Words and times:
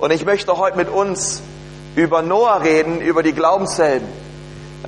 Und 0.00 0.12
ich 0.12 0.24
möchte 0.24 0.56
heute 0.56 0.76
mit 0.76 0.88
uns 0.88 1.42
über 1.96 2.22
Noah 2.22 2.62
reden, 2.62 3.00
über 3.00 3.24
die 3.24 3.32
Glaubenshelden. 3.32 4.06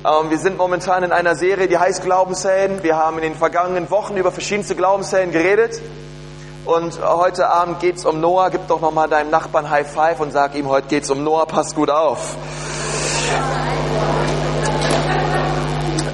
Ähm, 0.05 0.29
wir 0.29 0.37
sind 0.37 0.57
momentan 0.57 1.03
in 1.03 1.11
einer 1.11 1.35
Serie, 1.35 1.67
die 1.67 1.77
heißt 1.77 2.01
Glaubenshelden. 2.01 2.81
Wir 2.81 2.95
haben 2.95 3.17
in 3.17 3.23
den 3.23 3.35
vergangenen 3.35 3.89
Wochen 3.89 4.15
über 4.15 4.31
verschiedenste 4.31 4.73
Glaubenshelden 4.73 5.33
geredet. 5.33 5.81
Und 6.63 6.97
heute 7.05 7.49
Abend 7.49 7.81
geht 7.81 7.97
es 7.97 8.05
um 8.05 8.21
Noah. 8.21 8.51
Gib 8.51 8.69
doch 8.69 8.79
nochmal 8.79 9.09
deinem 9.09 9.31
Nachbarn 9.31 9.69
High 9.69 9.91
Five 9.91 10.21
und 10.21 10.31
sag 10.31 10.55
ihm, 10.55 10.69
heute 10.69 10.87
geht 10.87 11.03
es 11.03 11.09
um 11.09 11.25
Noah, 11.25 11.45
pass 11.45 11.75
gut 11.75 11.89
auf. 11.89 12.37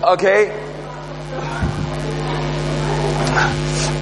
Okay? 0.01 0.49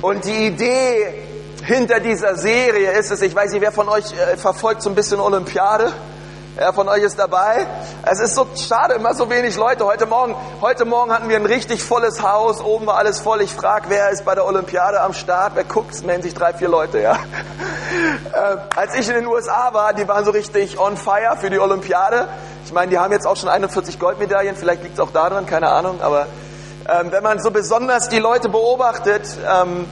Und 0.02 0.24
die 0.24 0.48
Idee 0.48 1.25
hinter 1.66 2.00
dieser 2.00 2.36
Serie 2.36 2.92
ist 2.92 3.12
es, 3.12 3.22
ich 3.22 3.36
weiß 3.36 3.52
nicht, 3.52 3.62
wer 3.62 3.72
von 3.72 3.90
euch 3.90 4.14
äh, 4.14 4.38
verfolgt 4.38 4.84
so 4.84 4.90
ein 4.90 4.96
bisschen 4.96 5.20
Olympiade? 5.20 5.92
Wer 6.56 6.72
von 6.72 6.88
euch 6.88 7.02
ist 7.02 7.18
dabei? 7.18 7.66
Es 8.04 8.20
ist 8.20 8.36
so 8.36 8.48
schade, 8.56 8.94
immer 8.94 9.14
so 9.14 9.30
wenig 9.30 9.58
Leute. 9.58 9.84
Heute 9.84 10.06
Morgen, 10.06 10.36
heute 10.62 10.86
Morgen 10.86 11.12
hatten 11.12 11.28
wir 11.28 11.36
ein 11.36 11.46
richtig 11.46 11.84
volles 11.84 12.22
Haus, 12.22 12.62
oben 12.62 12.86
war 12.86 12.98
alles 12.98 13.20
voll. 13.20 13.42
Ich 13.42 13.52
frage, 13.52 13.86
wer 13.90 14.12
ist 14.12 14.24
bei 14.24 14.36
der 14.36 14.46
Olympiade 14.46 15.02
am 15.02 15.14
Start? 15.14 15.54
Wer 15.56 15.66
guckt? 15.66 15.92
Es 15.92 16.04
melden 16.04 16.22
sich 16.22 16.34
drei, 16.34 16.54
vier 16.54 16.70
Leute, 16.70 17.00
ja. 17.00 17.18
Äh, 18.34 18.58
als 18.76 18.96
ich 18.96 19.08
in 19.08 19.16
den 19.16 19.28
USA 19.28 19.70
war, 19.72 19.94
die 19.94 20.06
waren 20.08 20.26
so 20.26 20.32
richtig 20.32 20.78
on 20.78 20.98
fire 20.98 21.38
für 21.40 21.50
die 21.50 21.60
Olympiade. 21.60 22.28
Ich 22.66 22.74
meine, 22.74 22.90
die 22.90 22.98
haben 22.98 23.14
jetzt 23.14 23.26
auch 23.26 23.38
schon 23.38 23.48
41 23.48 24.00
Goldmedaillen, 24.00 24.58
vielleicht 24.58 24.84
liegt 24.84 24.96
es 24.96 25.00
auch 25.00 25.12
daran, 25.12 25.46
keine 25.46 25.70
Ahnung, 25.70 26.02
aber 26.02 26.28
ähm, 26.90 27.12
wenn 27.12 27.24
man 27.24 27.40
so 27.40 27.52
besonders 27.52 28.10
die 28.10 28.20
Leute 28.20 28.50
beobachtet, 28.50 29.24
ähm, 29.50 29.86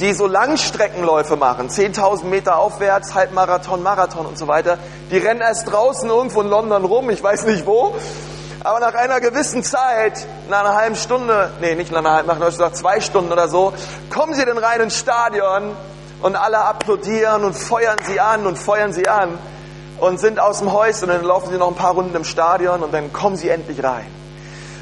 die 0.00 0.12
so 0.14 0.26
Langstreckenläufe 0.26 1.36
machen, 1.36 1.68
10.000 1.68 2.24
Meter 2.24 2.58
aufwärts, 2.58 3.14
Halbmarathon, 3.14 3.82
Marathon 3.82 4.26
und 4.26 4.38
so 4.38 4.48
weiter, 4.48 4.78
die 5.10 5.18
rennen 5.18 5.40
erst 5.40 5.70
draußen 5.70 6.08
irgendwo 6.08 6.40
in 6.40 6.48
London 6.48 6.84
rum, 6.84 7.10
ich 7.10 7.22
weiß 7.22 7.44
nicht 7.44 7.66
wo, 7.66 7.94
aber 8.64 8.80
nach 8.80 8.94
einer 8.94 9.20
gewissen 9.20 9.62
Zeit, 9.64 10.26
nach 10.48 10.60
einer 10.60 10.74
halben 10.74 10.96
Stunde, 10.96 11.50
nee, 11.60 11.74
nicht 11.74 11.90
nach 11.90 11.98
einer 11.98 12.12
halben, 12.12 12.28
nach 12.28 12.72
zwei 12.72 13.00
Stunden 13.00 13.32
oder 13.32 13.48
so, 13.48 13.72
kommen 14.08 14.34
sie 14.34 14.44
dann 14.44 14.58
rein 14.58 14.80
ins 14.80 14.98
Stadion 14.98 15.76
und 16.22 16.36
alle 16.36 16.58
applaudieren 16.58 17.44
und 17.44 17.54
feuern 17.54 17.98
sie 18.06 18.20
an 18.20 18.46
und 18.46 18.58
feuern 18.58 18.92
sie 18.92 19.08
an 19.08 19.38
und 19.98 20.20
sind 20.20 20.40
aus 20.40 20.58
dem 20.58 20.72
Häuschen 20.72 21.10
und 21.10 21.16
dann 21.16 21.24
laufen 21.24 21.50
sie 21.50 21.58
noch 21.58 21.68
ein 21.68 21.74
paar 21.74 21.94
Runden 21.94 22.14
im 22.14 22.24
Stadion 22.24 22.82
und 22.82 22.92
dann 22.92 23.12
kommen 23.12 23.36
sie 23.36 23.48
endlich 23.48 23.82
rein. 23.82 24.06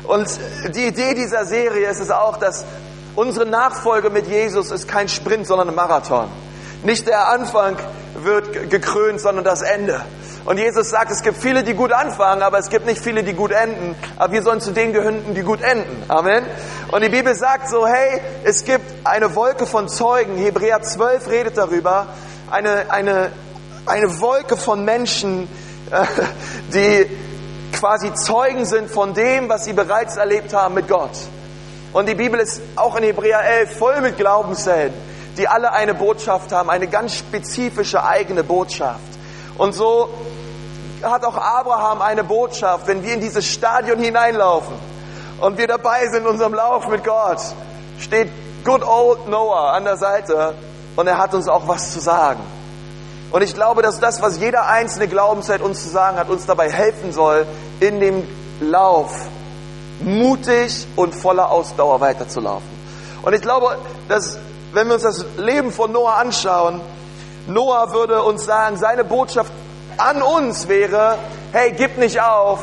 Und 0.05 0.29
die 0.75 0.87
Idee 0.87 1.15
dieser 1.15 1.45
Serie 1.45 1.89
ist 1.89 2.01
es 2.01 2.11
auch, 2.11 2.37
dass 2.37 2.65
unsere 3.21 3.45
Nachfolge 3.45 4.09
mit 4.09 4.29
Jesus 4.29 4.71
ist 4.71 4.89
kein 4.89 5.07
Sprint, 5.07 5.47
sondern 5.47 5.69
ein 5.69 5.75
Marathon. 5.75 6.29
Nicht 6.85 7.07
der 7.07 7.29
Anfang 7.29 7.77
wird 8.15 8.71
gekrönt, 8.71 9.21
sondern 9.21 9.45
das 9.45 9.61
Ende. 9.61 10.01
Und 10.47 10.57
Jesus 10.57 10.89
sagt, 10.89 11.11
es 11.11 11.23
gibt 11.23 11.37
viele, 11.37 11.63
die 11.63 11.75
gut 11.75 11.93
anfangen, 11.93 12.41
aber 12.41 12.59
es 12.59 12.71
gibt 12.71 12.87
nicht 12.87 12.99
viele, 12.99 13.23
die 13.23 13.35
gut 13.35 13.51
enden. 13.51 13.95
Aber 14.17 14.33
wir 14.33 14.43
sollen 14.43 14.63
zu 14.63 14.71
denen 14.71 14.95
gehören, 14.95 15.35
die 15.35 15.43
gut 15.43 15.61
enden. 15.61 16.03
Amen. 16.09 16.47
Und 16.93 17.03
die 17.03 17.11
Bibel 17.11 17.35
sagt 17.35 17.69
so, 17.69 17.87
hey, 17.87 18.23
es 18.45 18.65
gibt 18.65 18.87
eine 19.05 19.35
Wolke 19.35 19.67
von 19.67 19.91
Zeugen. 19.91 20.39
Hebräer 20.39 20.81
12 20.81 21.29
redet 21.29 21.59
darüber. 21.59 22.07
Eine, 22.51 22.91
eine, 22.91 23.33
eine 23.85 24.19
Wolke 24.23 24.57
von 24.57 24.83
Menschen, 24.87 25.47
die 26.73 27.07
quasi 27.79 28.15
Zeugen 28.15 28.65
sind 28.65 28.91
von 28.91 29.13
dem, 29.13 29.51
was 29.51 29.67
sie 29.67 29.75
bereits 29.75 30.17
erlebt 30.17 30.55
haben 30.55 30.75
mit 30.75 30.89
Gott. 30.89 31.11
Und 31.93 32.09
die 32.09 32.15
Bibel 32.15 32.39
ist 32.39 32.61
auch 32.77 32.95
in 32.97 33.03
Hebräer 33.03 33.41
11 33.41 33.77
voll 33.79 34.01
mit 34.01 34.17
Glaubenshelden, 34.17 34.97
die 35.37 35.49
alle 35.49 35.73
eine 35.73 35.95
Botschaft 35.95 36.53
haben, 36.53 36.71
eine 36.71 36.87
ganz 36.87 37.17
spezifische 37.17 38.05
eigene 38.05 38.45
Botschaft. 38.45 39.01
Und 39.59 39.73
so 39.73 40.09
hat 41.03 41.25
auch 41.25 41.37
Abraham 41.37 42.01
eine 42.01 42.23
Botschaft, 42.23 42.87
wenn 42.87 43.03
wir 43.03 43.15
in 43.15 43.21
dieses 43.21 43.47
Stadion 43.47 43.99
hineinlaufen 43.99 44.75
und 45.41 45.59
wir 45.59 45.67
dabei 45.67 46.07
sind 46.07 46.23
in 46.23 46.27
unserem 46.27 46.55
Lauf 46.55 46.87
mit 46.89 47.03
Gott, 47.03 47.41
steht 47.99 48.31
Good 48.65 48.87
Old 48.87 49.27
Noah 49.29 49.73
an 49.73 49.85
der 49.85 49.97
Seite 49.97 50.55
und 50.95 51.07
er 51.07 51.19
hat 51.19 51.35
uns 51.35 51.49
auch 51.49 51.67
was 51.67 51.93
zu 51.93 52.01
sagen. 52.01 52.41
Und 53.33 53.43
ich 53.43 53.55
glaube, 53.55 53.83
dass 53.83 53.99
das, 53.99 54.23
was 54.23 54.39
jeder 54.39 54.67
einzelne 54.67 55.09
Glaubenszeit 55.09 55.61
uns 55.61 55.83
zu 55.83 55.89
sagen 55.89 56.19
hat, 56.19 56.29
uns 56.29 56.47
dabei 56.47 56.71
helfen 56.71 57.13
soll, 57.13 57.47
in 57.81 58.01
dem 58.01 58.27
Lauf 58.61 59.13
mutig 60.03 60.87
und 60.97 61.15
voller 61.15 61.51
Ausdauer 61.51 62.01
weiterzulaufen. 62.01 62.69
Und 63.23 63.35
ich 63.35 63.43
glaube, 63.43 63.77
dass 64.09 64.39
wenn 64.73 64.87
wir 64.87 64.95
uns 64.95 65.03
das 65.03 65.25
Leben 65.37 65.73
von 65.73 65.93
Noah 65.93 66.17
anschauen, 66.17 66.81
Noah 67.47 67.93
würde 67.93 68.23
uns 68.23 68.45
sagen, 68.45 68.77
seine 68.77 69.05
Botschaft 69.05 69.53
an 69.97 70.23
uns 70.23 70.69
wäre, 70.69 71.19
hey, 71.53 71.73
gib 71.77 71.99
nicht 71.99 72.21
auf. 72.21 72.61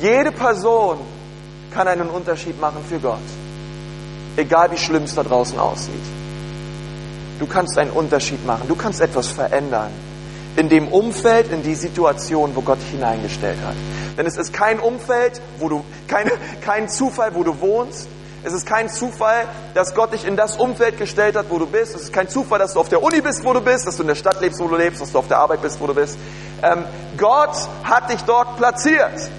Jede 0.00 0.32
Person 0.32 0.98
kann 1.72 1.88
einen 1.88 2.08
Unterschied 2.08 2.60
machen 2.60 2.84
für 2.88 2.98
Gott. 2.98 3.18
Egal 4.36 4.70
wie 4.70 4.76
schlimm 4.76 5.04
es 5.04 5.14
da 5.14 5.22
draußen 5.22 5.58
aussieht. 5.58 5.94
Du 7.38 7.46
kannst 7.46 7.78
einen 7.78 7.90
Unterschied 7.90 8.44
machen. 8.46 8.68
Du 8.68 8.74
kannst 8.74 9.00
etwas 9.00 9.28
verändern. 9.28 9.90
In 10.56 10.68
dem 10.68 10.88
Umfeld, 10.88 11.52
in 11.52 11.62
die 11.62 11.74
Situation, 11.74 12.52
wo 12.54 12.62
Gott 12.62 12.78
hineingestellt 12.90 13.58
hat. 13.66 13.74
Denn 14.16 14.26
es 14.26 14.36
ist 14.36 14.52
kein 14.52 14.80
Umfeld, 14.80 15.40
wo 15.58 15.68
du, 15.68 15.84
kein, 16.08 16.30
kein 16.62 16.88
Zufall, 16.88 17.34
wo 17.34 17.42
du 17.42 17.60
wohnst. 17.60 18.08
Es 18.42 18.52
ist 18.52 18.64
kein 18.64 18.88
Zufall, 18.88 19.48
dass 19.74 19.94
Gott 19.94 20.12
dich 20.12 20.24
in 20.24 20.36
das 20.36 20.56
Umfeld 20.56 20.98
gestellt 20.98 21.36
hat, 21.36 21.46
wo 21.50 21.58
du 21.58 21.66
bist. 21.66 21.94
Es 21.96 22.02
ist 22.02 22.12
kein 22.12 22.28
Zufall, 22.28 22.58
dass 22.58 22.74
du 22.74 22.80
auf 22.80 22.88
der 22.88 23.02
Uni 23.02 23.20
bist, 23.20 23.44
wo 23.44 23.52
du 23.52 23.60
bist, 23.60 23.86
dass 23.86 23.96
du 23.96 24.02
in 24.02 24.08
der 24.08 24.14
Stadt 24.14 24.40
lebst, 24.40 24.60
wo 24.60 24.68
du 24.68 24.76
lebst, 24.76 25.00
dass 25.00 25.12
du 25.12 25.18
auf 25.18 25.26
der 25.28 25.38
Arbeit 25.38 25.62
bist, 25.62 25.80
wo 25.80 25.86
du 25.86 25.94
bist. 25.94 26.16
Ähm, 26.62 26.84
Gott 27.16 27.56
hat 27.82 28.08
dich 28.08 28.22
dort 28.22 28.56
platziert 28.56 29.30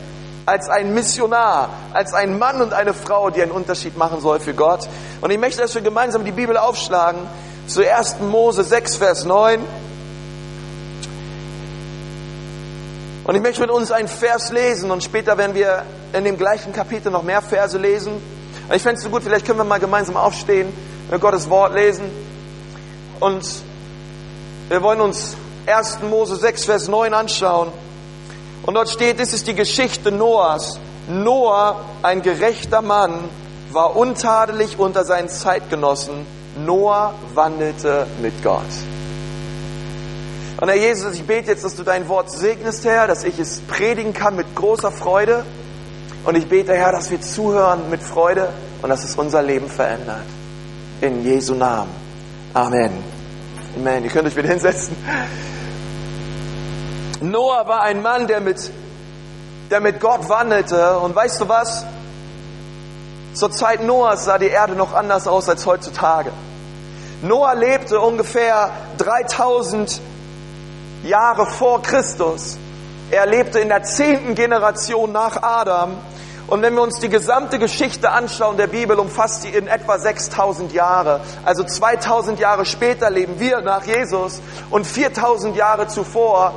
als 0.46 0.70
ein 0.70 0.94
Missionar, 0.94 1.70
als 1.94 2.14
ein 2.14 2.38
Mann 2.40 2.62
und 2.62 2.74
eine 2.74 2.94
Frau, 2.94 3.30
die 3.30 3.42
einen 3.42 3.52
Unterschied 3.52 3.98
machen 3.98 4.22
soll 4.22 4.40
für 4.40 4.54
Gott. 4.54 4.88
Und 5.20 5.30
ich 5.30 5.38
möchte, 5.38 5.62
dass 5.62 5.76
wir 5.76 5.82
gemeinsam 5.82 6.24
die 6.24 6.32
Bibel 6.32 6.58
aufschlagen 6.58 7.20
zu 7.68 7.82
1. 7.82 8.20
Mose 8.22 8.64
6, 8.64 8.96
Vers 8.96 9.26
9. 9.26 9.60
Und 13.28 13.36
ich 13.36 13.42
möchte 13.42 13.60
mit 13.60 13.70
uns 13.70 13.92
einen 13.92 14.08
Vers 14.08 14.54
lesen 14.54 14.90
und 14.90 15.04
später 15.04 15.38
werden 15.38 15.54
wir 15.54 15.84
in 16.14 16.24
dem 16.24 16.38
gleichen 16.38 16.72
Kapitel 16.72 17.12
noch 17.12 17.24
mehr 17.24 17.42
Verse 17.42 17.78
lesen. 17.78 18.14
Und 18.14 18.74
ich 18.74 18.82
fände 18.82 18.96
es 18.96 19.04
so 19.04 19.10
gut, 19.10 19.22
vielleicht 19.22 19.46
können 19.46 19.60
wir 19.60 19.66
mal 19.66 19.82
gemeinsam 19.82 20.16
aufstehen, 20.16 20.72
wir 21.10 21.20
Gottes 21.20 21.50
Wort 21.50 21.76
lesen. 21.76 22.10
Und 23.20 23.46
wir 24.70 24.82
wollen 24.82 25.02
uns 25.02 25.36
1. 25.66 26.04
Mose 26.04 26.38
6, 26.38 26.64
Vers 26.64 26.88
9 26.88 27.14
anschauen. 27.14 27.74
Und 28.64 28.74
dort 28.74 28.88
steht, 28.88 29.20
das 29.20 29.34
ist 29.34 29.46
die 29.46 29.56
Geschichte 29.56 30.10
Noahs. 30.10 30.80
Noah, 31.10 31.84
ein 32.04 32.22
gerechter 32.22 32.82
Mann, 32.82 33.30
war 33.72 33.98
untadelig 33.98 34.80
unter 34.80 35.04
seinen 35.04 35.28
Zeitgenossen 35.28 36.26
Noah 36.66 37.14
wandelte 37.34 38.08
mit 38.22 38.42
Gott. 38.42 38.64
Und 40.60 40.70
Herr 40.70 40.76
Jesus, 40.76 41.14
ich 41.14 41.24
bete 41.24 41.52
jetzt, 41.52 41.64
dass 41.64 41.76
du 41.76 41.84
dein 41.84 42.10
Wort 42.10 42.32
segnest, 42.32 42.84
Herr, 42.84 43.06
dass 43.06 43.24
ich 43.24 43.38
es 43.38 43.62
predigen 43.62 44.14
kann 44.14 44.36
mit 44.36 44.56
großer 44.56 44.92
Freude. 44.92 45.46
Und 46.26 46.36
ich 46.36 46.48
bete, 46.48 46.74
Herr, 46.74 46.92
dass 46.92 47.12
wir 47.12 47.22
zuhören 47.22 47.92
mit 47.92 48.02
Freude 48.02 48.50
und 48.82 48.90
dass 48.90 49.04
es 49.04 49.16
unser 49.16 49.44
Leben 49.44 49.70
verändert. 49.70 50.24
In 51.00 51.24
Jesu 51.24 51.54
Namen. 51.54 51.92
Amen. 52.56 52.92
Amen. 53.76 54.04
Ihr 54.04 54.10
könnt 54.10 54.28
euch 54.28 54.36
wieder 54.36 54.50
hinsetzen. 54.50 54.96
Noah 57.22 57.68
war 57.68 57.84
ein 57.84 58.02
Mann, 58.02 58.26
der 58.26 58.42
mit, 58.42 58.72
der 59.70 59.80
mit 59.80 60.00
Gott 60.00 60.28
wandelte. 60.28 60.98
Und 60.98 61.16
weißt 61.16 61.40
du 61.40 61.48
was? 61.48 61.86
Zur 63.36 63.52
Zeit 63.52 63.84
Noahs 63.84 64.26
sah 64.26 64.40
die 64.40 64.48
Erde 64.48 64.74
noch 64.74 64.96
anders 64.96 65.28
aus 65.28 65.48
als 65.50 65.68
heutzutage. 65.68 66.32
Noah 67.22 67.54
lebte 67.54 68.00
ungefähr 68.00 68.72
3000 68.98 69.90
Jahre 69.92 70.17
vor 71.58 71.82
Christus. 71.82 72.58
Er 73.10 73.26
lebte 73.26 73.60
in 73.60 73.70
der 73.70 73.84
zehnten 73.84 74.36
Generation 74.36 75.12
nach 75.12 75.42
Adam. 75.42 75.98
Und 76.48 76.62
wenn 76.62 76.76
wir 76.76 76.82
uns 76.82 77.00
die 77.00 77.10
gesamte 77.10 77.60
Geschichte 77.60 78.10
anschauen 78.10 78.58
der 78.58 78.68
Bibel, 78.68 78.98
umfasst 79.00 79.42
sie 79.42 79.50
in 79.50 79.68
etwa 79.68 80.00
6000 80.00 80.74
Jahre. 80.74 81.20
Also 81.44 81.64
2000 81.64 82.40
Jahre 82.40 82.66
später 82.66 83.10
leben 83.10 83.40
wir 83.40 83.62
nach 83.62 83.84
Jesus 83.86 84.42
und 84.70 84.88
4000 84.88 85.56
Jahre 85.56 85.88
zuvor 85.88 86.54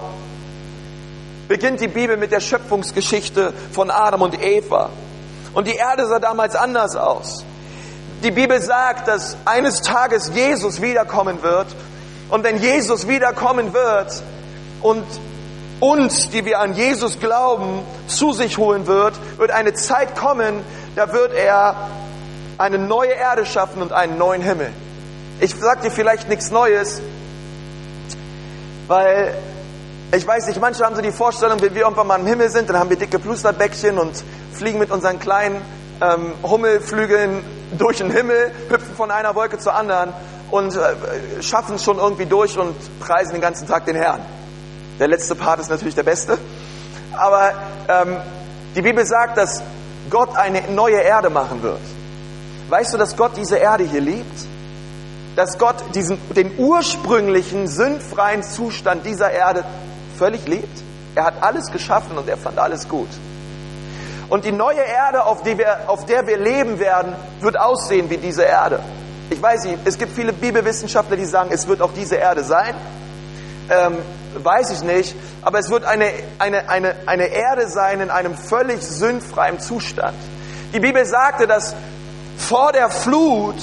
beginnt 1.49 1.81
die 1.81 1.89
Bibel 1.89 2.17
mit 2.17 2.31
der 2.31 2.39
Schöpfungsgeschichte 2.39 3.53
von 3.73 3.91
Adam 3.91 4.23
und 4.23 4.41
Eva. 4.41 4.91
Und 5.53 5.67
die 5.67 5.75
Erde 5.75 6.07
sah 6.07 6.21
damals 6.21 6.55
anders 6.55 6.95
aus. 6.95 7.45
Die 8.23 8.31
Bibel 8.31 8.63
sagt, 8.63 9.09
dass 9.09 9.37
eines 9.45 9.83
Tages 9.83 10.31
Jesus 10.33 10.81
wiederkommen 10.81 11.43
wird. 11.43 11.67
Und 12.29 12.45
wenn 12.45 12.59
Jesus 12.59 13.09
wiederkommen 13.09 13.73
wird 13.73 14.23
und 14.83 15.05
uns, 15.81 16.31
die 16.31 16.45
wir 16.45 16.61
an 16.61 16.75
Jesus 16.75 17.19
glauben, 17.19 17.83
zu 18.07 18.33
sich 18.33 18.59
holen 18.59 18.87
wird, 18.87 19.15
wird 19.39 19.51
eine 19.51 19.73
Zeit 19.75 20.15
kommen, 20.15 20.63
da 20.95 21.13
wird 21.13 21.33
er 21.33 21.89
eine 22.59 22.79
neue 22.79 23.13
Erde 23.13 23.47
schaffen 23.47 23.81
und 23.81 23.93
einen 23.93 24.19
neuen 24.19 24.43
Himmel. 24.43 24.71
Ich 25.41 25.55
sage 25.55 25.83
dir 25.83 25.91
vielleicht 25.91 26.29
nichts 26.29 26.51
Neues, 26.51 27.01
weil 28.87 29.35
ich 30.13 30.27
weiß 30.27 30.49
nicht, 30.49 30.61
manche 30.61 30.85
haben 30.85 30.95
so 30.95 31.01
die 31.01 31.13
Vorstellung, 31.13 31.63
wenn 31.63 31.75
wir 31.75 31.83
irgendwann 31.83 32.07
mal 32.07 32.21
im 32.21 32.27
Himmel 32.27 32.51
sind, 32.51 32.69
dann 32.69 32.79
haben 32.79 32.91
wir 32.91 32.99
dicke 32.99 33.19
Plusterbäckchen 33.19 33.99
und 33.99 34.13
fliegen 34.53 34.79
mit 34.79 34.91
unseren 34.91 35.19
kleinen 35.19 35.63
ähm, 36.03 36.35
Hummelflügeln 36.43 37.43
durch 37.79 37.99
den 37.99 38.11
Himmel, 38.11 38.51
hüpfen 38.69 38.95
von 38.97 39.11
einer 39.11 39.35
Wolke 39.35 39.59
zur 39.59 39.75
anderen 39.75 40.13
und 40.51 40.77
äh, 40.77 41.43
schaffen 41.43 41.77
es 41.77 41.85
schon 41.85 41.99
irgendwie 41.99 42.27
durch 42.27 42.59
und 42.59 42.75
preisen 43.01 43.33
den 43.33 43.41
ganzen 43.41 43.67
Tag 43.69 43.87
den 43.87 43.97
Herrn. 43.97 44.21
Der 45.01 45.09
letzte 45.09 45.35
Part 45.35 45.59
ist 45.61 45.71
natürlich 45.71 45.95
der 45.95 46.03
beste. 46.03 46.39
Aber 47.17 47.55
ähm, 47.89 48.19
die 48.77 48.83
Bibel 48.83 49.05
sagt, 49.07 49.39
dass 49.39 49.63
Gott 50.11 50.37
eine 50.37 50.61
neue 50.71 51.01
Erde 51.01 51.31
machen 51.31 51.63
wird. 51.63 51.81
Weißt 52.69 52.93
du, 52.93 52.99
dass 52.99 53.17
Gott 53.17 53.33
diese 53.37 53.57
Erde 53.57 53.85
hier 53.85 54.03
liebt? 54.03 54.47
Dass 55.37 55.57
Gott 55.59 55.77
diesen, 55.95 56.19
den 56.35 56.53
ursprünglichen, 56.59 57.67
sündfreien 57.67 58.43
Zustand 58.43 59.07
dieser 59.07 59.31
Erde 59.31 59.65
völlig 60.19 60.47
liebt? 60.47 60.83
Er 61.15 61.25
hat 61.25 61.43
alles 61.43 61.73
geschaffen 61.73 62.19
und 62.19 62.29
er 62.29 62.37
fand 62.37 62.59
alles 62.59 62.87
gut. 62.87 63.09
Und 64.29 64.45
die 64.45 64.53
neue 64.53 64.83
Erde, 64.83 65.25
auf, 65.25 65.45
wir, 65.47 65.89
auf 65.89 66.05
der 66.05 66.27
wir 66.27 66.37
leben 66.37 66.79
werden, 66.79 67.15
wird 67.41 67.59
aussehen 67.59 68.11
wie 68.11 68.19
diese 68.19 68.43
Erde. 68.43 68.81
Ich 69.31 69.41
weiß 69.41 69.65
nicht, 69.65 69.79
es 69.87 69.97
gibt 69.97 70.13
viele 70.15 70.35
Bibelwissenschaftler, 70.35 71.17
die 71.17 71.25
sagen, 71.25 71.51
es 71.53 71.67
wird 71.67 71.81
auch 71.81 71.93
diese 71.95 72.17
Erde 72.17 72.45
sein. 72.45 72.75
Ähm, 73.71 73.99
weiß 74.35 74.71
ich 74.73 74.83
nicht, 74.83 75.15
aber 75.43 75.61
es 75.61 75.71
wird 75.71 75.85
eine, 75.85 76.11
eine, 76.39 76.69
eine, 76.69 76.97
eine 77.07 77.27
Erde 77.27 77.69
sein 77.69 78.01
in 78.01 78.11
einem 78.11 78.37
völlig 78.37 78.83
sündfreien 78.83 79.61
Zustand. 79.61 80.17
Die 80.75 80.81
Bibel 80.81 81.07
sagte, 81.07 81.47
dass 81.47 81.77
vor 82.37 82.73
der 82.73 82.91
Flut 82.91 83.55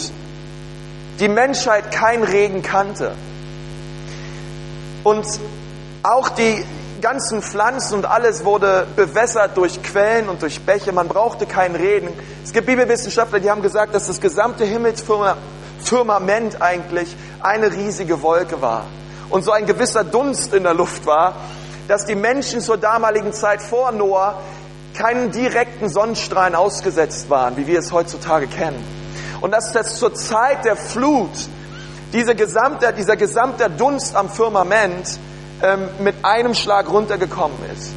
die 1.19 1.27
Menschheit 1.27 1.91
kein 1.91 2.23
Regen 2.23 2.61
kannte. 2.61 3.15
Und 5.03 5.25
auch 6.03 6.29
die 6.29 6.63
ganzen 7.01 7.41
Pflanzen 7.41 7.95
und 7.95 8.05
alles 8.05 8.45
wurde 8.45 8.87
bewässert 8.95 9.57
durch 9.57 9.83
Quellen 9.83 10.29
und 10.29 10.41
durch 10.41 10.61
Bäche. 10.61 10.93
Man 10.93 11.09
brauchte 11.09 11.45
keinen 11.45 11.75
Regen. 11.75 12.09
Es 12.43 12.53
gibt 12.53 12.67
Bibelwissenschaftler, 12.67 13.41
die 13.41 13.51
haben 13.51 13.61
gesagt, 13.61 13.93
dass 13.93 14.07
das 14.07 14.21
gesamte 14.21 14.63
Himmelsfirmament 14.63 16.61
eigentlich 16.61 17.13
eine 17.41 17.71
riesige 17.71 18.21
Wolke 18.21 18.61
war 18.61 18.85
und 19.29 19.43
so 19.43 19.51
ein 19.51 19.65
gewisser 19.65 20.03
Dunst 20.03 20.53
in 20.53 20.63
der 20.63 20.73
Luft 20.73 21.05
war, 21.05 21.35
dass 21.87 22.05
die 22.05 22.15
Menschen 22.15 22.61
zur 22.61 22.77
damaligen 22.77 23.33
Zeit 23.33 23.61
vor 23.61 23.91
Noah 23.91 24.41
keinen 24.93 25.31
direkten 25.31 25.89
Sonnenstrahlen 25.89 26.55
ausgesetzt 26.55 27.29
waren, 27.29 27.55
wie 27.57 27.67
wir 27.67 27.79
es 27.79 27.91
heutzutage 27.91 28.47
kennen. 28.47 28.83
Und 29.41 29.51
dass 29.51 29.71
das 29.71 29.97
zur 29.97 30.13
Zeit 30.15 30.65
der 30.65 30.75
Flut 30.75 31.29
diese 32.13 32.35
gesamte, 32.35 32.91
dieser 32.93 33.15
gesamte 33.15 33.69
Dunst 33.69 34.15
am 34.15 34.29
Firmament 34.29 35.19
ähm, 35.61 35.89
mit 35.99 36.15
einem 36.23 36.53
Schlag 36.53 36.89
runtergekommen 36.89 37.57
ist. 37.75 37.91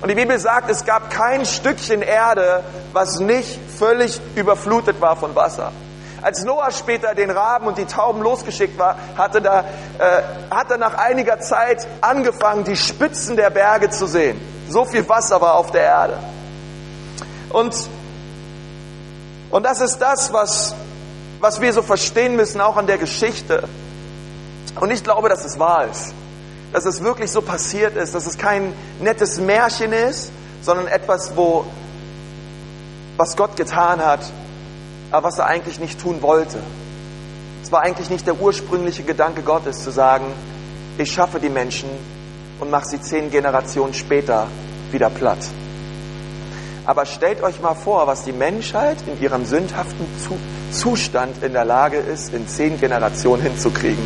Und 0.00 0.08
die 0.08 0.14
Bibel 0.14 0.38
sagt, 0.38 0.68
es 0.68 0.84
gab 0.84 1.10
kein 1.10 1.46
Stückchen 1.46 2.02
Erde, 2.02 2.64
was 2.92 3.20
nicht 3.20 3.58
völlig 3.78 4.20
überflutet 4.34 5.00
war 5.00 5.16
von 5.16 5.34
Wasser. 5.34 5.72
Als 6.22 6.44
Noah 6.44 6.70
später 6.70 7.14
den 7.14 7.30
Raben 7.30 7.66
und 7.66 7.78
die 7.78 7.84
Tauben 7.84 8.22
losgeschickt 8.22 8.78
war, 8.78 8.96
hatte, 9.16 9.42
da, 9.42 9.64
äh, 9.98 10.22
hat 10.50 10.70
er 10.70 10.78
nach 10.78 10.94
einiger 10.94 11.40
Zeit 11.40 11.86
angefangen, 12.00 12.62
die 12.62 12.76
Spitzen 12.76 13.36
der 13.36 13.50
Berge 13.50 13.90
zu 13.90 14.06
sehen. 14.06 14.40
So 14.68 14.84
viel 14.84 15.06
Wasser 15.08 15.40
war 15.40 15.54
auf 15.54 15.72
der 15.72 15.82
Erde. 15.82 16.18
Und, 17.50 17.74
und 19.50 19.64
das 19.64 19.80
ist 19.80 19.98
das, 19.98 20.32
was, 20.32 20.76
was 21.40 21.60
wir 21.60 21.72
so 21.72 21.82
verstehen 21.82 22.36
müssen, 22.36 22.60
auch 22.60 22.76
an 22.76 22.86
der 22.86 22.98
Geschichte. 22.98 23.68
Und 24.80 24.90
ich 24.92 25.02
glaube, 25.02 25.28
dass 25.28 25.44
es 25.44 25.58
wahr 25.58 25.86
ist. 25.90 26.14
Dass 26.72 26.86
es 26.86 27.02
wirklich 27.02 27.32
so 27.32 27.42
passiert 27.42 27.96
ist, 27.96 28.14
dass 28.14 28.26
es 28.26 28.38
kein 28.38 28.72
nettes 29.00 29.38
Märchen 29.38 29.92
ist, 29.92 30.30
sondern 30.62 30.86
etwas, 30.86 31.36
wo, 31.36 31.66
was 33.16 33.36
Gott 33.36 33.56
getan 33.56 34.02
hat, 34.02 34.20
aber 35.12 35.28
was 35.28 35.38
er 35.38 35.46
eigentlich 35.46 35.78
nicht 35.78 36.00
tun 36.00 36.22
wollte. 36.22 36.58
Es 37.62 37.70
war 37.70 37.82
eigentlich 37.82 38.10
nicht 38.10 38.26
der 38.26 38.40
ursprüngliche 38.40 39.02
Gedanke 39.02 39.42
Gottes 39.42 39.84
zu 39.84 39.90
sagen, 39.90 40.24
ich 40.98 41.12
schaffe 41.12 41.38
die 41.38 41.50
Menschen 41.50 41.88
und 42.58 42.70
mache 42.70 42.86
sie 42.86 43.00
zehn 43.00 43.30
Generationen 43.30 43.94
später 43.94 44.46
wieder 44.90 45.10
platt. 45.10 45.38
Aber 46.84 47.06
stellt 47.06 47.42
euch 47.42 47.60
mal 47.60 47.74
vor, 47.74 48.06
was 48.06 48.24
die 48.24 48.32
Menschheit 48.32 48.96
in 49.06 49.20
ihrem 49.22 49.44
sündhaften 49.44 50.06
Zustand 50.72 51.42
in 51.42 51.52
der 51.52 51.64
Lage 51.64 51.98
ist, 51.98 52.34
in 52.34 52.48
zehn 52.48 52.80
Generationen 52.80 53.42
hinzukriegen. 53.42 54.04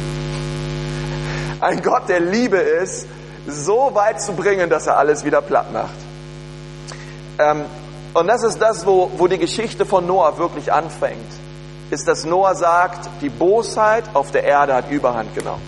Ein 1.61 1.83
Gott 1.83 2.09
der 2.09 2.21
Liebe 2.21 2.59
ist, 2.59 3.07
so 3.47 3.91
weit 3.95 4.21
zu 4.21 4.35
bringen, 4.35 4.69
dass 4.69 4.87
er 4.87 4.99
alles 4.99 5.25
wieder 5.25 5.41
platt 5.41 5.73
macht. 5.73 5.95
Ähm, 7.39 7.65
und 8.17 8.29
das 8.29 8.43
ist 8.43 8.59
das, 8.63 8.87
wo, 8.87 9.11
wo 9.19 9.27
die 9.27 9.37
Geschichte 9.37 9.85
von 9.85 10.07
Noah 10.07 10.39
wirklich 10.39 10.73
anfängt. 10.73 11.31
Ist, 11.91 12.09
dass 12.09 12.25
Noah 12.25 12.55
sagt, 12.55 13.11
die 13.21 13.29
Bosheit 13.29 14.05
auf 14.15 14.31
der 14.31 14.43
Erde 14.43 14.73
hat 14.75 14.91
Überhand 14.91 15.35
genommen. 15.35 15.61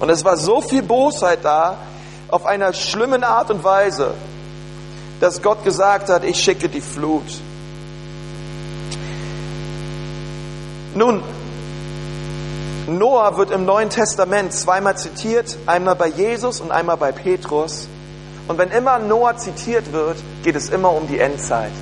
Und 0.00 0.08
es 0.08 0.24
war 0.24 0.38
so 0.38 0.62
viel 0.62 0.82
Bosheit 0.82 1.40
da, 1.42 1.76
auf 2.28 2.46
einer 2.46 2.72
schlimmen 2.72 3.22
Art 3.22 3.50
und 3.50 3.62
Weise, 3.62 4.14
dass 5.20 5.42
Gott 5.42 5.62
gesagt 5.62 6.08
hat, 6.08 6.24
ich 6.24 6.42
schicke 6.42 6.70
die 6.70 6.80
Flut. 6.80 7.22
Nun, 10.94 11.22
Noah 12.86 13.36
wird 13.36 13.50
im 13.50 13.66
Neuen 13.66 13.90
Testament 13.90 14.54
zweimal 14.54 14.96
zitiert, 14.96 15.58
einmal 15.66 15.96
bei 15.96 16.08
Jesus 16.08 16.62
und 16.62 16.70
einmal 16.70 16.96
bei 16.96 17.12
Petrus. 17.12 17.88
Und 18.48 18.58
wenn 18.58 18.70
immer 18.70 18.98
Noah 18.98 19.36
zitiert 19.36 19.92
wird, 19.92 20.16
geht 20.44 20.54
es 20.54 20.68
immer 20.68 20.92
um 20.92 21.08
die 21.08 21.18
Endzeit. 21.18 21.72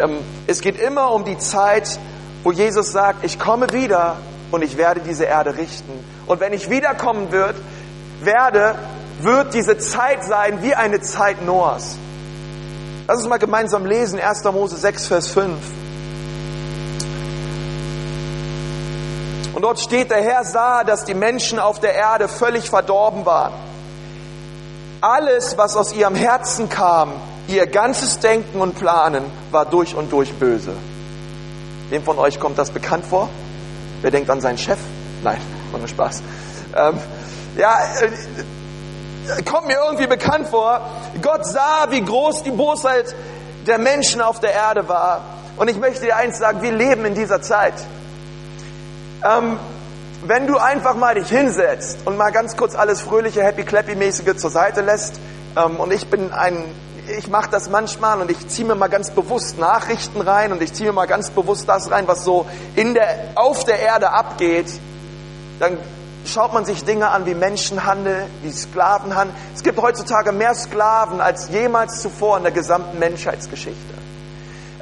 Ähm, 0.00 0.18
es 0.46 0.60
geht 0.60 0.78
immer 0.78 1.12
um 1.12 1.24
die 1.24 1.38
Zeit, 1.38 1.98
wo 2.42 2.52
Jesus 2.52 2.92
sagt, 2.92 3.24
ich 3.24 3.38
komme 3.38 3.72
wieder 3.72 4.16
und 4.50 4.62
ich 4.62 4.76
werde 4.76 5.00
diese 5.00 5.24
Erde 5.24 5.56
richten. 5.56 5.92
Und 6.26 6.40
wenn 6.40 6.52
ich 6.52 6.68
wiederkommen 6.68 7.32
wird, 7.32 7.56
werde, 8.20 8.74
wird 9.20 9.54
diese 9.54 9.78
Zeit 9.78 10.24
sein 10.24 10.62
wie 10.62 10.74
eine 10.74 11.00
Zeit 11.00 11.44
Noahs. 11.44 11.96
Lass 13.06 13.18
uns 13.18 13.28
mal 13.28 13.38
gemeinsam 13.38 13.86
lesen, 13.86 14.20
1. 14.20 14.44
Mose 14.44 14.76
6, 14.76 15.06
Vers 15.06 15.28
5. 15.28 15.56
Und 19.54 19.62
dort 19.62 19.80
steht, 19.80 20.10
der 20.10 20.22
Herr 20.22 20.44
sah, 20.44 20.84
dass 20.84 21.04
die 21.04 21.14
Menschen 21.14 21.58
auf 21.58 21.80
der 21.80 21.94
Erde 21.94 22.28
völlig 22.28 22.68
verdorben 22.68 23.24
waren 23.24 23.67
alles, 25.00 25.56
was 25.56 25.76
aus 25.76 25.92
ihrem 25.92 26.14
Herzen 26.14 26.68
kam, 26.68 27.12
ihr 27.46 27.66
ganzes 27.66 28.18
Denken 28.18 28.60
und 28.60 28.78
Planen, 28.78 29.24
war 29.50 29.64
durch 29.64 29.94
und 29.94 30.12
durch 30.12 30.32
böse. 30.34 30.72
Wem 31.90 32.02
von 32.02 32.18
euch 32.18 32.38
kommt 32.38 32.58
das 32.58 32.70
bekannt 32.70 33.04
vor? 33.06 33.28
Wer 34.02 34.10
denkt 34.10 34.28
an 34.30 34.40
seinen 34.40 34.58
Chef? 34.58 34.78
Nein, 35.22 35.40
nur 35.72 35.88
Spaß. 35.88 36.22
Ähm, 36.76 36.98
ja, 37.56 37.76
äh, 38.00 39.42
kommt 39.42 39.66
mir 39.66 39.78
irgendwie 39.84 40.06
bekannt 40.06 40.48
vor. 40.48 40.80
Gott 41.22 41.46
sah, 41.46 41.86
wie 41.90 42.02
groß 42.02 42.42
die 42.42 42.50
Bosheit 42.50 43.14
der 43.66 43.78
Menschen 43.78 44.20
auf 44.20 44.40
der 44.40 44.52
Erde 44.52 44.88
war. 44.88 45.22
Und 45.56 45.68
ich 45.68 45.76
möchte 45.76 46.04
dir 46.04 46.16
eins 46.16 46.38
sagen, 46.38 46.62
wir 46.62 46.72
leben 46.72 47.04
in 47.04 47.14
dieser 47.14 47.42
Zeit. 47.42 47.74
Ähm, 49.24 49.58
wenn 50.26 50.46
du 50.46 50.56
einfach 50.56 50.94
mal 50.96 51.14
dich 51.14 51.28
hinsetzt 51.28 52.00
und 52.04 52.16
mal 52.16 52.30
ganz 52.30 52.56
kurz 52.56 52.74
alles 52.74 53.00
fröhliche, 53.00 53.42
happy 53.42 53.62
clappy 53.62 53.94
mäßige 53.94 54.36
zur 54.36 54.50
Seite 54.50 54.80
lässt, 54.80 55.20
ähm, 55.56 55.76
und 55.76 55.92
ich 55.92 56.08
bin 56.08 56.32
ein, 56.32 56.64
ich 57.18 57.28
mache 57.28 57.50
das 57.50 57.70
manchmal 57.70 58.20
und 58.20 58.30
ich 58.30 58.48
ziehe 58.48 58.66
mir 58.66 58.74
mal 58.74 58.88
ganz 58.88 59.10
bewusst 59.10 59.58
Nachrichten 59.58 60.20
rein 60.20 60.52
und 60.52 60.62
ich 60.62 60.72
ziehe 60.72 60.88
mir 60.88 60.94
mal 60.94 61.06
ganz 61.06 61.30
bewusst 61.30 61.68
das 61.68 61.90
rein, 61.90 62.08
was 62.08 62.24
so 62.24 62.46
in 62.74 62.94
der, 62.94 63.32
auf 63.34 63.64
der 63.64 63.80
Erde 63.80 64.10
abgeht, 64.10 64.66
dann 65.60 65.78
schaut 66.26 66.52
man 66.52 66.64
sich 66.64 66.84
Dinge 66.84 67.08
an 67.08 67.24
wie 67.24 67.34
Menschenhandel, 67.34 68.26
wie 68.42 68.50
Sklavenhandel. 68.50 69.34
Es 69.54 69.62
gibt 69.62 69.80
heutzutage 69.80 70.32
mehr 70.32 70.54
Sklaven 70.54 71.20
als 71.20 71.48
jemals 71.48 72.02
zuvor 72.02 72.36
in 72.36 72.42
der 72.42 72.52
gesamten 72.52 72.98
Menschheitsgeschichte 72.98 73.97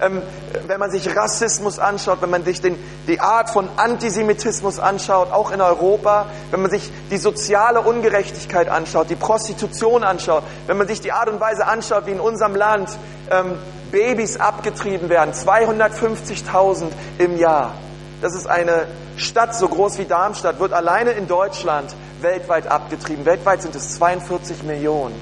ähm, 0.00 0.22
wenn 0.66 0.80
man 0.80 0.90
sich 0.90 1.16
Rassismus 1.16 1.78
anschaut, 1.78 2.20
wenn 2.20 2.30
man 2.30 2.44
sich 2.44 2.60
den, 2.60 2.78
die 3.06 3.20
Art 3.20 3.50
von 3.50 3.68
Antisemitismus 3.76 4.78
anschaut, 4.78 5.32
auch 5.32 5.50
in 5.50 5.60
Europa, 5.60 6.26
wenn 6.50 6.62
man 6.62 6.70
sich 6.70 6.90
die 7.10 7.16
soziale 7.16 7.80
Ungerechtigkeit 7.80 8.68
anschaut, 8.68 9.10
die 9.10 9.16
Prostitution 9.16 10.04
anschaut, 10.04 10.42
wenn 10.66 10.76
man 10.76 10.86
sich 10.86 11.00
die 11.00 11.12
Art 11.12 11.28
und 11.28 11.40
Weise 11.40 11.66
anschaut, 11.66 12.06
wie 12.06 12.12
in 12.12 12.20
unserem 12.20 12.54
Land 12.54 12.90
ähm, 13.30 13.58
Babys 13.90 14.38
abgetrieben 14.38 15.08
werden, 15.08 15.32
250.000 15.32 16.84
im 17.18 17.38
Jahr. 17.38 17.74
Das 18.20 18.34
ist 18.34 18.46
eine 18.46 18.86
Stadt 19.16 19.54
so 19.54 19.68
groß 19.68 19.98
wie 19.98 20.04
Darmstadt, 20.04 20.60
wird 20.60 20.72
alleine 20.72 21.12
in 21.12 21.26
Deutschland 21.26 21.94
weltweit 22.20 22.66
abgetrieben. 22.66 23.24
Weltweit 23.24 23.62
sind 23.62 23.74
es 23.74 23.94
42 23.96 24.62
Millionen. 24.62 25.14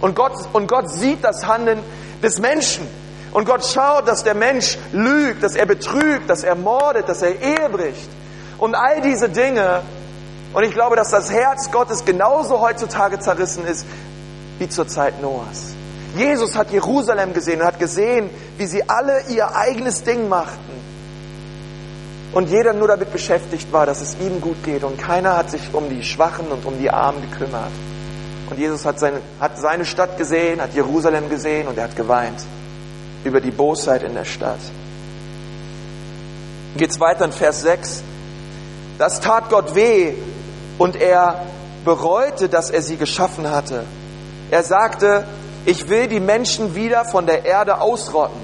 Und 0.00 0.16
Gott, 0.16 0.32
und 0.52 0.66
Gott 0.66 0.90
sieht 0.90 1.22
das 1.22 1.46
Handeln 1.46 1.80
des 2.22 2.40
Menschen. 2.40 2.86
Und 3.32 3.46
Gott 3.46 3.64
schaut, 3.64 4.06
dass 4.06 4.24
der 4.24 4.34
Mensch 4.34 4.78
lügt, 4.92 5.42
dass 5.42 5.56
er 5.56 5.66
betrügt, 5.66 6.28
dass 6.28 6.44
er 6.44 6.54
mordet, 6.54 7.08
dass 7.08 7.22
er 7.22 7.40
Ehe 7.40 7.68
bricht. 7.70 8.10
Und 8.58 8.74
all 8.74 9.00
diese 9.00 9.28
Dinge 9.28 9.82
Und 10.52 10.64
ich 10.64 10.72
glaube, 10.72 10.96
dass 10.96 11.10
das 11.10 11.30
Herz 11.30 11.70
Gottes 11.70 12.04
genauso 12.04 12.60
heutzutage 12.60 13.18
zerrissen 13.18 13.66
ist 13.66 13.86
wie 14.58 14.68
zur 14.68 14.86
Zeit 14.86 15.20
Noahs. 15.22 15.74
Jesus 16.14 16.56
hat 16.56 16.70
Jerusalem 16.70 17.32
gesehen 17.32 17.60
und 17.60 17.66
hat 17.66 17.78
gesehen, 17.78 18.28
wie 18.58 18.66
sie 18.66 18.86
alle 18.88 19.22
ihr 19.28 19.56
eigenes 19.56 20.04
Ding 20.04 20.28
machten. 20.28 20.72
Und 22.34 22.50
jeder 22.50 22.74
nur 22.74 22.88
damit 22.88 23.12
beschäftigt 23.12 23.72
war, 23.72 23.86
dass 23.86 24.02
es 24.02 24.16
ihm 24.20 24.40
gut 24.40 24.62
geht. 24.62 24.84
Und 24.84 24.98
keiner 24.98 25.36
hat 25.36 25.50
sich 25.50 25.72
um 25.72 25.88
die 25.88 26.02
Schwachen 26.02 26.48
und 26.48 26.66
um 26.66 26.78
die 26.78 26.90
Armen 26.90 27.22
gekümmert. 27.30 27.72
Und 28.50 28.58
Jesus 28.58 28.84
hat 28.84 28.98
seine, 28.98 29.20
hat 29.40 29.58
seine 29.58 29.86
Stadt 29.86 30.18
gesehen, 30.18 30.60
hat 30.60 30.74
Jerusalem 30.74 31.30
gesehen 31.30 31.66
und 31.66 31.78
er 31.78 31.84
hat 31.84 31.96
geweint 31.96 32.40
über 33.24 33.40
die 33.40 33.50
Bosheit 33.50 34.02
in 34.02 34.14
der 34.14 34.24
Stadt. 34.24 34.60
Geht's 36.76 36.98
weiter 37.00 37.24
in 37.24 37.32
Vers 37.32 37.62
6. 37.62 38.02
Das 38.98 39.20
tat 39.20 39.50
Gott 39.50 39.74
weh 39.74 40.14
und 40.78 40.96
er 40.96 41.46
bereute, 41.84 42.48
dass 42.48 42.70
er 42.70 42.82
sie 42.82 42.96
geschaffen 42.96 43.50
hatte. 43.50 43.84
Er 44.50 44.62
sagte, 44.62 45.24
ich 45.64 45.88
will 45.88 46.08
die 46.08 46.20
Menschen 46.20 46.74
wieder 46.74 47.04
von 47.04 47.26
der 47.26 47.44
Erde 47.44 47.80
ausrotten. 47.80 48.40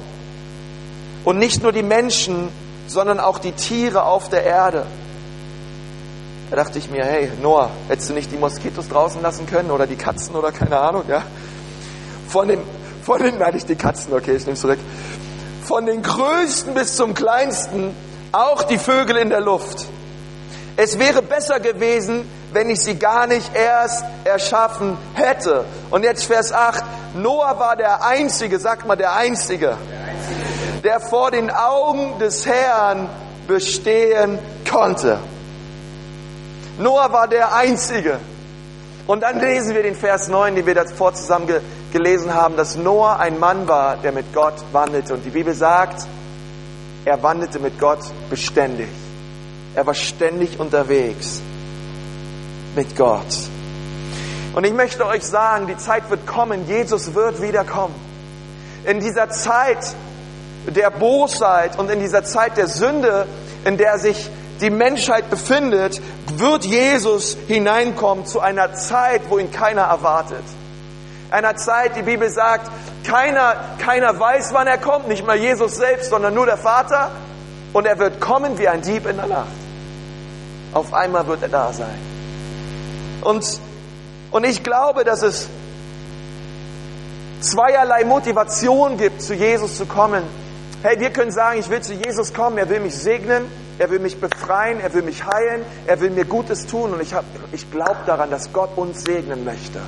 Und 1.25 1.39
nicht 1.39 1.63
nur 1.63 1.73
die 1.73 1.83
Menschen, 1.83 2.49
sondern 2.87 3.21
auch 3.21 3.39
die 3.39 3.53
Tiere 3.53 4.05
auf 4.05 4.29
der 4.29 4.45
Erde. 4.45 4.87
Da 6.51 6.57
dachte 6.57 6.79
ich 6.79 6.91
mir, 6.91 7.05
hey, 7.05 7.31
Noah, 7.43 7.71
hättest 7.89 8.11
du 8.11 8.15
nicht 8.15 8.33
die 8.33 8.39
Moskitos 8.39 8.89
draußen 8.89 9.21
lassen 9.21 9.47
können 9.47 9.71
oder 9.71 9.87
die 9.87 9.97
Katzen 9.97 10.35
oder 10.35 10.51
keine 10.53 10.79
Ahnung, 10.79 11.03
ja? 11.09 11.23
Von 12.29 12.49
den, 12.49 12.61
von 13.03 13.23
den, 13.23 13.39
nein, 13.39 13.55
nicht 13.55 13.69
die 13.69 13.77
Katzen, 13.77 14.13
okay, 14.13 14.37
ich 14.37 14.47
nehme 14.47 14.57
zurück. 14.57 14.79
Von 15.65 15.87
den 15.87 16.03
größten 16.03 16.75
bis 16.75 16.97
zum 16.97 17.15
kleinsten, 17.15 17.95
auch 18.33 18.63
die 18.63 18.79
Vögel 18.79 19.17
in 19.17 19.31
der 19.31 19.41
Luft. 19.41 19.87
Es 20.77 20.99
wäre 20.99 21.23
besser 21.23 21.61
gewesen, 21.61 22.29
wenn 22.53 22.71
ich 22.71 22.81
sie 22.81 22.95
gar 22.99 23.27
nicht 23.27 23.51
erst 23.55 24.05
erschaffen 24.25 24.97
hätte. 25.15 25.65
Und 25.91 26.05
jetzt 26.05 26.25
Vers 26.25 26.53
8. 26.53 26.85
Noah 27.15 27.59
war 27.59 27.77
der 27.77 28.05
Einzige, 28.05 28.59
sagt 28.59 28.87
mal 28.87 28.97
der 28.97 29.15
Einzige, 29.15 29.77
der 30.85 31.01
vor 31.01 31.31
den 31.31 31.51
Augen 31.51 32.19
des 32.19 32.47
Herrn 32.47 33.09
bestehen 33.47 34.39
konnte. 34.71 35.19
Noah 36.79 37.13
war 37.13 37.27
der 37.27 37.55
Einzige. 37.55 38.21
Und 39.07 39.23
dann 39.23 39.41
lesen 39.41 39.75
wir 39.75 39.83
den 39.83 39.97
Vers 39.97 40.29
9, 40.29 40.55
den 40.55 40.67
wir 40.67 40.75
davor 40.75 41.15
zusammen 41.15 41.49
gelesen 41.93 42.35
haben, 42.35 42.57
dass 42.57 42.77
Noah 42.77 43.19
ein 43.19 43.39
Mann 43.39 43.69
war, 43.69 43.97
der 43.97 44.13
mit 44.13 44.33
Gott 44.33 44.55
wandelte. 44.73 45.15
Und 45.15 45.25
die 45.25 45.31
Bibel 45.31 45.55
sagt, 45.55 46.07
er 47.05 47.23
wandelte 47.23 47.59
mit 47.59 47.79
Gott 47.79 48.01
beständig. 48.29 48.89
Er 49.75 49.87
war 49.87 49.95
ständig 49.95 50.59
unterwegs 50.61 51.41
mit 52.75 52.97
Gott. 52.97 53.49
Und 54.55 54.65
ich 54.65 54.73
möchte 54.73 55.07
euch 55.07 55.23
sagen, 55.23 55.67
die 55.67 55.77
Zeit 55.77 56.11
wird 56.11 56.27
kommen, 56.27 56.67
Jesus 56.67 57.15
wird 57.15 57.41
wiederkommen. 57.41 57.95
In 58.85 59.01
dieser 59.01 59.31
Zeit 59.31 59.95
der 60.67 60.91
Bosheit 60.91 61.79
und 61.79 61.91
in 61.91 62.01
dieser 62.01 62.25
Zeit 62.25 62.57
der 62.57 62.67
Sünde, 62.67 63.27
in 63.65 63.77
der 63.77 63.99
sich 63.99 64.29
die 64.61 64.71
Menschheit 64.71 65.31
befindet, 65.31 66.01
wird 66.37 66.65
Jesus 66.65 67.37
hineinkommen 67.47 68.27
zu 68.27 68.41
einer 68.41 68.75
Zeit, 68.75 69.23
wo 69.29 69.39
ihn 69.39 69.53
keiner 69.53 69.83
erwartet. 69.83 70.43
Einer 71.31 71.57
Zeit, 71.57 71.97
die 71.97 72.03
Bibel 72.03 72.31
sagt, 72.31 72.71
keiner, 73.05 73.57
keiner 73.79 74.19
weiß, 74.19 74.51
wann 74.53 74.67
er 74.67 74.79
kommt, 74.79 75.09
nicht 75.09 75.27
mal 75.27 75.37
Jesus 75.37 75.77
selbst, 75.77 76.11
sondern 76.11 76.35
nur 76.35 76.47
der 76.47 76.57
Vater. 76.57 77.11
Und 77.73 77.87
er 77.87 77.99
wird 77.99 78.21
kommen 78.21 78.59
wie 78.59 78.69
ein 78.69 78.81
Dieb 78.81 79.07
in 79.07 79.17
der 79.17 79.27
Nacht. 79.27 79.49
Auf 80.73 80.95
einmal 80.95 81.27
wird 81.27 81.43
er 81.43 81.49
da 81.49 81.73
sein. 81.73 81.99
Und, 83.23 83.61
und 84.31 84.45
ich 84.45 84.63
glaube, 84.63 85.05
dass 85.05 85.23
es 85.23 85.49
zweierlei 87.41 88.05
Motivation 88.05 88.97
gibt, 88.97 89.23
zu 89.23 89.35
Jesus 89.35 89.77
zu 89.77 89.87
kommen. 89.87 90.23
Hey, 90.83 90.99
wir 91.01 91.11
können 91.11 91.31
sagen, 91.31 91.59
ich 91.59 91.69
will 91.69 91.81
zu 91.81 91.93
Jesus 91.93 92.33
kommen, 92.33 92.57
er 92.59 92.69
will 92.69 92.81
mich 92.81 92.97
segnen, 92.97 93.47
er 93.79 93.91
will 93.91 93.99
mich 93.99 94.21
befreien, 94.21 94.81
er 94.81 94.93
will 94.95 95.03
mich 95.03 95.25
heilen, 95.25 95.65
er 95.87 96.01
will 96.01 96.11
mir 96.11 96.25
Gutes 96.25 96.67
tun 96.67 96.93
und 96.93 97.03
ich, 97.03 97.15
ich 97.53 97.71
glaube 97.71 97.99
daran, 98.07 98.31
dass 98.31 98.53
Gott 98.53 98.77
uns 98.77 99.03
segnen 99.03 99.45
möchte. 99.45 99.81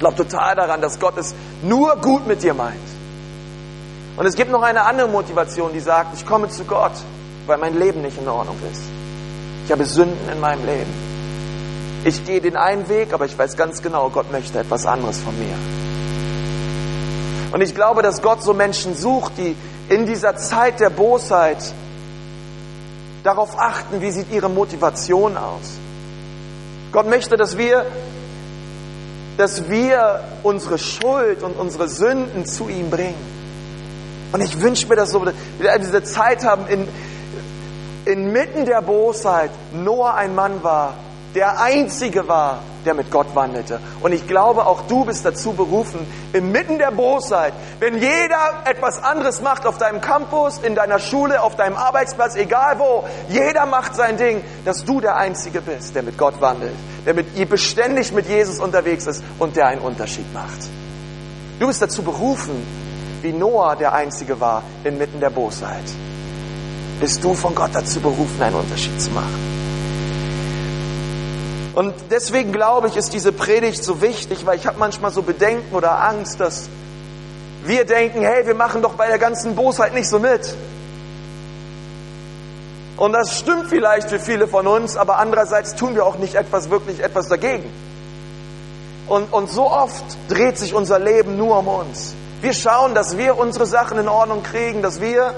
Ich 0.00 0.02
glaube 0.02 0.16
total 0.16 0.56
daran, 0.56 0.80
dass 0.80 0.98
Gott 0.98 1.18
es 1.18 1.34
nur 1.60 1.94
gut 1.96 2.26
mit 2.26 2.42
dir 2.42 2.54
meint. 2.54 2.80
Und 4.16 4.24
es 4.24 4.34
gibt 4.34 4.50
noch 4.50 4.62
eine 4.62 4.86
andere 4.86 5.08
Motivation, 5.08 5.74
die 5.74 5.80
sagt, 5.80 6.16
ich 6.16 6.24
komme 6.24 6.48
zu 6.48 6.64
Gott, 6.64 6.94
weil 7.44 7.58
mein 7.58 7.78
Leben 7.78 8.00
nicht 8.00 8.16
in 8.16 8.26
Ordnung 8.26 8.56
ist. 8.72 8.80
Ich 9.66 9.70
habe 9.70 9.84
Sünden 9.84 10.26
in 10.32 10.40
meinem 10.40 10.64
Leben. 10.64 10.90
Ich 12.06 12.24
gehe 12.24 12.40
den 12.40 12.56
einen 12.56 12.88
Weg, 12.88 13.12
aber 13.12 13.26
ich 13.26 13.36
weiß 13.36 13.58
ganz 13.58 13.82
genau, 13.82 14.08
Gott 14.08 14.32
möchte 14.32 14.58
etwas 14.58 14.86
anderes 14.86 15.18
von 15.18 15.38
mir. 15.38 15.54
Und 17.52 17.60
ich 17.60 17.74
glaube, 17.74 18.00
dass 18.00 18.22
Gott 18.22 18.42
so 18.42 18.54
Menschen 18.54 18.96
sucht, 18.96 19.34
die 19.36 19.54
in 19.90 20.06
dieser 20.06 20.34
Zeit 20.34 20.80
der 20.80 20.88
Bosheit 20.88 21.58
darauf 23.22 23.58
achten, 23.58 24.00
wie 24.00 24.12
sieht 24.12 24.32
ihre 24.32 24.48
Motivation 24.48 25.36
aus. 25.36 25.78
Gott 26.90 27.06
möchte, 27.06 27.36
dass 27.36 27.58
wir, 27.58 27.84
dass 29.40 29.70
wir 29.70 30.20
unsere 30.42 30.76
Schuld 30.76 31.42
und 31.42 31.52
unsere 31.52 31.88
Sünden 31.88 32.44
zu 32.44 32.68
ihm 32.68 32.90
bringen. 32.90 33.14
Und 34.32 34.42
ich 34.42 34.60
wünsche 34.60 34.86
mir, 34.86 34.96
dass 34.96 35.14
wir 35.14 35.32
diese 35.78 36.02
Zeit 36.02 36.44
haben, 36.44 36.66
in, 36.68 36.86
inmitten 38.04 38.66
der 38.66 38.82
Bosheit 38.82 39.50
Noah 39.72 40.14
ein 40.14 40.34
Mann 40.34 40.62
war, 40.62 40.94
der 41.34 41.58
Einzige 41.58 42.28
war, 42.28 42.58
der 42.84 42.94
mit 42.94 43.10
Gott 43.10 43.34
wandelte. 43.34 43.80
Und 44.00 44.12
ich 44.12 44.26
glaube, 44.26 44.66
auch 44.66 44.82
du 44.82 45.04
bist 45.04 45.24
dazu 45.24 45.52
berufen, 45.52 46.06
inmitten 46.32 46.78
der 46.78 46.90
Bosheit, 46.90 47.52
wenn 47.78 47.98
jeder 48.00 48.62
etwas 48.64 49.02
anderes 49.02 49.40
macht 49.40 49.66
auf 49.66 49.78
deinem 49.78 50.00
Campus, 50.00 50.58
in 50.58 50.74
deiner 50.74 50.98
Schule, 50.98 51.42
auf 51.42 51.56
deinem 51.56 51.76
Arbeitsplatz, 51.76 52.36
egal 52.36 52.78
wo, 52.78 53.04
jeder 53.28 53.66
macht 53.66 53.94
sein 53.94 54.16
Ding, 54.16 54.42
dass 54.64 54.84
du 54.84 55.00
der 55.00 55.16
Einzige 55.16 55.60
bist, 55.60 55.94
der 55.94 56.02
mit 56.02 56.18
Gott 56.18 56.40
wandelt, 56.40 56.74
der 57.06 57.14
mit, 57.14 57.48
beständig 57.48 58.12
mit 58.12 58.28
Jesus 58.28 58.60
unterwegs 58.60 59.06
ist 59.06 59.22
und 59.38 59.56
der 59.56 59.66
einen 59.66 59.80
Unterschied 59.80 60.32
macht. 60.32 60.68
Du 61.58 61.66
bist 61.66 61.82
dazu 61.82 62.02
berufen, 62.02 62.66
wie 63.22 63.32
Noah 63.32 63.76
der 63.76 63.92
Einzige 63.92 64.40
war 64.40 64.62
inmitten 64.84 65.20
der 65.20 65.30
Bosheit. 65.30 65.84
Bist 67.00 67.22
du 67.22 67.34
von 67.34 67.54
Gott 67.54 67.70
dazu 67.72 68.00
berufen, 68.00 68.42
einen 68.42 68.56
Unterschied 68.56 69.00
zu 69.00 69.10
machen. 69.10 69.59
Und 71.74 71.94
deswegen 72.10 72.52
glaube 72.52 72.88
ich, 72.88 72.96
ist 72.96 73.12
diese 73.12 73.32
Predigt 73.32 73.84
so 73.84 74.02
wichtig, 74.02 74.44
weil 74.44 74.56
ich 74.56 74.66
habe 74.66 74.78
manchmal 74.78 75.12
so 75.12 75.22
Bedenken 75.22 75.74
oder 75.74 76.02
Angst, 76.02 76.40
dass 76.40 76.68
wir 77.64 77.84
denken, 77.84 78.22
hey, 78.22 78.46
wir 78.46 78.54
machen 78.54 78.82
doch 78.82 78.94
bei 78.94 79.06
der 79.06 79.18
ganzen 79.18 79.54
Bosheit 79.54 79.94
nicht 79.94 80.08
so 80.08 80.18
mit. 80.18 80.54
Und 82.96 83.12
das 83.12 83.38
stimmt 83.38 83.68
vielleicht 83.68 84.10
für 84.10 84.18
viele 84.18 84.48
von 84.48 84.66
uns, 84.66 84.96
aber 84.96 85.18
andererseits 85.18 85.74
tun 85.74 85.94
wir 85.94 86.04
auch 86.04 86.18
nicht 86.18 86.34
etwas 86.34 86.70
wirklich 86.70 87.00
etwas 87.00 87.28
dagegen. 87.28 87.70
Und, 89.06 89.32
und 89.32 89.50
so 89.50 89.70
oft 89.70 90.04
dreht 90.28 90.58
sich 90.58 90.74
unser 90.74 90.98
Leben 90.98 91.36
nur 91.36 91.58
um 91.58 91.68
uns. 91.68 92.14
Wir 92.42 92.52
schauen, 92.52 92.94
dass 92.94 93.16
wir 93.16 93.38
unsere 93.38 93.66
Sachen 93.66 93.98
in 93.98 94.08
Ordnung 94.08 94.42
kriegen, 94.42 94.82
dass 94.82 95.00
wir 95.00 95.34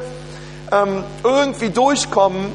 ähm, 0.71 1.05
irgendwie 1.23 1.71
durchkommen. 1.71 2.53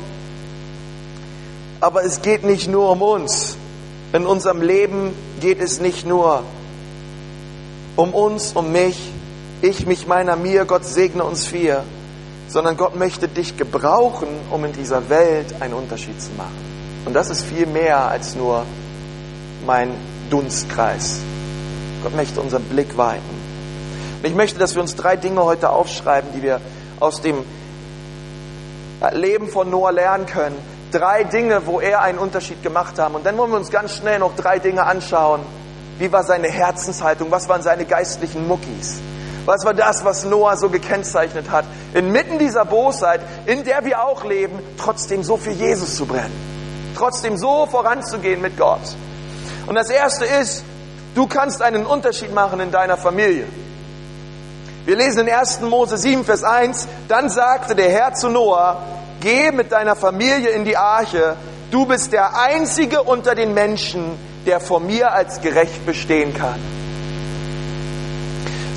Aber 1.80 2.04
es 2.04 2.22
geht 2.22 2.44
nicht 2.44 2.68
nur 2.68 2.90
um 2.92 3.02
uns. 3.02 3.58
In 4.14 4.26
unserem 4.26 4.62
Leben 4.62 5.14
geht 5.42 5.62
es 5.62 5.82
nicht 5.82 6.06
nur 6.08 6.44
um 7.98 8.14
uns, 8.14 8.54
um 8.54 8.72
mich, 8.72 9.12
ich, 9.62 9.86
mich, 9.86 10.08
meiner, 10.08 10.36
mir, 10.36 10.66
Gott 10.66 10.86
segne 10.86 11.24
uns 11.24 11.46
vier, 11.46 11.84
sondern 12.48 12.78
Gott 12.78 12.96
möchte 12.96 13.28
dich 13.28 13.58
gebrauchen, 13.58 14.28
um 14.52 14.64
in 14.64 14.72
dieser 14.72 15.10
Welt 15.10 15.62
einen 15.62 15.74
Unterschied 15.74 16.22
zu 16.22 16.30
machen. 16.38 16.56
Und 17.06 17.14
das 17.14 17.30
ist 17.30 17.44
viel 17.44 17.66
mehr 17.66 18.08
als 18.08 18.36
nur 18.36 18.66
mein 19.66 19.92
Dunstkreis. 20.30 21.20
Gott 22.04 22.16
möchte 22.16 22.40
unseren 22.40 22.64
Blick 22.64 22.98
weiten. 22.98 23.24
Und 24.22 24.30
ich 24.30 24.36
möchte, 24.36 24.60
dass 24.60 24.76
wir 24.76 24.82
uns 24.82 24.96
drei 24.96 25.18
Dinge 25.18 25.44
heute 25.44 25.70
aufschreiben, 25.70 26.30
die 26.36 26.44
wir 26.44 26.62
aus 27.00 27.22
dem 27.22 27.44
Leben 29.12 29.48
von 29.48 29.70
Noah 29.70 29.92
lernen 29.92 30.26
können. 30.26 30.58
Drei 30.98 31.24
Dinge, 31.26 31.68
wo 31.68 31.80
er 31.80 32.02
einen 32.02 32.18
Unterschied 32.18 32.64
gemacht 32.64 32.98
hat. 32.98 33.14
Und 33.14 33.24
dann 33.24 33.38
wollen 33.38 33.52
wir 33.52 33.58
uns 33.58 33.70
ganz 33.70 33.94
schnell 33.94 34.18
noch 34.18 34.36
drei 34.36 34.58
Dinge 34.58 34.84
anschauen. 34.84 35.42
Wie 36.00 36.12
war 36.12 36.24
seine 36.24 36.48
Herzenshaltung? 36.48 37.30
Was 37.30 37.48
waren 37.48 37.62
seine 37.62 37.86
geistlichen 37.86 38.48
Muckis? 38.48 39.00
Was 39.46 39.64
war 39.64 39.76
das, 39.76 40.04
was 40.04 40.26
Noah 40.26 40.58
so 40.58 40.70
gekennzeichnet 40.70 41.52
hat? 41.52 41.66
Inmitten 41.94 42.40
dieser 42.40 42.66
Bosheit, 42.66 43.22
in 43.46 43.64
der 43.64 43.86
wir 43.86 44.04
auch 44.04 44.26
leben, 44.26 44.60
trotzdem 44.80 45.22
so 45.24 45.38
für 45.38 45.52
Jesus 45.52 45.96
zu 45.98 46.08
brennen. 46.08 46.34
Trotzdem 46.96 47.38
so 47.38 47.68
voranzugehen 47.68 48.42
mit 48.42 48.58
Gott. 48.58 48.82
Und 49.68 49.76
das 49.76 49.92
erste 49.92 50.26
ist, 50.26 50.64
du 51.14 51.28
kannst 51.28 51.62
einen 51.62 51.86
Unterschied 51.86 52.34
machen 52.34 52.60
in 52.60 52.72
deiner 52.72 52.98
Familie. 52.98 53.46
Wir 54.86 54.96
lesen 54.96 55.28
in 55.28 55.30
1. 55.30 55.62
Mose 55.62 55.96
7, 55.96 56.26
Vers 56.26 56.44
1, 56.44 56.88
dann 57.08 57.30
sagte 57.30 57.76
der 57.76 57.92
Herr 57.92 58.16
zu 58.16 58.30
Noah, 58.30 58.82
geh 59.22 59.52
mit 59.52 59.72
deiner 59.72 59.96
Familie 59.96 60.50
in 60.50 60.66
die 60.66 60.78
Arche, 60.78 61.36
du 61.72 61.86
bist 61.86 62.14
der 62.14 62.40
Einzige 62.40 63.04
unter 63.04 63.36
den 63.36 63.54
Menschen, 63.54 64.18
der 64.46 64.60
vor 64.60 64.80
mir 64.80 65.12
als 65.12 65.42
gerecht 65.42 65.86
bestehen 65.86 66.34
kann. 66.34 66.60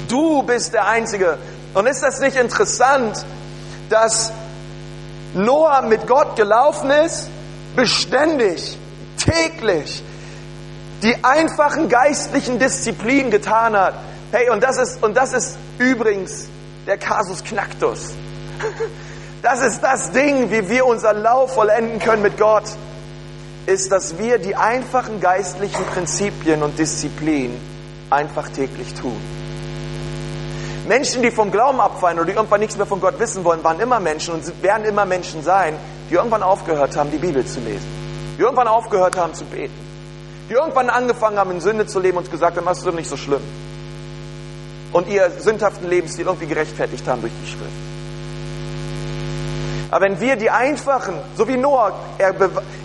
Du 0.08 0.42
bist 0.42 0.74
der 0.74 0.88
Einzige. 0.88 1.38
Und 1.72 1.86
ist 1.86 2.02
das 2.02 2.18
nicht 2.18 2.36
interessant, 2.36 3.24
dass 3.88 4.32
Noah 5.34 5.82
mit 5.82 6.08
Gott 6.08 6.34
gelaufen 6.34 6.90
ist, 6.90 7.28
beständig, 7.76 8.76
täglich, 9.16 10.02
die 11.02 11.14
einfachen 11.22 11.88
geistlichen 11.88 12.58
Disziplinen 12.58 13.30
getan 13.30 13.76
hat. 13.76 13.94
Hey, 14.32 14.50
und 14.50 14.62
das 14.62 14.78
ist, 14.78 15.02
und 15.02 15.16
das 15.16 15.32
ist 15.32 15.56
übrigens 15.78 16.48
der 16.86 16.98
Kasus 16.98 17.44
Knacktus. 17.44 18.10
Das 19.42 19.62
ist 19.62 19.80
das 19.80 20.10
Ding, 20.12 20.50
wie 20.50 20.68
wir 20.68 20.84
unser 20.84 21.14
Lauf 21.14 21.54
vollenden 21.54 21.98
können 21.98 22.22
mit 22.22 22.36
Gott, 22.36 22.64
ist, 23.66 23.90
dass 23.90 24.18
wir 24.18 24.38
die 24.38 24.54
einfachen 24.54 25.20
geistlichen 25.20 25.84
Prinzipien 25.86 26.62
und 26.62 26.78
Disziplinen 26.78 27.56
einfach 28.10 28.48
täglich 28.50 28.92
tun. 28.94 29.18
Menschen, 30.86 31.22
die 31.22 31.30
vom 31.30 31.50
Glauben 31.50 31.80
abfallen 31.80 32.18
oder 32.18 32.26
die 32.26 32.32
irgendwann 32.32 32.60
nichts 32.60 32.76
mehr 32.76 32.86
von 32.86 33.00
Gott 33.00 33.18
wissen 33.18 33.44
wollen, 33.44 33.62
waren 33.64 33.80
immer 33.80 34.00
Menschen 34.00 34.34
und 34.34 34.62
werden 34.62 34.84
immer 34.84 35.06
Menschen 35.06 35.42
sein, 35.42 35.74
die 36.10 36.14
irgendwann 36.14 36.42
aufgehört 36.42 36.96
haben, 36.96 37.10
die 37.10 37.18
Bibel 37.18 37.46
zu 37.46 37.60
lesen. 37.60 37.86
Die 38.36 38.42
irgendwann 38.42 38.68
aufgehört 38.68 39.16
haben 39.16 39.32
zu 39.32 39.44
beten. 39.44 39.78
Die 40.50 40.54
irgendwann 40.54 40.90
angefangen 40.90 41.38
haben, 41.38 41.52
in 41.52 41.60
Sünde 41.60 41.86
zu 41.86 42.00
leben 42.00 42.18
und 42.18 42.30
gesagt 42.30 42.56
haben, 42.56 42.66
das 42.66 42.78
ist 42.78 42.86
doch 42.86 42.92
nicht 42.92 43.08
so 43.08 43.16
schlimm. 43.16 43.42
Und 44.92 45.06
ihr 45.08 45.30
sündhaften 45.38 45.88
Lebensstil 45.88 46.26
irgendwie 46.26 46.46
gerechtfertigt 46.46 47.06
haben 47.06 47.20
durch 47.20 47.32
die 47.44 47.50
Schrift. 47.50 47.89
Aber 49.90 50.04
wenn 50.04 50.20
wir 50.20 50.36
die 50.36 50.50
einfachen, 50.50 51.14
so 51.36 51.48
wie 51.48 51.56
Noah, 51.56 51.92
er, 52.18 52.34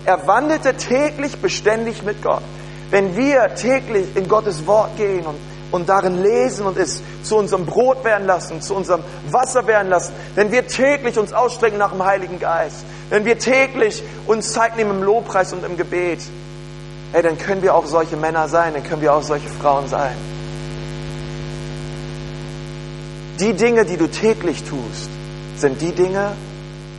er 0.04 0.26
wandelte 0.26 0.74
täglich 0.74 1.40
beständig 1.40 2.02
mit 2.02 2.22
Gott. 2.22 2.42
Wenn 2.90 3.16
wir 3.16 3.54
täglich 3.54 4.16
in 4.16 4.28
Gottes 4.28 4.66
Wort 4.66 4.96
gehen 4.96 5.24
und, 5.24 5.36
und 5.70 5.88
darin 5.88 6.22
lesen 6.22 6.66
und 6.66 6.76
es 6.76 7.02
zu 7.22 7.36
unserem 7.36 7.66
Brot 7.66 8.04
werden 8.04 8.26
lassen, 8.26 8.60
zu 8.60 8.74
unserem 8.74 9.02
Wasser 9.30 9.66
werden 9.66 9.88
lassen, 9.88 10.12
wenn 10.34 10.50
wir 10.50 10.66
täglich 10.66 11.18
uns 11.18 11.32
ausstrecken 11.32 11.78
nach 11.78 11.92
dem 11.92 12.04
Heiligen 12.04 12.40
Geist, 12.40 12.84
wenn 13.10 13.24
wir 13.24 13.38
täglich 13.38 14.02
uns 14.26 14.52
Zeit 14.52 14.76
nehmen 14.76 14.90
im 14.90 15.02
Lobpreis 15.02 15.52
und 15.52 15.64
im 15.64 15.76
Gebet, 15.76 16.20
hey, 17.12 17.22
dann 17.22 17.38
können 17.38 17.62
wir 17.62 17.74
auch 17.74 17.86
solche 17.86 18.16
Männer 18.16 18.48
sein, 18.48 18.74
dann 18.74 18.82
können 18.82 19.02
wir 19.02 19.14
auch 19.14 19.22
solche 19.22 19.48
Frauen 19.48 19.88
sein. 19.88 20.16
Die 23.38 23.52
Dinge, 23.52 23.84
die 23.84 23.96
du 23.96 24.08
täglich 24.08 24.64
tust, 24.64 25.10
sind 25.56 25.80
die 25.80 25.92
Dinge, 25.92 26.32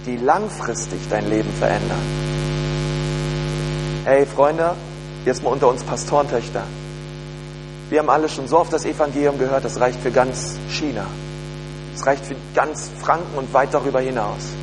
die 0.08 0.18
langfristig 0.18 1.00
dein 1.10 1.30
Leben 1.30 1.52
verändern. 1.60 2.02
Hey 4.06 4.26
Freunde, 4.26 4.74
jetzt 5.26 5.44
mal 5.44 5.50
unter 5.50 5.68
uns 5.68 5.84
Pastorentöchter. 5.84 6.64
Wir 7.90 8.00
haben 8.00 8.10
alle 8.10 8.30
schon 8.30 8.48
so 8.48 8.58
oft 8.58 8.72
das 8.72 8.86
Evangelium 8.86 9.38
gehört, 9.38 9.66
das 9.66 9.80
reicht 9.80 10.00
für 10.00 10.12
ganz 10.12 10.58
China. 10.70 11.06
Es 11.94 12.06
reicht 12.06 12.26
für 12.26 12.36
ganz 12.56 12.90
Franken 13.02 13.38
und 13.38 13.54
weit 13.54 13.74
darüber 13.74 14.00
hinaus. 14.00 14.54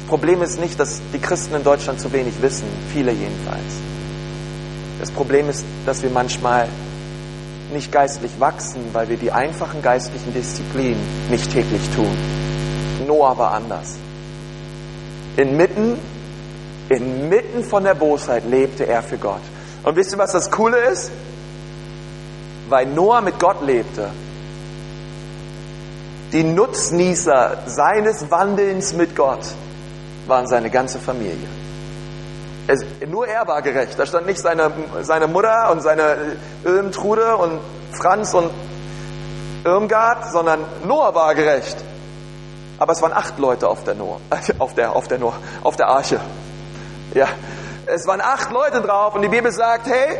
Das 0.00 0.08
Problem 0.08 0.42
ist 0.42 0.60
nicht, 0.60 0.78
dass 0.78 1.00
die 1.12 1.18
Christen 1.18 1.54
in 1.54 1.64
Deutschland 1.64 1.98
zu 1.98 2.12
wenig 2.12 2.34
wissen, 2.42 2.66
viele 2.92 3.12
jedenfalls. 3.12 3.60
Das 5.00 5.10
Problem 5.10 5.48
ist, 5.48 5.64
dass 5.86 6.02
wir 6.02 6.10
manchmal 6.10 6.68
nicht 7.72 7.90
geistlich 7.90 8.32
wachsen, 8.38 8.80
weil 8.92 9.08
wir 9.08 9.16
die 9.16 9.32
einfachen 9.32 9.82
geistlichen 9.82 10.32
Disziplinen 10.32 11.00
nicht 11.30 11.50
täglich 11.50 11.82
tun. 11.94 12.16
Noah 13.06 13.36
war 13.36 13.52
anders. 13.52 13.96
Inmitten, 15.36 15.98
inmitten 16.88 17.64
von 17.64 17.84
der 17.84 17.94
Bosheit 17.94 18.44
lebte 18.48 18.86
er 18.86 19.02
für 19.02 19.18
Gott. 19.18 19.42
Und 19.82 19.96
wisst 19.96 20.12
ihr, 20.12 20.18
was 20.18 20.32
das 20.32 20.50
Coole 20.50 20.78
ist? 20.78 21.10
Weil 22.68 22.86
Noah 22.86 23.20
mit 23.20 23.38
Gott 23.38 23.64
lebte, 23.64 24.10
die 26.32 26.42
Nutznießer 26.42 27.58
seines 27.66 28.30
Wandelns 28.30 28.92
mit 28.94 29.14
Gott 29.14 29.46
waren 30.26 30.48
seine 30.48 30.70
ganze 30.70 30.98
Familie. 30.98 31.48
Es, 32.66 32.84
nur 33.06 33.28
er 33.28 33.46
war 33.46 33.62
gerecht. 33.62 33.96
Da 33.96 34.06
stand 34.06 34.26
nicht 34.26 34.40
seine, 34.40 34.72
seine 35.02 35.28
Mutter 35.28 35.70
und 35.70 35.82
seine 35.82 36.36
Irmtrude 36.64 37.36
und 37.36 37.60
Franz 37.92 38.34
und 38.34 38.50
Irmgard, 39.64 40.32
sondern 40.32 40.60
Noah 40.86 41.14
war 41.14 41.34
gerecht. 41.34 41.76
Aber 42.78 42.92
es 42.92 43.02
waren 43.02 43.12
acht 43.12 43.38
Leute 43.38 43.68
auf 43.68 43.84
der 43.84 43.94
Noah, 43.94 44.20
auf 44.58 44.74
der, 44.74 44.94
auf 44.94 45.08
der 45.08 45.18
Noah, 45.18 45.34
auf 45.62 45.76
der 45.76 45.88
Arche. 45.88 46.20
Ja, 47.14 47.28
es 47.86 48.06
waren 48.06 48.20
acht 48.20 48.50
Leute 48.50 48.80
drauf 48.80 49.14
und 49.14 49.22
die 49.22 49.28
Bibel 49.28 49.52
sagt, 49.52 49.86
hey, 49.86 50.18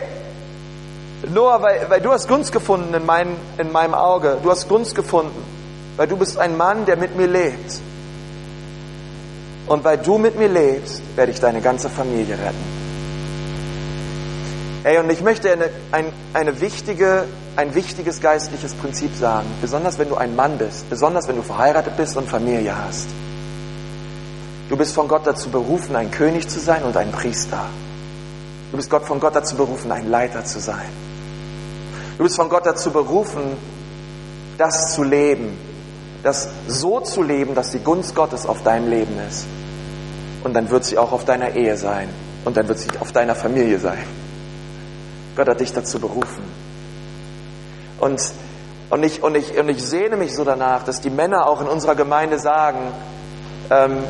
Noah, 1.29 1.61
weil, 1.63 1.87
weil 1.89 2.01
du 2.01 2.13
hast 2.13 2.29
Gunst 2.29 2.53
gefunden 2.53 2.95
in, 2.95 3.05
mein, 3.05 3.37
in 3.59 3.73
meinem 3.73 3.95
Auge, 3.95 4.39
du 4.43 4.51
hast 4.51 4.69
Gunst 4.69 4.95
gefunden, 4.95 5.43
weil 5.97 6.07
du 6.07 6.17
bist 6.17 6.39
ein 6.39 6.57
Mann, 6.57 6.87
der 6.87 6.97
mit 6.97 7.17
mir 7.17 7.27
lebt. 7.27 7.81
Und 9.67 9.83
weil 9.83 9.99
du 9.99 10.19
mit 10.19 10.39
mir 10.39 10.49
lebst, 10.49 11.03
werde 11.17 11.33
ich 11.33 11.41
deine 11.41 11.61
ganze 11.61 11.91
Familie 11.91 12.35
retten. 12.35 12.77
Hey, 14.85 14.99
und 14.99 15.11
ich 15.11 15.21
möchte 15.23 15.51
eine, 15.51 15.71
ein, 15.91 16.13
eine 16.33 16.61
wichtige, 16.61 17.25
ein 17.57 17.75
wichtiges 17.75 18.21
geistliches 18.21 18.75
Prinzip 18.75 19.15
sagen, 19.15 19.49
besonders 19.63 19.99
wenn 19.99 20.09
du 20.09 20.17
ein 20.17 20.37
Mann 20.37 20.59
bist, 20.59 20.89
besonders 20.91 21.27
wenn 21.27 21.37
du 21.37 21.43
verheiratet 21.43 21.97
bist 21.97 22.17
und 22.17 22.29
Familie 22.29 22.77
hast. 22.77 23.09
Du 24.69 24.77
bist 24.77 24.95
von 24.95 25.09
Gott 25.09 25.27
dazu 25.27 25.49
berufen, 25.49 25.97
ein 25.97 26.11
König 26.11 26.49
zu 26.49 26.61
sein 26.61 26.83
und 26.83 26.97
ein 26.97 27.13
Priester. 27.13 27.65
Du 28.71 28.77
bist 28.77 28.91
Gott 28.91 29.05
von 29.05 29.21
Gott 29.21 29.35
dazu 29.35 29.57
berufen, 29.57 29.91
ein 29.91 30.11
Leiter 30.11 30.45
zu 30.45 30.61
sein. 30.61 30.89
Du 32.19 32.25
bist 32.25 32.37
von 32.37 32.49
Gott 32.49 32.67
dazu 32.67 32.91
berufen, 32.91 33.43
das 34.59 34.95
zu 34.95 35.03
leben, 35.03 35.57
das 36.23 36.49
so 36.67 37.01
zu 37.01 37.23
leben, 37.23 37.55
dass 37.55 37.71
die 37.71 37.79
Gunst 37.79 38.15
Gottes 38.15 38.45
auf 38.45 38.63
deinem 38.65 38.91
Leben 38.91 39.19
ist. 39.29 39.47
Und 40.45 40.55
dann 40.55 40.71
wird 40.71 40.85
sie 40.85 40.99
auch 40.99 41.13
auf 41.13 41.25
deiner 41.25 41.55
Ehe 41.55 41.77
sein. 41.77 42.09
Und 42.45 42.57
dann 42.57 42.69
wird 42.69 42.79
sie 42.79 42.89
auf 43.01 43.13
deiner 43.13 43.35
Familie 43.35 43.79
sein. 43.79 44.05
Gott 45.37 45.49
hat 45.49 45.61
dich 45.61 45.73
dazu 45.73 45.99
berufen. 45.99 46.66
Und, 47.99 48.21
und, 48.91 49.03
ich, 49.03 49.23
und, 49.23 49.35
ich, 49.35 49.59
und 49.59 49.69
ich 49.69 49.83
sehne 49.83 50.17
mich 50.17 50.35
so 50.35 50.45
danach, 50.45 50.85
dass 50.85 51.01
die 51.01 51.11
Männer 51.11 51.49
auch 51.49 51.61
in 51.61 51.67
unserer 51.67 51.95
Gemeinde 51.95 52.39
sagen, 52.39 52.79
ähm, 53.71 54.05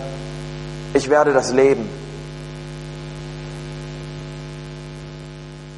ich 0.94 1.08
werde 1.08 1.32
das 1.32 1.52
leben. 1.52 1.88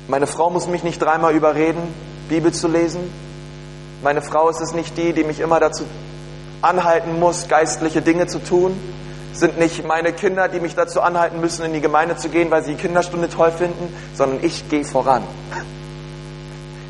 Meine 0.09 0.27
Frau 0.27 0.49
muss 0.49 0.67
mich 0.69 0.85
nicht 0.85 1.03
dreimal 1.03 1.35
überreden, 1.35 1.83
Bibel 2.29 2.53
zu 2.53 2.67
lesen. 2.67 3.13
Meine 4.03 4.23
Frau 4.23 4.49
ist 4.49 4.61
es 4.61 4.73
nicht 4.73 4.97
die, 4.97 5.13
die 5.13 5.25
mich 5.25 5.41
immer 5.41 5.61
dazu 5.61 5.85
anhalten 6.63 7.19
muss, 7.19 7.49
geistliche 7.49 8.01
Dinge 8.01 8.27
zu 8.27 8.39
tun. 8.39 8.79
Sind 9.33 9.59
nicht 9.59 9.87
meine 9.87 10.13
Kinder, 10.13 10.49
die 10.49 10.61
mich 10.61 10.75
dazu 10.75 11.03
anhalten 11.03 11.41
müssen, 11.41 11.65
in 11.65 11.73
die 11.75 11.81
Gemeinde 11.81 12.17
zu 12.17 12.29
gehen, 12.29 12.51
weil 12.51 12.65
sie 12.65 12.75
die 12.75 12.81
Kinderstunde 12.81 13.29
toll 13.29 13.51
finden, 13.51 13.95
sondern 14.15 14.43
ich 14.43 14.69
gehe 14.69 14.85
voran. 14.85 15.23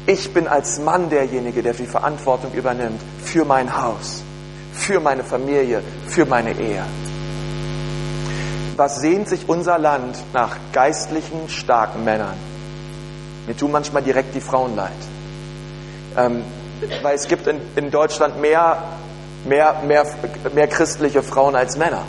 Ich 0.09 0.33
bin 0.33 0.49
als 0.49 0.81
Mann 0.81 1.11
derjenige, 1.11 1.63
der 1.63 1.75
die 1.75 1.85
Verantwortung 1.85 2.53
übernimmt 2.55 2.99
für 3.23 3.45
mein 3.45 3.77
Haus, 3.79 4.23
für 4.73 5.01
meine 5.01 5.23
Familie, 5.23 5.83
für 6.07 6.25
meine 6.25 6.53
Ehe. 6.59 6.83
Was 8.77 9.01
sehnt 9.01 9.29
sich 9.29 9.51
unser 9.51 9.79
Land 9.79 10.17
nach 10.33 10.57
geistlichen, 10.73 11.51
starken 11.51 12.05
Männern? 12.05 12.39
Mir 13.47 13.55
tun 13.55 13.71
manchmal 13.71 14.03
direkt 14.03 14.35
die 14.35 14.41
Frauen 14.41 14.77
leid. 14.77 14.93
Ähm, 16.17 16.43
weil 17.03 17.15
es 17.15 17.29
gibt 17.29 17.47
in, 17.47 17.61
in 17.77 17.91
Deutschland 17.91 18.41
mehr 18.41 18.79
mehr, 19.45 19.83
mehr, 19.87 20.07
mehr 20.55 20.69
christliche 20.69 21.23
Frauen 21.23 21.55
als 21.55 21.77
Männer. 21.77 22.05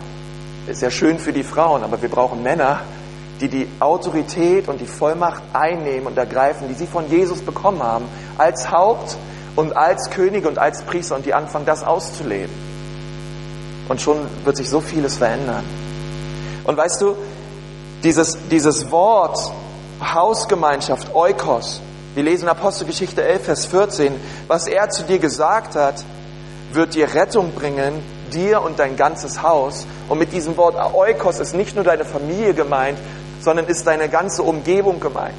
Ist 0.66 0.80
ja 0.80 0.90
schön 0.90 1.18
für 1.18 1.34
die 1.34 1.42
Frauen, 1.42 1.82
aber 1.82 2.00
wir 2.00 2.08
brauchen 2.08 2.42
Männer, 2.42 2.80
die 3.40 3.48
die 3.48 3.68
Autorität 3.80 4.68
und 4.68 4.80
die 4.80 4.86
Vollmacht 4.86 5.42
einnehmen 5.52 6.06
und 6.06 6.18
ergreifen, 6.18 6.68
die 6.68 6.74
sie 6.74 6.86
von 6.86 7.08
Jesus 7.10 7.40
bekommen 7.40 7.82
haben, 7.82 8.04
als 8.36 8.70
Haupt 8.70 9.16
und 9.56 9.76
als 9.76 10.10
Könige 10.10 10.48
und 10.48 10.58
als 10.58 10.82
Priester 10.82 11.16
und 11.16 11.24
die 11.24 11.34
anfangen, 11.34 11.64
das 11.64 11.82
auszuleben. 11.82 12.54
Und 13.88 14.00
schon 14.00 14.18
wird 14.44 14.56
sich 14.56 14.68
so 14.68 14.80
vieles 14.80 15.16
verändern. 15.16 15.64
Und 16.64 16.76
weißt 16.76 17.00
du, 17.00 17.16
dieses, 18.04 18.38
dieses 18.50 18.90
Wort 18.90 19.38
Hausgemeinschaft, 20.00 21.14
Oikos, 21.14 21.80
wir 22.14 22.22
lesen 22.22 22.48
Apostelgeschichte 22.48 23.22
11, 23.22 23.44
Vers 23.44 23.66
14, 23.66 24.14
was 24.48 24.66
er 24.66 24.88
zu 24.90 25.02
dir 25.04 25.18
gesagt 25.18 25.76
hat, 25.76 26.04
wird 26.72 26.94
dir 26.94 27.14
Rettung 27.14 27.52
bringen, 27.52 28.02
dir 28.32 28.62
und 28.62 28.78
dein 28.78 28.96
ganzes 28.96 29.42
Haus. 29.42 29.86
Und 30.08 30.18
mit 30.18 30.32
diesem 30.32 30.56
Wort 30.56 30.76
Oikos 30.94 31.40
ist 31.40 31.54
nicht 31.54 31.74
nur 31.74 31.84
deine 31.84 32.04
Familie 32.04 32.54
gemeint, 32.54 32.98
sondern 33.40 33.66
ist 33.66 33.86
deine 33.86 34.08
ganze 34.08 34.42
Umgebung 34.42 35.00
gemeint. 35.00 35.34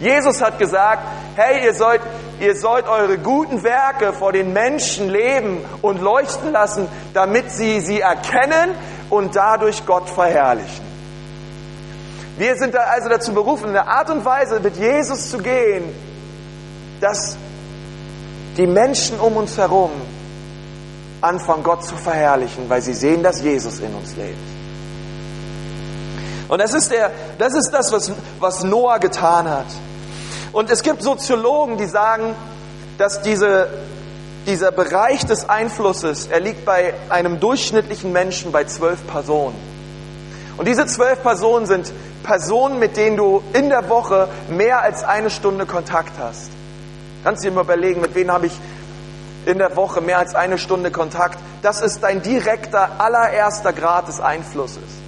Jesus 0.00 0.42
hat 0.42 0.58
gesagt, 0.58 1.02
hey, 1.36 1.64
ihr 1.64 1.74
sollt, 1.74 2.00
ihr 2.40 2.56
sollt 2.56 2.88
eure 2.88 3.18
guten 3.18 3.62
Werke 3.62 4.12
vor 4.12 4.32
den 4.32 4.52
Menschen 4.52 5.08
leben 5.08 5.64
und 5.82 6.00
leuchten 6.00 6.52
lassen, 6.52 6.88
damit 7.12 7.50
sie 7.50 7.80
sie 7.80 8.00
erkennen 8.00 8.70
und 9.10 9.36
dadurch 9.36 9.86
Gott 9.86 10.08
verherrlichen. 10.08 10.84
Wir 12.36 12.56
sind 12.56 12.74
da 12.74 12.80
also 12.80 13.08
dazu 13.08 13.32
berufen, 13.32 13.68
in 13.68 13.72
der 13.74 13.86
Art 13.86 14.10
und 14.10 14.24
Weise 14.24 14.58
mit 14.58 14.76
Jesus 14.76 15.30
zu 15.30 15.38
gehen, 15.38 15.84
dass 17.00 17.36
die 18.56 18.66
Menschen 18.66 19.20
um 19.20 19.36
uns 19.36 19.56
herum 19.56 19.90
anfangen, 21.20 21.62
Gott 21.62 21.84
zu 21.84 21.96
verherrlichen, 21.96 22.68
weil 22.68 22.82
sie 22.82 22.94
sehen, 22.94 23.22
dass 23.22 23.40
Jesus 23.42 23.78
in 23.78 23.94
uns 23.94 24.16
lebt. 24.16 24.53
Und 26.48 26.60
das 26.60 26.74
ist, 26.74 26.90
der, 26.90 27.10
das, 27.38 27.54
ist 27.54 27.70
das, 27.70 27.92
was, 27.92 28.12
was 28.38 28.62
Noah 28.64 28.98
getan 28.98 29.48
hat. 29.48 29.66
Und 30.52 30.70
es 30.70 30.82
gibt 30.82 31.02
Soziologen, 31.02 31.78
die 31.78 31.86
sagen, 31.86 32.34
dass 32.98 33.22
diese, 33.22 33.68
dieser 34.46 34.70
Bereich 34.70 35.24
des 35.24 35.48
Einflusses, 35.48 36.26
er 36.26 36.40
liegt 36.40 36.64
bei 36.64 36.94
einem 37.08 37.40
durchschnittlichen 37.40 38.12
Menschen 38.12 38.52
bei 38.52 38.64
zwölf 38.64 39.04
Personen. 39.06 39.56
Und 40.56 40.68
diese 40.68 40.86
zwölf 40.86 41.22
Personen 41.22 41.66
sind 41.66 41.92
Personen, 42.22 42.78
mit 42.78 42.96
denen 42.96 43.16
du 43.16 43.42
in 43.52 43.68
der 43.68 43.88
Woche 43.88 44.28
mehr 44.48 44.82
als 44.82 45.02
eine 45.02 45.30
Stunde 45.30 45.66
Kontakt 45.66 46.12
hast. 46.18 46.50
Kannst 47.24 47.42
du 47.42 47.48
dir 47.48 47.54
mal 47.54 47.64
überlegen, 47.64 48.00
mit 48.00 48.14
wem 48.14 48.30
habe 48.30 48.46
ich 48.46 48.52
in 49.46 49.58
der 49.58 49.74
Woche 49.76 50.00
mehr 50.00 50.18
als 50.18 50.34
eine 50.34 50.58
Stunde 50.58 50.90
Kontakt? 50.90 51.38
Das 51.62 51.80
ist 51.80 52.02
dein 52.02 52.22
direkter, 52.22 53.00
allererster 53.00 53.72
Grad 53.72 54.08
des 54.08 54.20
Einflusses. 54.20 55.03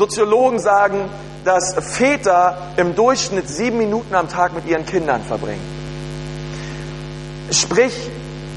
Soziologen 0.00 0.58
sagen, 0.58 1.10
dass 1.44 1.74
Väter 1.74 2.56
im 2.78 2.94
Durchschnitt 2.94 3.50
sieben 3.50 3.76
Minuten 3.76 4.14
am 4.14 4.30
Tag 4.30 4.54
mit 4.54 4.64
ihren 4.64 4.86
Kindern 4.86 5.22
verbringen. 5.22 5.60
Sprich, 7.50 7.92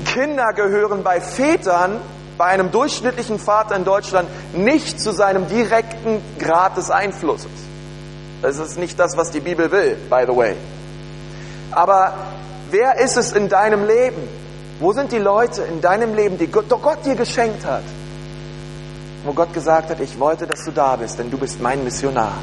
Kinder 0.06 0.54
gehören 0.54 1.04
bei 1.04 1.20
Vätern, 1.20 1.98
bei 2.38 2.46
einem 2.46 2.72
durchschnittlichen 2.72 3.40
Vater 3.40 3.76
in 3.76 3.84
Deutschland, 3.84 4.30
nicht 4.56 5.02
zu 5.02 5.12
seinem 5.12 5.50
direkten 5.50 6.22
Grad 6.40 6.78
des 6.78 6.90
Einflusses. 6.90 7.52
Das 8.42 8.58
ist 8.58 8.80
nicht 8.80 8.98
das, 8.98 9.18
was 9.18 9.32
die 9.32 9.42
Bibel 9.42 9.70
will, 9.70 9.98
by 10.10 10.24
the 10.26 10.34
way. 10.34 10.56
Aber 11.72 12.14
wer 12.72 13.00
ist 13.00 13.18
es 13.18 13.34
in 13.34 13.50
deinem 13.50 13.86
Leben? 13.86 14.30
Wo 14.80 14.94
sind 14.94 15.12
die 15.12 15.20
Leute 15.20 15.64
in 15.64 15.82
deinem 15.82 16.16
Leben, 16.16 16.38
die 16.38 16.48
Gott, 16.48 16.68
dir 17.06 17.16
geschenkt 17.16 17.66
hat? 17.66 17.84
Wo 19.24 19.34
Gott 19.34 19.54
gesagt 19.54 19.90
hat, 19.90 20.00
ich 20.00 20.20
wollte, 20.20 20.46
dass 20.46 20.66
du 20.66 20.72
da 20.72 20.96
bist, 20.96 21.18
denn 21.18 21.32
du 21.32 21.38
bist 21.38 21.62
mein 21.62 21.84
Missionar. 21.84 22.34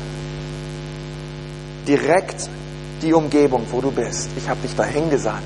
Direkt 1.86 2.48
die 3.02 3.12
Umgebung, 3.12 3.66
wo 3.70 3.80
du 3.80 3.90
bist. 3.90 4.30
Ich 4.36 4.48
habe 4.48 4.60
dich 4.60 4.74
dahin 4.74 5.10
gesandt. 5.10 5.42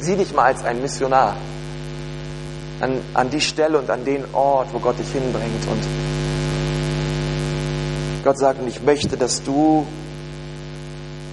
Sieh 0.00 0.16
dich 0.16 0.34
mal 0.34 0.44
als 0.44 0.64
ein 0.64 0.80
Missionar. 0.82 1.36
An, 2.80 3.00
an 3.14 3.30
die 3.30 3.40
Stelle 3.40 3.78
und 3.78 3.88
an 3.88 4.04
den 4.04 4.24
Ort, 4.34 4.68
wo 4.72 4.78
Gott 4.78 4.98
dich 4.98 5.10
hinbringt. 5.10 5.66
Und 5.70 5.82
Gott 8.22 8.38
sagt, 8.38 8.60
und 8.60 8.68
ich 8.68 8.82
möchte, 8.82 9.16
dass 9.16 9.42
du 9.42 9.86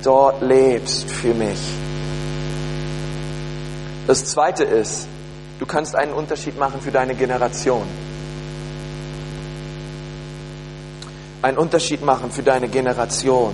dort 0.04 0.42
lebst 0.42 1.10
für 1.10 1.34
mich. 1.34 1.60
Das 4.08 4.26
Zweite 4.26 4.64
ist, 4.64 5.08
du 5.60 5.66
kannst 5.66 5.96
einen 5.96 6.14
Unterschied 6.14 6.58
machen 6.58 6.82
für 6.82 6.92
deine 6.92 7.16
Generation. 7.16 7.84
Einen 11.44 11.58
Unterschied 11.58 12.04
machen 12.04 12.32
für 12.32 12.42
deine 12.42 12.70
Generation. 12.70 13.54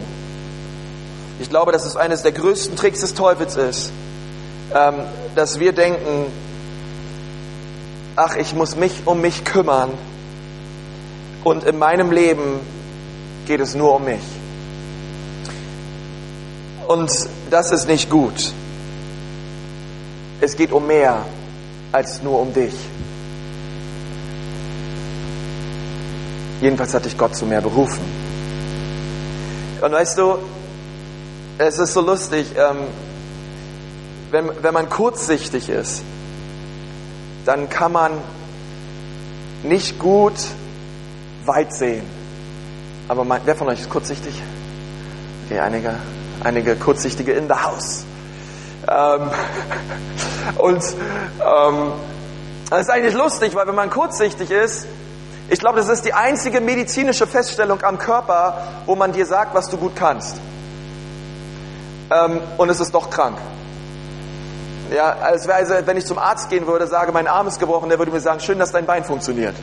Ich 1.40 1.50
glaube, 1.50 1.72
dass 1.72 1.86
es 1.86 1.98
eines 1.98 2.22
der 2.22 2.32
größten 2.32 2.78
Tricks 2.78 3.02
des 3.02 3.16
Teufels 3.16 3.58
ist, 3.58 3.92
ähm, 4.74 4.96
dass 5.36 5.60
wir 5.60 5.74
denken, 5.74 6.28
ach, 8.16 8.36
ich 8.36 8.54
muss 8.54 8.76
mich 8.76 9.02
um 9.06 9.22
mich 9.22 9.44
kümmern 9.44 9.90
und 11.44 11.64
in 11.64 11.80
meinem 11.80 12.12
Leben 12.12 12.60
geht 13.48 13.60
es 13.60 13.74
nur 13.74 13.96
um 13.96 14.06
mich. 14.06 14.22
Und 16.88 17.12
das 17.50 17.72
ist 17.72 17.88
nicht 17.88 18.10
gut. 18.10 18.54
Es 20.42 20.56
geht 20.56 20.72
um 20.72 20.86
mehr 20.86 21.26
als 21.92 22.22
nur 22.22 22.40
um 22.40 22.54
dich. 22.54 22.74
Jedenfalls 26.62 26.94
hat 26.94 27.06
dich 27.06 27.18
Gott 27.18 27.36
zu 27.36 27.46
mehr 27.46 27.62
berufen. 27.62 28.02
Und 29.82 29.92
weißt 29.92 30.18
du, 30.18 30.40
es 31.58 31.80
ist 31.80 31.94
so 31.94 32.02
lustig, 32.02 32.48
ähm, 32.58 32.88
wenn, 34.32 34.52
wenn 34.62 34.74
man 34.74 34.90
kurzsichtig 34.90 35.70
ist, 35.70 36.04
dann 37.46 37.70
kann 37.70 37.94
man 37.94 38.12
nicht 39.64 40.00
gut 40.00 40.34
weit 41.46 41.74
sehen. 41.74 42.06
Aber 43.08 43.24
man, 43.24 43.42
wer 43.46 43.56
von 43.56 43.70
euch 43.70 43.80
ist 43.80 43.90
kurzsichtig? 43.90 44.34
Okay, 45.46 45.60
einige, 45.60 45.96
einige 46.44 46.76
kurzsichtige 46.76 47.32
in 47.32 47.48
the 47.48 47.56
house. 47.56 48.06
Ähm, 48.88 49.30
und 50.58 50.84
ähm, 50.84 51.92
das 52.70 52.82
ist 52.82 52.90
eigentlich 52.90 53.16
lustig, 53.16 53.56
weil 53.56 53.66
wenn 53.66 53.76
man 53.76 53.90
kurzsichtig 53.90 54.52
ist, 54.52 54.88
ich 55.50 55.60
glaube, 55.60 55.78
das 55.78 55.90
ist 55.90 56.06
die 56.06 56.14
einzige 56.14 56.62
medizinische 56.62 57.26
Feststellung 57.26 57.82
am 57.84 57.98
Körper, 57.98 58.62
wo 58.86 58.96
man 58.96 59.12
dir 59.12 59.26
sagt, 59.26 59.56
was 59.56 59.68
du 59.68 59.78
gut 59.78 59.96
kannst. 59.96 60.38
Ähm, 62.12 62.42
und 62.58 62.70
es 62.70 62.80
ist 62.80 62.94
doch 62.94 63.10
krank. 63.10 63.38
Ja, 64.94 65.16
als 65.22 65.48
wäre, 65.48 65.58
also, 65.58 65.74
wenn 65.86 65.98
ich 65.98 66.06
zum 66.06 66.20
Arzt 66.20 66.50
gehen 66.50 66.68
würde, 66.68 66.88
sage, 66.88 67.12
mein 67.12 67.28
Arm 67.28 67.48
ist 67.48 67.60
gebrochen, 67.60 67.90
der 67.90 68.00
würde 68.00 68.12
mir 68.12 68.20
sagen, 68.20 68.40
schön, 68.40 68.60
dass 68.60 68.72
dein 68.72 68.86
Bein 68.86 69.04
funktioniert. 69.04 69.56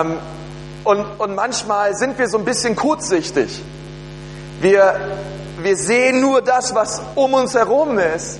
Ähm, 0.00 0.18
und, 0.84 1.04
und 1.18 1.34
manchmal 1.34 1.94
sind 1.94 2.18
wir 2.18 2.28
so 2.28 2.38
ein 2.38 2.44
bisschen 2.44 2.76
kurzsichtig. 2.76 3.62
Wir, 4.60 4.94
wir 5.60 5.76
sehen 5.76 6.20
nur 6.20 6.42
das, 6.42 6.74
was 6.74 7.02
um 7.14 7.34
uns 7.34 7.54
herum 7.54 7.98
ist. 7.98 8.38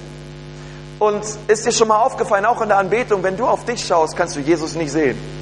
Und 0.98 1.22
ist 1.46 1.64
dir 1.64 1.72
schon 1.72 1.88
mal 1.88 1.98
aufgefallen, 1.98 2.44
auch 2.44 2.60
in 2.60 2.68
der 2.68 2.78
Anbetung, 2.78 3.22
wenn 3.22 3.36
du 3.36 3.46
auf 3.46 3.64
dich 3.64 3.86
schaust, 3.86 4.16
kannst 4.16 4.34
du 4.34 4.40
Jesus 4.40 4.74
nicht 4.74 4.90
sehen. 4.90 5.37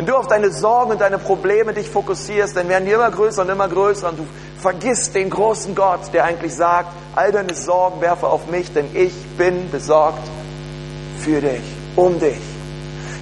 Wenn 0.00 0.06
du 0.06 0.16
auf 0.16 0.28
deine 0.28 0.50
Sorgen 0.50 0.92
und 0.92 1.02
deine 1.02 1.18
Probleme 1.18 1.74
dich 1.74 1.90
fokussierst, 1.90 2.56
dann 2.56 2.70
werden 2.70 2.86
die 2.86 2.92
immer 2.92 3.10
größer 3.10 3.42
und 3.42 3.50
immer 3.50 3.68
größer 3.68 4.08
und 4.08 4.20
du 4.20 4.26
vergisst 4.58 5.14
den 5.14 5.28
großen 5.28 5.74
Gott, 5.74 6.00
der 6.14 6.24
eigentlich 6.24 6.54
sagt, 6.54 6.88
all 7.14 7.30
deine 7.32 7.54
Sorgen 7.54 8.00
werfe 8.00 8.28
auf 8.28 8.46
mich, 8.46 8.72
denn 8.72 8.88
ich 8.96 9.12
bin 9.36 9.70
besorgt 9.70 10.22
für 11.18 11.42
dich, 11.42 11.60
um 11.96 12.18
dich. 12.18 12.40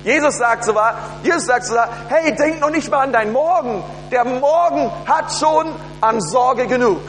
Jesus 0.04 0.38
sagt 0.38 0.62
sogar, 0.62 0.94
Jesus 1.24 1.46
sagt 1.46 1.66
sogar, 1.66 1.88
hey, 2.10 2.32
denk 2.36 2.60
noch 2.60 2.70
nicht 2.70 2.88
mal 2.88 3.00
an 3.00 3.12
dein 3.12 3.32
Morgen. 3.32 3.82
Der 4.12 4.24
Morgen 4.24 4.88
hat 5.04 5.32
schon 5.32 5.66
an 6.00 6.20
Sorge 6.20 6.68
genug. 6.68 7.00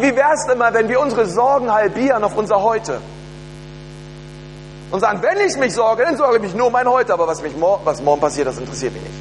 Wie 0.00 0.16
wäre 0.16 0.32
es 0.32 0.46
denn 0.46 0.56
mal, 0.56 0.72
wenn 0.72 0.88
wir 0.88 1.00
unsere 1.00 1.26
Sorgen 1.26 1.70
halbieren 1.70 2.24
auf 2.24 2.34
unser 2.34 2.62
Heute? 2.62 2.98
Und 4.90 5.00
sagen, 5.00 5.20
wenn 5.22 5.46
ich 5.46 5.56
mich 5.56 5.74
sorge, 5.74 6.04
dann 6.04 6.16
sorge 6.16 6.36
ich 6.36 6.42
mich 6.42 6.54
nur 6.54 6.66
um 6.66 6.72
mein 6.72 6.88
Heute, 6.88 7.12
aber 7.12 7.26
was, 7.26 7.42
mich 7.42 7.56
mor 7.56 7.80
was 7.84 8.00
morgen 8.02 8.20
passiert, 8.20 8.46
das 8.46 8.58
interessiert 8.58 8.92
mich 8.92 9.02
nicht. 9.02 9.14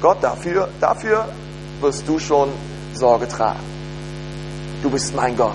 Gott, 0.00 0.18
dafür, 0.20 0.68
dafür 0.80 1.24
wirst 1.80 2.06
du 2.08 2.18
schon 2.18 2.52
Sorge 2.94 3.28
tragen. 3.28 3.60
Du 4.82 4.90
bist 4.90 5.14
mein 5.14 5.36
Gott. 5.36 5.54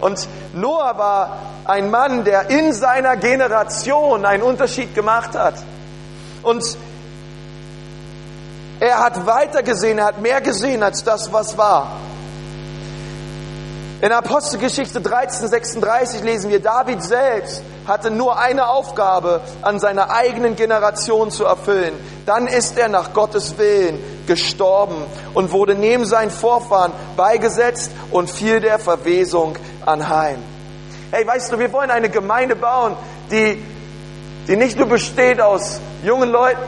Und 0.00 0.28
Noah 0.52 0.96
war 0.98 1.38
ein 1.64 1.90
Mann, 1.90 2.24
der 2.24 2.50
in 2.50 2.72
seiner 2.72 3.16
Generation 3.16 4.24
einen 4.24 4.42
Unterschied 4.42 4.94
gemacht 4.94 5.34
hat. 5.34 5.54
Und 6.42 6.76
er 8.78 8.98
hat 8.98 9.26
weiter 9.26 9.62
gesehen, 9.62 9.98
er 9.98 10.06
hat 10.06 10.20
mehr 10.20 10.40
gesehen 10.40 10.82
als 10.82 11.02
das, 11.02 11.32
was 11.32 11.56
war. 11.56 11.92
In 14.02 14.12
Apostelgeschichte 14.12 14.98
1336 14.98 16.22
lesen 16.22 16.50
wir, 16.50 16.60
David 16.60 17.02
selbst 17.02 17.62
hatte 17.86 18.10
nur 18.10 18.38
eine 18.38 18.68
Aufgabe 18.68 19.40
an 19.62 19.80
seiner 19.80 20.10
eigenen 20.10 20.54
Generation 20.54 21.30
zu 21.30 21.46
erfüllen. 21.46 21.94
Dann 22.26 22.46
ist 22.46 22.76
er 22.76 22.88
nach 22.88 23.14
Gottes 23.14 23.56
Willen 23.56 23.98
gestorben 24.26 24.96
und 25.32 25.50
wurde 25.50 25.74
neben 25.74 26.04
seinen 26.04 26.30
Vorfahren 26.30 26.92
beigesetzt 27.16 27.90
und 28.10 28.28
fiel 28.28 28.60
der 28.60 28.78
Verwesung 28.78 29.56
anheim. 29.86 30.42
Hey, 31.10 31.26
weißt 31.26 31.52
du, 31.52 31.58
wir 31.58 31.72
wollen 31.72 31.90
eine 31.90 32.10
Gemeinde 32.10 32.54
bauen, 32.54 32.96
die, 33.30 33.64
die 34.46 34.56
nicht 34.56 34.76
nur 34.76 34.88
besteht 34.88 35.40
aus 35.40 35.80
jungen 36.04 36.28
Leuten, 36.28 36.60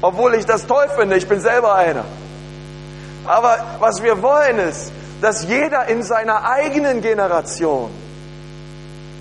obwohl 0.00 0.36
ich 0.36 0.46
das 0.46 0.64
toll 0.68 0.86
finde, 0.96 1.16
ich 1.16 1.26
bin 1.26 1.40
selber 1.40 1.74
einer. 1.74 2.04
Aber 3.24 3.58
was 3.80 4.00
wir 4.00 4.22
wollen 4.22 4.60
ist, 4.60 4.92
dass 5.20 5.44
jeder 5.44 5.86
in 5.86 6.02
seiner 6.02 6.44
eigenen 6.44 7.00
Generation 7.00 7.90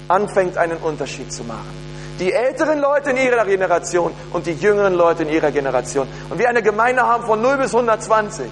anfängt, 0.08 0.58
einen 0.58 0.78
Unterschied 0.78 1.32
zu 1.32 1.44
machen. 1.44 1.86
Die 2.20 2.32
älteren 2.32 2.80
Leute 2.80 3.10
in 3.12 3.18
ihrer 3.18 3.46
Generation 3.46 4.14
und 4.32 4.46
die 4.46 4.54
jüngeren 4.54 4.94
Leute 4.94 5.24
in 5.24 5.30
ihrer 5.30 5.52
Generation. 5.52 6.08
Und 6.30 6.40
wir 6.40 6.48
eine 6.48 6.62
Gemeinde 6.62 7.04
haben 7.04 7.26
von 7.26 7.42
0 7.42 7.58
bis 7.58 7.74
120, 7.74 8.46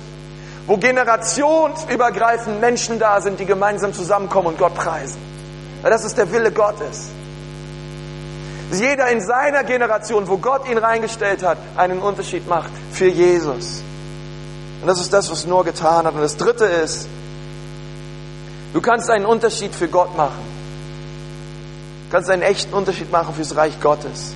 wo 0.67 0.77
generationsübergreifend 0.77 2.59
Menschen 2.59 2.99
da 2.99 3.21
sind, 3.21 3.39
die 3.39 3.45
gemeinsam 3.45 3.93
zusammenkommen 3.93 4.49
und 4.49 4.57
Gott 4.57 4.73
preisen. 4.73 5.21
Weil 5.81 5.91
das 5.91 6.03
ist 6.03 6.17
der 6.17 6.31
Wille 6.31 6.51
Gottes. 6.51 7.09
Dass 8.69 8.79
jeder 8.81 9.07
in 9.09 9.21
seiner 9.21 9.63
Generation, 9.63 10.27
wo 10.27 10.37
Gott 10.37 10.67
ihn 10.67 10.77
reingestellt 10.77 11.43
hat, 11.43 11.57
einen 11.77 11.99
Unterschied 11.99 12.47
macht 12.47 12.71
für 12.91 13.07
Jesus. 13.07 13.83
Und 14.81 14.87
das 14.87 14.99
ist 14.99 15.13
das, 15.13 15.31
was 15.31 15.45
Noah 15.45 15.63
getan 15.63 16.05
hat. 16.05 16.13
Und 16.15 16.21
das 16.21 16.35
Dritte 16.35 16.65
ist, 16.65 17.07
du 18.73 18.81
kannst 18.81 19.09
einen 19.09 19.25
Unterschied 19.25 19.73
für 19.73 19.87
Gott 19.87 20.15
machen. 20.17 20.41
Du 22.09 22.15
kannst 22.15 22.29
einen 22.29 22.41
echten 22.41 22.73
Unterschied 22.73 23.11
machen 23.11 23.33
fürs 23.33 23.55
Reich 23.55 23.79
Gottes. 23.79 24.33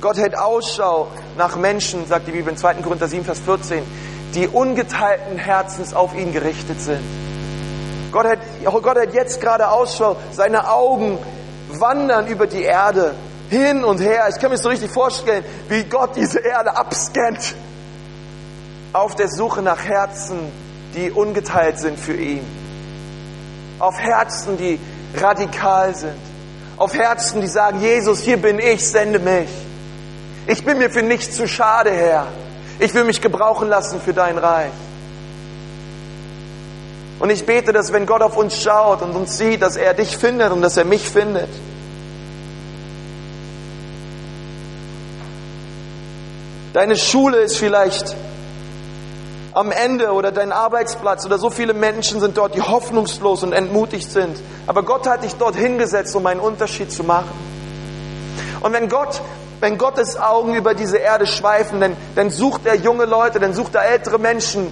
Gott 0.00 0.16
hält 0.16 0.36
Ausschau 0.36 1.08
nach 1.36 1.56
Menschen, 1.56 2.06
sagt 2.06 2.26
die 2.26 2.32
Bibel 2.32 2.52
in 2.52 2.56
2. 2.56 2.74
Korinther 2.74 3.08
7, 3.08 3.24
Vers 3.24 3.40
14, 3.40 3.82
die 4.34 4.48
ungeteilten 4.48 5.38
Herzens 5.38 5.94
auf 5.94 6.14
ihn 6.16 6.32
gerichtet 6.32 6.80
sind. 6.80 7.00
Gott 8.12 8.26
hat, 8.26 8.38
Gott 8.64 8.98
hat 8.98 9.14
jetzt 9.14 9.40
gerade 9.40 9.68
Ausschau, 9.68 10.16
seine 10.32 10.70
Augen 10.70 11.18
wandern 11.68 12.26
über 12.26 12.46
die 12.46 12.62
Erde 12.62 13.14
hin 13.48 13.84
und 13.84 14.00
her. 14.00 14.26
Ich 14.28 14.40
kann 14.40 14.50
mir 14.50 14.58
so 14.58 14.68
richtig 14.68 14.90
vorstellen, 14.90 15.44
wie 15.68 15.84
Gott 15.84 16.16
diese 16.16 16.38
Erde 16.38 16.76
abscannt 16.76 17.54
auf 18.92 19.14
der 19.14 19.28
Suche 19.28 19.62
nach 19.62 19.84
Herzen, 19.84 20.38
die 20.94 21.10
ungeteilt 21.10 21.78
sind 21.78 21.98
für 21.98 22.14
ihn. 22.14 22.44
Auf 23.80 23.98
Herzen, 23.98 24.56
die 24.56 24.78
radikal 25.16 25.96
sind. 25.96 26.20
Auf 26.76 26.94
Herzen, 26.94 27.40
die 27.40 27.48
sagen, 27.48 27.80
Jesus, 27.80 28.20
hier 28.20 28.36
bin 28.36 28.58
ich, 28.58 28.86
sende 28.86 29.18
mich. 29.18 29.48
Ich 30.46 30.64
bin 30.64 30.78
mir 30.78 30.90
für 30.90 31.02
nichts 31.02 31.36
zu 31.36 31.48
schade, 31.48 31.90
Herr. 31.90 32.26
Ich 32.78 32.94
will 32.94 33.04
mich 33.04 33.20
gebrauchen 33.20 33.68
lassen 33.68 34.00
für 34.00 34.14
dein 34.14 34.38
Reich. 34.38 34.70
Und 37.18 37.28
ich 37.28 37.44
bete, 37.44 37.72
dass 37.72 37.92
wenn 37.92 38.06
Gott 38.06 38.22
auf 38.22 38.36
uns 38.36 38.62
schaut 38.62 39.02
und 39.02 39.14
uns 39.14 39.36
sieht, 39.36 39.60
dass 39.60 39.76
er 39.76 39.92
dich 39.92 40.16
findet 40.16 40.52
und 40.52 40.62
dass 40.62 40.78
er 40.78 40.86
mich 40.86 41.06
findet. 41.08 41.50
Deine 46.72 46.96
Schule 46.96 47.38
ist 47.38 47.56
vielleicht 47.56 48.16
am 49.52 49.72
Ende 49.72 50.12
oder 50.12 50.32
dein 50.32 50.52
Arbeitsplatz 50.52 51.26
oder 51.26 51.38
so 51.38 51.50
viele 51.50 51.74
Menschen 51.74 52.20
sind 52.20 52.36
dort, 52.36 52.54
die 52.54 52.62
hoffnungslos 52.62 53.42
und 53.42 53.52
entmutigt 53.52 54.10
sind. 54.10 54.36
Aber 54.66 54.82
Gott 54.82 55.08
hat 55.08 55.24
dich 55.24 55.34
dort 55.34 55.56
hingesetzt, 55.56 56.14
um 56.14 56.26
einen 56.26 56.40
Unterschied 56.40 56.92
zu 56.92 57.02
machen. 57.04 57.30
Und 58.60 58.72
wenn 58.72 58.88
Gott, 58.88 59.20
wenn 59.60 59.78
Gottes 59.78 60.18
Augen 60.18 60.54
über 60.54 60.74
diese 60.74 60.98
Erde 60.98 61.26
schweifen, 61.26 61.80
dann, 61.80 61.96
dann 62.14 62.30
sucht 62.30 62.66
er 62.66 62.76
junge 62.76 63.06
Leute, 63.06 63.40
dann 63.40 63.54
sucht 63.54 63.74
er 63.74 63.84
ältere 63.84 64.18
Menschen, 64.18 64.68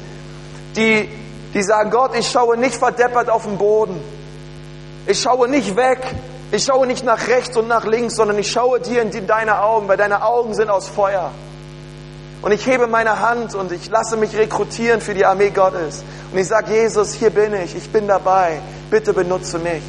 die 0.76 1.08
die 1.54 1.62
sagen, 1.62 1.90
Gott, 1.90 2.14
ich 2.14 2.30
schaue 2.30 2.56
nicht 2.56 2.76
verdeppert 2.76 3.30
auf 3.30 3.44
den 3.44 3.56
Boden. 3.56 4.00
Ich 5.06 5.20
schaue 5.20 5.48
nicht 5.48 5.76
weg. 5.76 5.98
Ich 6.50 6.64
schaue 6.64 6.86
nicht 6.86 7.04
nach 7.04 7.28
rechts 7.28 7.56
und 7.56 7.68
nach 7.68 7.84
links, 7.84 8.16
sondern 8.16 8.38
ich 8.38 8.50
schaue 8.50 8.80
dir 8.80 9.02
in 9.02 9.26
deine 9.26 9.60
Augen, 9.62 9.88
weil 9.88 9.96
deine 9.96 10.22
Augen 10.22 10.54
sind 10.54 10.70
aus 10.70 10.88
Feuer. 10.88 11.30
Und 12.40 12.52
ich 12.52 12.66
hebe 12.66 12.86
meine 12.86 13.20
Hand 13.20 13.54
und 13.54 13.72
ich 13.72 13.88
lasse 13.90 14.16
mich 14.16 14.36
rekrutieren 14.36 15.00
für 15.00 15.14
die 15.14 15.26
Armee 15.26 15.50
Gottes. 15.50 16.04
Und 16.30 16.38
ich 16.38 16.46
sage, 16.46 16.72
Jesus, 16.72 17.14
hier 17.14 17.30
bin 17.30 17.52
ich, 17.54 17.74
ich 17.74 17.90
bin 17.90 18.06
dabei, 18.06 18.60
bitte 18.90 19.12
benutze 19.12 19.58
mich. 19.58 19.82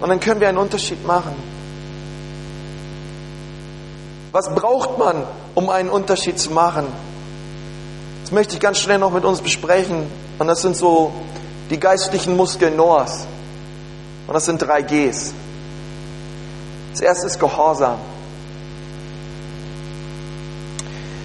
Und 0.00 0.08
dann 0.08 0.20
können 0.20 0.40
wir 0.40 0.48
einen 0.48 0.58
Unterschied 0.58 1.06
machen. 1.06 1.34
Was 4.32 4.52
braucht 4.54 4.98
man, 4.98 5.24
um 5.54 5.68
einen 5.68 5.90
Unterschied 5.90 6.38
zu 6.38 6.50
machen? 6.50 6.86
Das 8.22 8.32
möchte 8.32 8.54
ich 8.54 8.60
ganz 8.60 8.78
schnell 8.78 8.98
noch 8.98 9.12
mit 9.12 9.24
uns 9.24 9.40
besprechen. 9.40 10.06
Und 10.38 10.46
das 10.48 10.62
sind 10.62 10.76
so 10.76 11.12
die 11.70 11.78
geistlichen 11.78 12.36
Muskeln 12.36 12.76
Noahs. 12.76 13.26
Und 14.26 14.34
das 14.34 14.46
sind 14.46 14.58
drei 14.58 14.82
Gs. 14.82 15.34
Das 16.92 17.00
erste 17.00 17.26
ist 17.26 17.38
Gehorsam. 17.38 17.98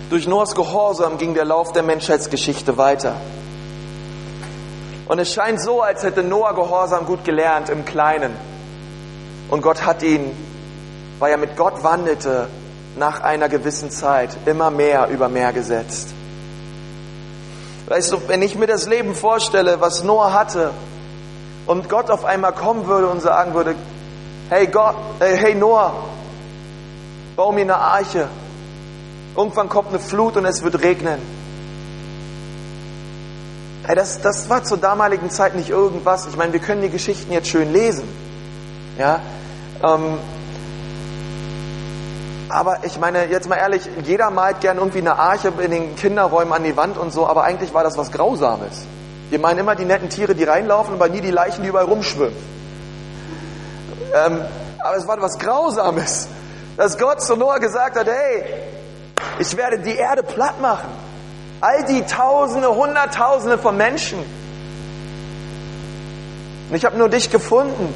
Durch 0.10 0.28
Noahs 0.28 0.56
Gehorsam 0.56 1.17
ging 1.17 1.36
der 1.36 1.45
Lauf 1.45 1.72
der 1.72 1.84
Menschheitsgeschichte 1.84 2.78
weiter. 2.78 3.15
Und 5.08 5.19
es 5.19 5.32
scheint 5.32 5.62
so, 5.62 5.82
als 5.82 6.04
hätte 6.04 6.24
Noah 6.24 6.56
Gehorsam 6.56 7.06
gut 7.06 7.24
gelernt 7.24 7.69
im 7.69 7.86
Kleinen. 7.86 8.36
Und 9.50 9.62
Gott 9.62 9.86
hat 9.86 10.02
ihn, 10.02 10.32
weil 11.19 11.32
er 11.32 11.38
mit 11.38 11.56
Gott 11.56 11.84
wandelte, 11.84 12.48
nach 12.98 13.22
einer 13.22 13.50
gewissen 13.50 13.91
Zeit 13.91 14.36
immer 14.45 14.72
mehr 14.72 15.08
über 15.10 15.30
Meer 15.30 15.54
gesetzt. 15.54 16.10
Weißt 17.88 18.12
du, 18.12 18.17
wenn 18.28 18.41
ich 18.41 18.56
mir 18.56 18.67
das 18.67 18.88
Leben 18.88 19.15
vorstelle, 19.15 19.80
was 19.80 20.04
Noah 20.04 20.34
hatte, 20.34 20.72
und 21.65 21.88
Gott 21.88 22.10
auf 22.10 22.26
einmal 22.26 22.54
kommen 22.54 22.88
würde 22.88 23.08
und 23.08 23.22
sagen 23.22 23.54
würde, 23.54 23.76
hey 24.50 24.65
Gott, 24.65 24.95
äh, 25.19 25.36
hey 25.36 25.54
Noah, 25.54 25.93
bau 27.36 27.52
mir 27.52 27.62
eine 27.62 27.76
Arche. 27.76 28.28
Irgendwann 29.36 29.70
kommt 29.70 29.89
eine 29.89 30.00
Flut 30.00 30.38
und 30.38 30.46
es 30.46 30.63
wird 30.63 30.82
regnen. 30.82 31.20
Hey, 33.86 33.96
das, 33.96 34.22
das 34.22 34.50
war 34.50 34.63
zur 34.63 34.78
damaligen 34.78 35.30
Zeit 35.30 35.56
nicht 35.56 35.70
irgendwas. 35.70 36.28
Ich 36.28 36.36
meine, 36.36 36.54
wir 36.54 36.60
können 36.60 36.82
die 36.82 36.89
Geschichten 36.89 37.32
jetzt 37.32 37.48
schön 37.48 37.74
lesen. 37.74 38.08
Ja, 38.98 39.22
ähm, 39.82 40.20
aber 42.50 42.80
ich 42.84 43.00
meine, 43.00 43.28
jetzt 43.28 43.48
mal 43.48 43.58
ehrlich, 43.58 43.88
jeder 44.04 44.32
malt 44.32 44.60
gern 44.60 44.78
irgendwie 44.78 45.00
eine 45.00 45.18
Arche 45.18 45.54
in 45.60 45.72
den 45.72 45.96
Kinderräumen 45.96 46.52
an 46.52 46.63
die 46.63 46.76
Wand 46.76 46.98
und 46.98 47.13
so, 47.13 47.28
aber 47.28 47.44
eigentlich 47.44 47.74
war 47.74 47.84
das 47.84 47.98
was 47.98 48.12
Grausames. 48.12 48.86
Wir 49.30 49.39
meinen 49.39 49.60
immer 49.60 49.76
die 49.76 49.86
netten 49.86 50.10
Tiere, 50.10 50.34
die 50.34 50.44
reinlaufen, 50.44 50.96
aber 50.96 51.08
nie 51.10 51.22
die 51.22 51.30
Leichen, 51.30 51.62
die 51.62 51.70
überall 51.70 51.86
rumschwimmen. 51.86 52.36
Ähm, 54.13 54.42
aber 54.80 54.98
es 54.98 55.08
war 55.08 55.22
was 55.22 55.38
Grausames, 55.38 56.28
dass 56.76 56.98
Gott 56.98 57.22
zu 57.22 57.36
Noah 57.36 57.60
gesagt 57.60 57.98
hat, 57.98 58.08
hey, 58.08 58.44
ich 59.39 59.55
werde 59.58 59.79
die 59.79 59.95
Erde 59.95 60.23
platt 60.23 60.60
machen. 60.62 60.89
All 61.62 61.86
die 61.86 62.03
Tausende, 62.03 62.73
Hunderttausende 62.73 63.58
von 63.58 63.75
Menschen. 63.75 64.19
Und 66.69 66.75
ich 66.75 66.86
habe 66.86 66.97
nur 66.97 67.10
dich 67.10 67.29
gefunden. 67.29 67.93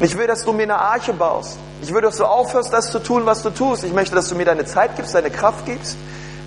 Ich 0.00 0.16
will, 0.16 0.26
dass 0.26 0.44
du 0.44 0.52
mir 0.52 0.64
eine 0.64 0.78
Arche 0.78 1.12
baust. 1.12 1.58
Ich 1.82 1.92
will, 1.92 2.00
dass 2.00 2.16
du 2.16 2.24
aufhörst, 2.24 2.72
das 2.72 2.90
zu 2.90 2.98
tun, 2.98 3.26
was 3.26 3.42
du 3.42 3.50
tust. 3.50 3.84
Ich 3.84 3.92
möchte, 3.92 4.14
dass 4.14 4.28
du 4.28 4.34
mir 4.34 4.44
deine 4.44 4.64
Zeit 4.64 4.96
gibst, 4.96 5.14
deine 5.14 5.30
Kraft 5.30 5.66
gibst, 5.66 5.96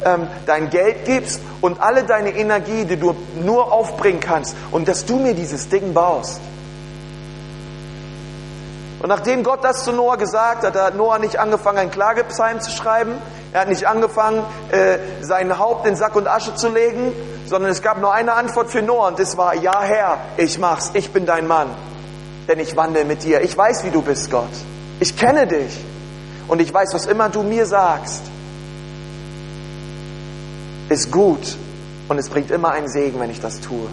ähm, 0.03 0.27
dein 0.45 0.69
Geld 0.69 1.05
gibst 1.05 1.39
und 1.61 1.81
alle 1.81 2.03
deine 2.03 2.31
Energie, 2.31 2.85
die 2.85 2.97
du 2.97 3.15
nur 3.41 3.71
aufbringen 3.71 4.19
kannst 4.19 4.55
und 4.71 4.87
dass 4.87 5.05
du 5.05 5.17
mir 5.17 5.33
dieses 5.33 5.69
Ding 5.69 5.93
baust. 5.93 6.41
Und 8.99 9.07
nachdem 9.07 9.43
Gott 9.43 9.63
das 9.63 9.83
zu 9.83 9.93
Noah 9.93 10.17
gesagt 10.17 10.63
hat, 10.63 10.75
hat 10.75 10.95
Noah 10.95 11.19
nicht 11.19 11.37
angefangen, 11.37 11.77
einen 11.77 11.91
Klagepsalm 11.91 12.59
zu 12.59 12.71
schreiben. 12.71 13.13
Er 13.51 13.61
hat 13.61 13.69
nicht 13.69 13.87
angefangen, 13.87 14.43
äh, 14.71 14.99
sein 15.21 15.57
Haupt 15.57 15.87
in 15.87 15.95
Sack 15.95 16.15
und 16.15 16.27
Asche 16.27 16.53
zu 16.55 16.69
legen, 16.69 17.11
sondern 17.47 17.71
es 17.71 17.81
gab 17.81 17.99
nur 17.99 18.13
eine 18.13 18.33
Antwort 18.33 18.69
für 18.69 18.83
Noah 18.83 19.07
und 19.07 19.19
das 19.19 19.37
war, 19.37 19.55
ja 19.55 19.81
Herr, 19.81 20.17
ich 20.37 20.59
mach's, 20.59 20.91
ich 20.93 21.11
bin 21.11 21.25
dein 21.25 21.47
Mann, 21.47 21.69
denn 22.47 22.59
ich 22.59 22.75
wandle 22.75 23.05
mit 23.05 23.23
dir. 23.23 23.41
Ich 23.41 23.57
weiß, 23.57 23.83
wie 23.85 23.89
du 23.89 24.03
bist, 24.03 24.29
Gott. 24.29 24.49
Ich 24.99 25.17
kenne 25.17 25.47
dich 25.47 25.75
und 26.47 26.61
ich 26.61 26.71
weiß, 26.71 26.93
was 26.93 27.07
immer 27.07 27.29
du 27.29 27.41
mir 27.41 27.65
sagst, 27.65 28.21
ist 30.89 31.11
gut 31.11 31.57
und 32.07 32.19
es 32.19 32.29
bringt 32.29 32.51
immer 32.51 32.71
einen 32.71 32.87
Segen, 32.87 33.19
wenn 33.19 33.31
ich 33.31 33.39
das 33.39 33.61
tue. 33.61 33.87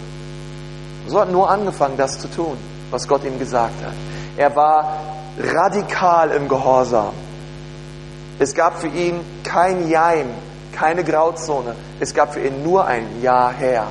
So 1.07 1.19
hat 1.19 1.31
nur 1.31 1.49
angefangen, 1.49 1.97
das 1.97 2.19
zu 2.19 2.27
tun, 2.27 2.57
was 2.91 3.07
Gott 3.07 3.23
ihm 3.23 3.39
gesagt 3.39 3.83
hat. 3.83 3.93
Er 4.35 4.55
war 4.55 4.99
radikal 5.39 6.31
im 6.31 6.47
Gehorsam. 6.47 7.13
Es 8.39 8.53
gab 8.53 8.79
für 8.79 8.87
ihn 8.87 9.21
kein 9.43 9.89
Jein, 9.89 10.29
keine 10.73 11.03
Grauzone. 11.03 11.75
Es 11.99 12.13
gab 12.13 12.33
für 12.33 12.39
ihn 12.39 12.63
nur 12.63 12.85
ein 12.85 13.21
Ja, 13.21 13.49
Herr. 13.49 13.87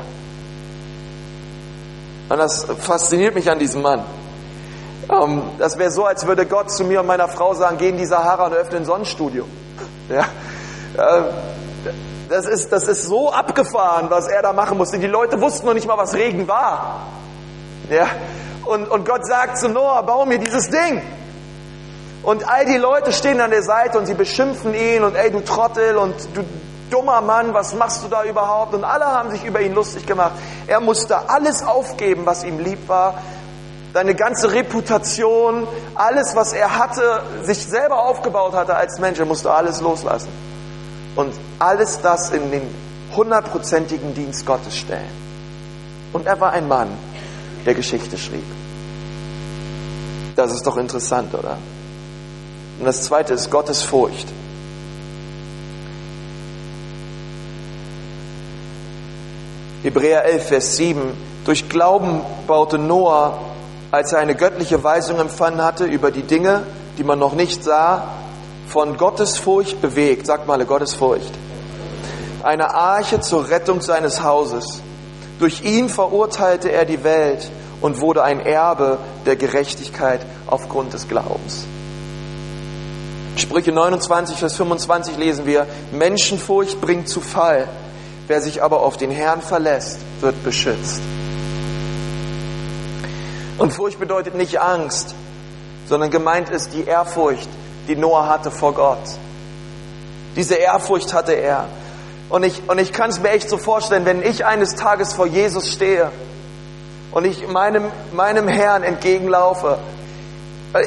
Und 2.29 2.39
das 2.39 2.65
fasziniert 2.81 3.35
mich 3.35 3.51
an 3.51 3.59
diesem 3.59 3.83
Mann. 3.83 4.05
Ähm, 5.09 5.43
das 5.59 5.79
wäre 5.79 5.91
so, 5.91 6.05
als 6.05 6.27
würde 6.27 6.47
Gott 6.47 6.71
zu 6.71 6.85
mir 6.85 7.01
und 7.01 7.07
meiner 7.07 7.29
Frau 7.29 7.55
sagen, 7.55 7.77
geh 7.79 7.89
in 7.89 7.97
die 7.97 8.07
Sahara 8.07 8.47
und 8.47 8.55
öffne 8.55 8.79
ein 8.79 8.85
Sonnenstudio. 8.85 9.45
Ja? 10.09 10.23
Äh, 10.97 11.23
das 12.29 12.47
ist, 12.47 12.71
das 12.71 12.87
ist 12.87 13.05
so 13.05 13.33
abgefahren, 13.33 14.07
was 14.09 14.29
er 14.29 14.43
da 14.43 14.53
machen 14.53 14.79
musste. 14.79 14.99
Die 14.99 15.07
Leute 15.07 15.41
wussten 15.41 15.67
noch 15.67 15.75
nicht 15.75 15.87
mal, 15.87 15.99
was 15.99 16.15
Regen 16.15 16.47
war. 16.47 17.07
Ja? 17.91 18.07
Und, 18.65 18.89
und 18.89 19.05
Gott 19.07 19.27
sagt 19.27 19.59
zu 19.59 19.69
Noah, 19.69 20.03
bau 20.03 20.25
mir 20.27 20.39
dieses 20.39 20.69
Ding. 20.69 21.03
Und 22.27 22.49
all 22.49 22.65
die 22.65 22.77
Leute 22.77 23.13
stehen 23.13 23.41
an 23.41 23.53
der 23.53 23.63
Seite 23.63 23.97
und 23.99 24.07
sie 24.07 24.15
beschimpfen 24.15 24.75
ihn 24.75 25.05
und 25.05 25.15
ey, 25.15 25.31
du 25.31 25.45
Trottel 25.45 25.97
und 25.97 26.13
du 26.35 26.43
dummer 26.91 27.21
Mann, 27.21 27.55
was 27.55 27.73
machst 27.73 28.03
du 28.03 28.09
da 28.09 28.25
überhaupt? 28.25 28.75
Und 28.75 28.83
alle 28.83 29.05
haben 29.05 29.31
sich 29.31 29.45
über 29.45 29.61
ihn 29.61 29.75
lustig 29.75 30.07
gemacht. 30.07 30.33
Er 30.67 30.81
musste 30.81 31.31
alles 31.31 31.63
aufgeben, 31.63 32.27
was 32.27 32.43
ihm 32.43 32.59
lieb 32.59 32.89
war, 32.89 33.15
seine 33.95 34.17
ganze 34.17 34.51
Reputation, 34.51 35.69
alles, 35.95 36.35
was 36.35 36.53
er 36.53 36.77
hatte, 36.77 37.23
sich 37.45 37.65
selber 37.65 38.03
aufgebaut 38.03 38.55
hatte 38.55 38.75
als 38.75 38.99
Mensch, 38.99 39.21
er 39.21 39.27
musste 39.27 39.53
alles 39.53 39.81
loslassen. 39.81 40.33
Und 41.15 41.33
alles 41.61 42.01
das 42.01 42.31
in 42.31 42.51
den 42.51 42.75
hundertprozentigen 43.15 44.15
Dienst 44.15 44.45
Gottes 44.45 44.77
stellen. 44.77 45.13
Und 46.13 46.27
er 46.27 46.41
war 46.41 46.51
ein 46.51 46.67
Mann, 46.67 46.89
der 47.65 47.75
Geschichte 47.75 48.19
schrieb. 48.19 48.45
Das 50.35 50.53
ist 50.53 50.67
doch 50.67 50.77
interessant, 50.77 51.33
oder? 51.33 51.57
Und 52.79 52.85
das 52.85 53.03
zweite 53.03 53.35
ist 53.35 53.51
Gottes 53.51 53.83
Furcht. 53.83 54.29
Hebräer 59.83 60.25
11, 60.25 60.49
Vers 60.49 60.77
7. 60.77 61.01
Durch 61.45 61.69
Glauben 61.69 62.21
baute 62.47 62.77
Noah, 62.77 63.39
als 63.93 64.13
er 64.13 64.19
eine 64.19 64.35
göttliche 64.35 64.83
Weisung 64.83 65.21
empfangen 65.21 65.63
hatte 65.63 65.85
über 65.85 66.11
die 66.11 66.25
Dinge, 66.25 66.65
die 66.99 67.05
man 67.05 67.19
noch 67.19 67.35
nicht 67.35 67.63
sah, 67.63 68.09
von 68.69 68.97
Gottes 68.97 69.39
Furcht 69.39 69.81
bewegt, 69.81 70.27
sag 70.27 70.47
mal 70.47 70.65
Gottes 70.65 70.95
Furcht, 70.95 71.33
eine 72.43 72.75
Arche 72.75 73.21
zur 73.21 73.49
Rettung 73.49 73.81
seines 73.81 74.23
Hauses. 74.23 74.83
Durch 75.39 75.63
ihn 75.63 75.89
verurteilte 75.89 76.73
er 76.73 76.85
die 76.85 77.05
Welt 77.05 77.51
und 77.81 78.01
wurde 78.01 78.25
ein 78.25 78.41
Erbe 78.41 78.99
der 79.25 79.37
Gerechtigkeit 79.37 80.21
aufgrund 80.47 80.95
des 80.95 81.07
Glaubens. 81.07 81.67
Sprüche 83.37 83.71
29, 83.71 84.39
Vers 84.39 84.57
25 84.57 85.17
lesen 85.19 85.47
wir, 85.47 85.67
Menschenfurcht 85.93 86.81
bringt 86.81 87.09
zu 87.09 87.21
Fall, 87.21 87.69
wer 88.27 88.41
sich 88.41 88.63
aber 88.63 88.81
auf 88.81 88.97
den 88.97 89.11
Herrn 89.11 89.43
verlässt, 89.43 89.99
wird 90.21 90.43
beschützt. 90.43 91.03
Und 93.59 93.73
Furcht 93.73 93.99
bedeutet 93.99 94.35
nicht 94.35 94.61
Angst, 94.61 95.15
sondern 95.87 96.11
gemeint 96.11 96.49
ist 96.49 96.73
die 96.73 96.85
Ehrfurcht, 96.85 97.49
die 97.89 97.97
Noah 97.97 98.29
hatte 98.29 98.51
vor 98.51 98.75
Gott. 98.75 98.99
Diese 100.35 100.55
Ehrfurcht 100.55 101.15
hatte 101.15 101.33
er. 101.33 101.67
Und 102.29 102.43
ich, 102.43 102.69
und 102.69 102.79
ich 102.79 102.93
kann 102.93 103.11
es 103.11 103.21
mir 103.21 103.31
echt 103.31 103.49
so 103.49 103.57
vorstellen, 103.57 104.05
wenn 104.05 104.23
ich 104.23 104.45
eines 104.45 104.75
Tages 104.75 105.13
vor 105.13 105.27
Jesus 105.27 105.71
stehe 105.71 106.11
und 107.13 107.25
ich 107.25 107.47
meinem, 107.47 107.85
meinem 108.13 108.49
Herrn 108.49 108.83
entgegenlaufe. 108.83 109.79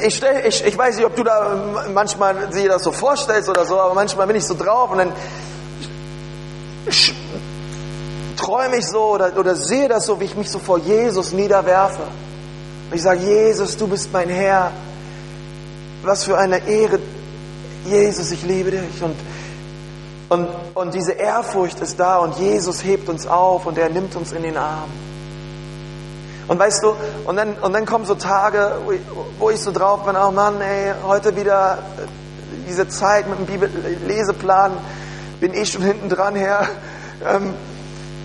Ich, 0.02 0.16
stell, 0.16 0.46
ich, 0.46 0.64
ich 0.64 0.76
weiß 0.76 0.96
nicht, 0.96 1.06
ob 1.06 1.16
du 1.16 1.24
da 1.24 1.56
manchmal 1.92 2.48
dir 2.48 2.68
das 2.68 2.82
so 2.82 2.92
vorstellst 2.92 3.48
oder 3.48 3.64
so, 3.64 3.80
aber 3.80 3.94
manchmal 3.94 4.26
bin 4.26 4.36
ich 4.36 4.44
so 4.44 4.54
drauf 4.54 4.90
und 4.90 4.98
dann 4.98 5.12
träume 8.36 8.76
ich 8.76 8.86
so 8.86 9.02
oder, 9.14 9.32
oder 9.36 9.54
sehe 9.54 9.88
das 9.88 10.06
so, 10.06 10.20
wie 10.20 10.24
ich 10.24 10.34
mich 10.36 10.50
so 10.50 10.58
vor 10.58 10.78
Jesus 10.78 11.32
niederwerfe. 11.32 12.02
Und 12.90 12.96
ich 12.96 13.02
sage, 13.02 13.20
Jesus, 13.20 13.76
du 13.76 13.86
bist 13.86 14.12
mein 14.12 14.28
Herr. 14.28 14.72
Was 16.02 16.24
für 16.24 16.36
eine 16.36 16.66
Ehre. 16.66 16.98
Jesus, 17.86 18.30
ich 18.32 18.42
liebe 18.42 18.70
dich. 18.70 19.02
Und, 19.02 19.16
und, 20.28 20.48
und 20.74 20.94
diese 20.94 21.12
Ehrfurcht 21.12 21.80
ist 21.80 21.98
da 21.98 22.18
und 22.18 22.38
Jesus 22.38 22.84
hebt 22.84 23.08
uns 23.08 23.26
auf 23.26 23.66
und 23.66 23.78
er 23.78 23.88
nimmt 23.88 24.16
uns 24.16 24.32
in 24.32 24.42
den 24.42 24.56
Arm. 24.56 24.90
Und 26.50 26.58
weißt 26.58 26.82
du, 26.82 26.96
und 27.26 27.36
dann, 27.36 27.54
und 27.62 27.72
dann 27.72 27.86
kommen 27.86 28.04
so 28.04 28.16
Tage, 28.16 28.72
wo 29.38 29.50
ich, 29.50 29.60
so 29.60 29.70
drauf 29.70 30.04
bin, 30.04 30.16
oh 30.16 30.32
Mann, 30.32 30.60
ey, 30.60 30.92
heute 31.06 31.36
wieder 31.36 31.78
diese 32.68 32.88
Zeit 32.88 33.28
mit 33.28 33.38
dem 33.38 33.46
Bibelleseplan, 33.46 34.72
bin 35.38 35.54
ich 35.54 35.70
schon 35.70 35.82
hinten 35.82 36.08
dran, 36.08 36.34
Herr. 36.34 36.66
Ähm, 37.22 37.52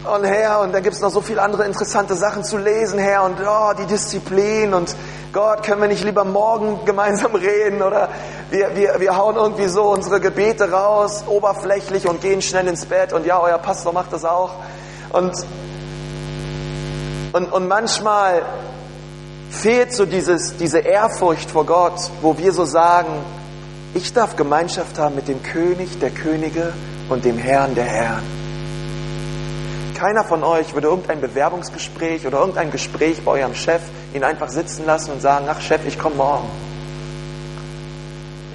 und 0.05 0.23
Herr, 0.23 0.61
und 0.61 0.73
da 0.73 0.79
gibt 0.79 0.95
es 0.95 1.01
noch 1.01 1.09
so 1.09 1.19
viele 1.19 1.41
andere 1.41 1.65
interessante 1.65 2.15
Sachen 2.15 2.45
zu 2.45 2.57
lesen, 2.57 2.97
Herr, 2.97 3.23
und 3.23 3.35
oh, 3.45 3.73
die 3.77 3.85
Disziplin 3.85 4.73
und 4.73 4.95
Gott, 5.33 5.63
können 5.63 5.81
wir 5.81 5.89
nicht 5.89 6.05
lieber 6.05 6.23
morgen 6.23 6.85
gemeinsam 6.85 7.35
reden 7.35 7.81
oder 7.81 8.07
wir, 8.51 8.73
wir, 8.73 9.01
wir 9.01 9.17
hauen 9.17 9.35
irgendwie 9.35 9.67
so 9.67 9.91
unsere 9.91 10.21
Gebete 10.21 10.71
raus, 10.71 11.25
oberflächlich 11.27 12.07
und 12.07 12.21
gehen 12.21 12.41
schnell 12.41 12.69
ins 12.69 12.85
Bett 12.85 13.11
und 13.11 13.25
ja, 13.25 13.37
euer 13.41 13.57
Pastor 13.57 13.91
macht 13.91 14.13
das 14.13 14.23
auch. 14.23 14.51
Und, 15.11 15.33
und, 17.35 17.51
und 17.51 17.67
manchmal 17.67 18.43
fehlt 19.49 19.93
so 19.93 20.05
dieses, 20.05 20.55
diese 20.55 20.79
Ehrfurcht 20.79 21.51
vor 21.51 21.65
Gott, 21.65 21.99
wo 22.21 22.37
wir 22.37 22.53
so 22.53 22.63
sagen, 22.63 23.09
ich 23.93 24.13
darf 24.13 24.37
Gemeinschaft 24.37 24.97
haben 24.97 25.15
mit 25.15 25.27
dem 25.27 25.43
König 25.43 25.99
der 25.99 26.11
Könige 26.11 26.71
und 27.09 27.25
dem 27.25 27.37
Herrn 27.37 27.75
der 27.75 27.83
Herren. 27.83 28.23
Keiner 29.95 30.23
von 30.23 30.45
euch 30.45 30.73
würde 30.73 30.87
irgendein 30.87 31.19
Bewerbungsgespräch 31.19 32.25
oder 32.25 32.39
irgendein 32.39 32.71
Gespräch 32.71 33.21
bei 33.25 33.31
eurem 33.31 33.53
Chef 33.53 33.81
ihn 34.13 34.23
einfach 34.23 34.47
sitzen 34.47 34.85
lassen 34.85 35.11
und 35.11 35.21
sagen, 35.21 35.45
ach 35.49 35.59
Chef, 35.59 35.81
ich 35.85 35.99
komme 35.99 36.15
morgen. 36.15 36.49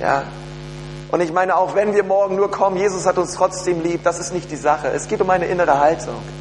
Ja. 0.01 0.23
Und 1.11 1.21
ich 1.21 1.35
meine, 1.35 1.55
auch 1.55 1.75
wenn 1.75 1.95
wir 1.95 2.03
morgen 2.03 2.37
nur 2.37 2.51
kommen, 2.51 2.79
Jesus 2.79 3.05
hat 3.05 3.19
uns 3.19 3.35
trotzdem 3.35 3.83
lieb, 3.83 4.05
das 4.05 4.19
ist 4.19 4.33
nicht 4.33 4.51
die 4.51 4.57
Sache. 4.57 4.89
Es 4.89 5.07
geht 5.07 5.21
um 5.21 5.29
eine 5.29 5.45
innere 5.45 5.79
Haltung. 5.79 6.40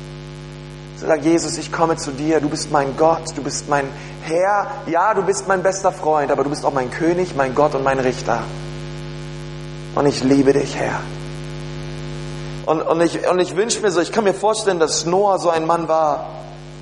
Zu 0.99 1.07
sagen, 1.07 1.23
Jesus, 1.23 1.57
ich 1.57 1.71
komme 1.71 1.95
zu 1.95 2.11
dir, 2.11 2.41
du 2.41 2.49
bist 2.49 2.71
mein 2.71 2.97
Gott, 2.97 3.23
du 3.33 3.41
bist 3.41 3.69
mein 3.69 3.87
Herr, 4.21 4.67
ja, 4.85 5.13
du 5.13 5.21
bist 5.21 5.47
mein 5.47 5.63
bester 5.63 5.93
Freund, 5.93 6.29
aber 6.29 6.43
du 6.43 6.49
bist 6.49 6.65
auch 6.65 6.73
mein 6.73 6.91
König, 6.91 7.37
mein 7.37 7.55
Gott 7.55 7.73
und 7.73 7.85
mein 7.85 7.99
Richter. 7.99 8.43
Und 9.95 10.05
ich 10.07 10.21
liebe 10.25 10.51
dich, 10.51 10.75
Herr. 10.75 10.99
Und, 12.65 12.81
und 12.81 12.99
ich, 12.99 13.25
und 13.29 13.39
ich 13.39 13.55
wünsche 13.55 13.79
mir 13.79 13.91
so, 13.91 14.01
ich 14.01 14.11
kann 14.11 14.25
mir 14.25 14.33
vorstellen, 14.33 14.77
dass 14.77 15.05
Noah 15.05 15.39
so 15.39 15.49
ein 15.49 15.65
Mann 15.65 15.87
war, 15.87 16.25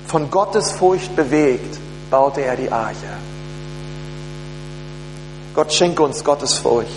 von 0.08 0.32
Gottes 0.32 0.72
Furcht 0.72 1.14
bewegt, 1.14 1.78
baute 2.10 2.40
er 2.40 2.56
die 2.56 2.72
Arche. 2.72 2.96
Gott 5.54 5.72
schenke 5.72 6.02
uns 6.02 6.24
Gottes 6.24 6.58
Furcht. 6.58 6.90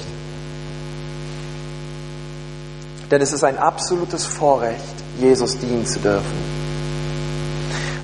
Denn 3.11 3.21
es 3.21 3.31
ist 3.31 3.43
ein 3.43 3.59
absolutes 3.59 4.25
Vorrecht, 4.25 4.95
Jesus 5.19 5.59
dienen 5.59 5.85
zu 5.85 5.99
dürfen. 5.99 6.50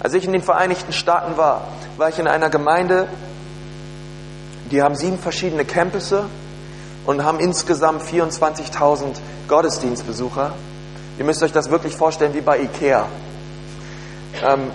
Als 0.08 0.14
ich 0.14 0.24
in 0.24 0.32
den 0.32 0.42
Vereinigten 0.42 0.94
Staaten 0.94 1.36
war, 1.36 1.68
war 1.98 2.08
ich 2.08 2.18
in 2.18 2.30
einer 2.30 2.50
Gemeinde, 2.50 3.10
die 4.72 4.82
haben 4.82 4.96
sieben 4.96 5.20
verschiedene 5.20 5.66
Campusse 5.66 6.28
und 7.06 7.26
haben 7.26 7.42
insgesamt 7.42 8.04
24.000 8.04 9.18
Gottesdienstbesucher. 9.50 10.54
Ihr 11.20 11.26
müsst 11.26 11.44
euch 11.44 11.52
das 11.52 11.72
wirklich 11.72 11.98
vorstellen 11.98 12.34
wie 12.34 12.40
bei 12.40 12.58
Ikea. 12.62 13.06
Ähm, 14.46 14.72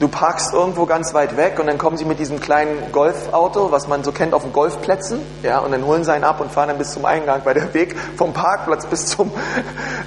du 0.00 0.08
parkst 0.08 0.52
irgendwo 0.54 0.86
ganz 0.86 1.12
weit 1.14 1.36
weg 1.36 1.58
und 1.60 1.66
dann 1.66 1.78
kommen 1.78 1.98
sie 1.98 2.06
mit 2.06 2.18
diesem 2.18 2.40
kleinen 2.40 2.90
Golfauto, 2.90 3.70
was 3.70 3.86
man 3.86 4.02
so 4.02 4.12
kennt 4.12 4.32
auf 4.32 4.42
den 4.42 4.52
Golfplätzen, 4.52 5.20
ja, 5.42 5.58
und 5.58 5.72
dann 5.72 5.84
holen 5.84 6.04
sie 6.04 6.12
einen 6.12 6.24
ab 6.24 6.40
und 6.40 6.50
fahren 6.50 6.68
dann 6.68 6.78
bis 6.78 6.92
zum 6.92 7.04
Eingang, 7.04 7.42
weil 7.44 7.54
der 7.54 7.72
Weg 7.74 7.94
vom 8.16 8.32
Parkplatz 8.32 8.86
bis 8.86 9.06
zum 9.06 9.30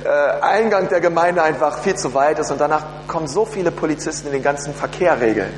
äh, 0.03 0.41
Eingang 0.41 0.89
der 0.89 0.99
Gemeinde 0.99 1.43
einfach 1.43 1.77
viel 1.77 1.95
zu 1.95 2.13
weit 2.13 2.39
ist 2.39 2.51
und 2.51 2.59
danach 2.59 2.83
kommen 3.07 3.27
so 3.27 3.45
viele 3.45 3.71
Polizisten, 3.71 4.27
die 4.27 4.33
den 4.33 4.43
ganzen 4.43 4.73
Verkehr 4.73 5.21
regeln, 5.21 5.53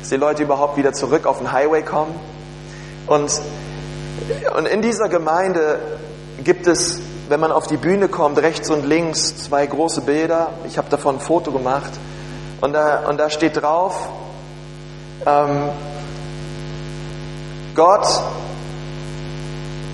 dass 0.00 0.08
die 0.08 0.16
Leute 0.16 0.42
überhaupt 0.42 0.78
wieder 0.78 0.94
zurück 0.94 1.26
auf 1.26 1.38
den 1.38 1.52
Highway 1.52 1.82
kommen. 1.82 2.14
Und, 3.06 3.40
und 4.56 4.66
in 4.66 4.82
dieser 4.82 5.08
Gemeinde 5.08 5.78
gibt 6.42 6.66
es 6.66 6.98
wenn 7.28 7.40
man 7.40 7.50
auf 7.50 7.66
die 7.66 7.76
Bühne 7.76 8.06
kommt, 8.08 8.38
rechts 8.38 8.70
und 8.70 8.86
links 8.86 9.36
zwei 9.36 9.66
große 9.66 10.02
Bilder. 10.02 10.50
Ich 10.64 10.78
habe 10.78 10.88
davon 10.88 11.16
ein 11.16 11.20
Foto 11.20 11.50
gemacht. 11.50 11.90
Und 12.60 12.72
da, 12.72 13.08
und 13.08 13.18
da 13.18 13.30
steht 13.30 13.60
drauf, 13.60 14.08
ähm, 15.26 15.68
Gott, 17.74 18.06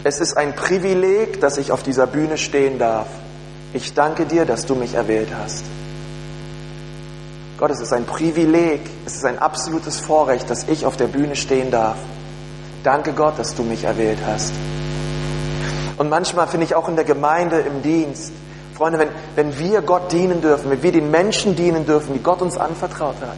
es 0.05 0.21
ist 0.21 0.37
ein 0.37 0.55
Privileg, 0.55 1.41
dass 1.41 1.59
ich 1.59 1.73
auf 1.73 1.83
dieser 1.83 2.07
Bühne 2.07 2.39
stehen 2.39 2.79
darf. 2.79 3.07
Ich 3.73 3.95
danke 3.95 4.27
dir, 4.27 4.45
dass 4.45 4.67
du 4.67 4.75
mich 4.75 4.95
erwählt 4.95 5.29
hast. 5.37 5.65
Gott, 7.59 7.71
es 7.71 7.81
ist 7.81 7.93
ein 7.93 8.05
Privileg, 8.07 8.81
es 9.07 9.15
ist 9.15 9.25
ein 9.25 9.39
absolutes 9.39 10.01
Vorrecht, 10.01 10.51
dass 10.51 10.67
ich 10.69 10.85
auf 10.85 10.97
der 10.97 11.07
Bühne 11.07 11.37
stehen 11.37 11.71
darf. 11.71 11.97
Danke 12.83 13.13
Gott, 13.13 13.39
dass 13.39 13.55
du 13.55 13.63
mich 13.63 13.85
erwählt 13.85 14.19
hast. 14.27 14.53
Und 15.97 16.09
manchmal 16.09 16.49
finde 16.49 16.67
ich 16.67 16.75
auch 16.75 16.89
in 16.89 16.97
der 16.97 17.05
Gemeinde, 17.05 17.61
im 17.61 17.83
Dienst, 17.83 18.33
Freunde, 18.75 18.99
wenn, 18.99 19.09
wenn 19.37 19.59
wir 19.59 19.83
Gott 19.83 20.13
dienen 20.13 20.41
dürfen, 20.41 20.71
wenn 20.71 20.83
wir 20.83 20.93
den 20.93 21.11
Menschen 21.11 21.57
dienen 21.57 21.87
dürfen, 21.87 22.15
die 22.15 22.23
Gott 22.23 22.43
uns 22.43 22.57
anvertraut 22.57 23.17
hat, 23.21 23.37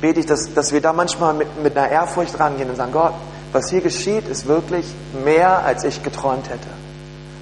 bete 0.00 0.20
ich, 0.20 0.26
dass, 0.26 0.52
dass 0.54 0.72
wir 0.72 0.80
da 0.80 0.92
manchmal 0.92 1.34
mit, 1.34 1.62
mit 1.62 1.76
einer 1.76 1.88
Ehrfurcht 1.88 2.38
rangehen 2.38 2.70
und 2.70 2.76
sagen, 2.76 2.92
Gott, 2.92 3.14
was 3.52 3.70
hier 3.70 3.80
geschieht, 3.80 4.28
ist 4.28 4.46
wirklich 4.46 4.86
mehr, 5.24 5.64
als 5.64 5.84
ich 5.84 6.02
geträumt 6.02 6.48
hätte. 6.48 6.68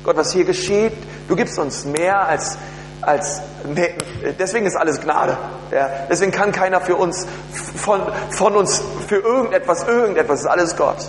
Gott, 0.04 0.16
was 0.16 0.32
hier 0.32 0.44
geschieht, 0.44 0.92
du 1.28 1.36
gibst 1.36 1.58
uns 1.58 1.84
mehr 1.84 2.28
als, 2.28 2.56
als 3.02 3.40
nee, 3.64 3.94
deswegen 4.38 4.66
ist 4.66 4.76
alles 4.76 5.00
Gnade. 5.00 5.36
Ja, 5.72 5.90
deswegen 6.08 6.30
kann 6.30 6.52
keiner 6.52 6.80
für 6.80 6.96
uns, 6.96 7.26
von, 7.76 8.00
von 8.30 8.54
uns, 8.54 8.80
für 9.08 9.16
irgendetwas, 9.16 9.86
irgendetwas, 9.86 10.40
ist 10.40 10.46
alles 10.46 10.76
Gott. 10.76 11.08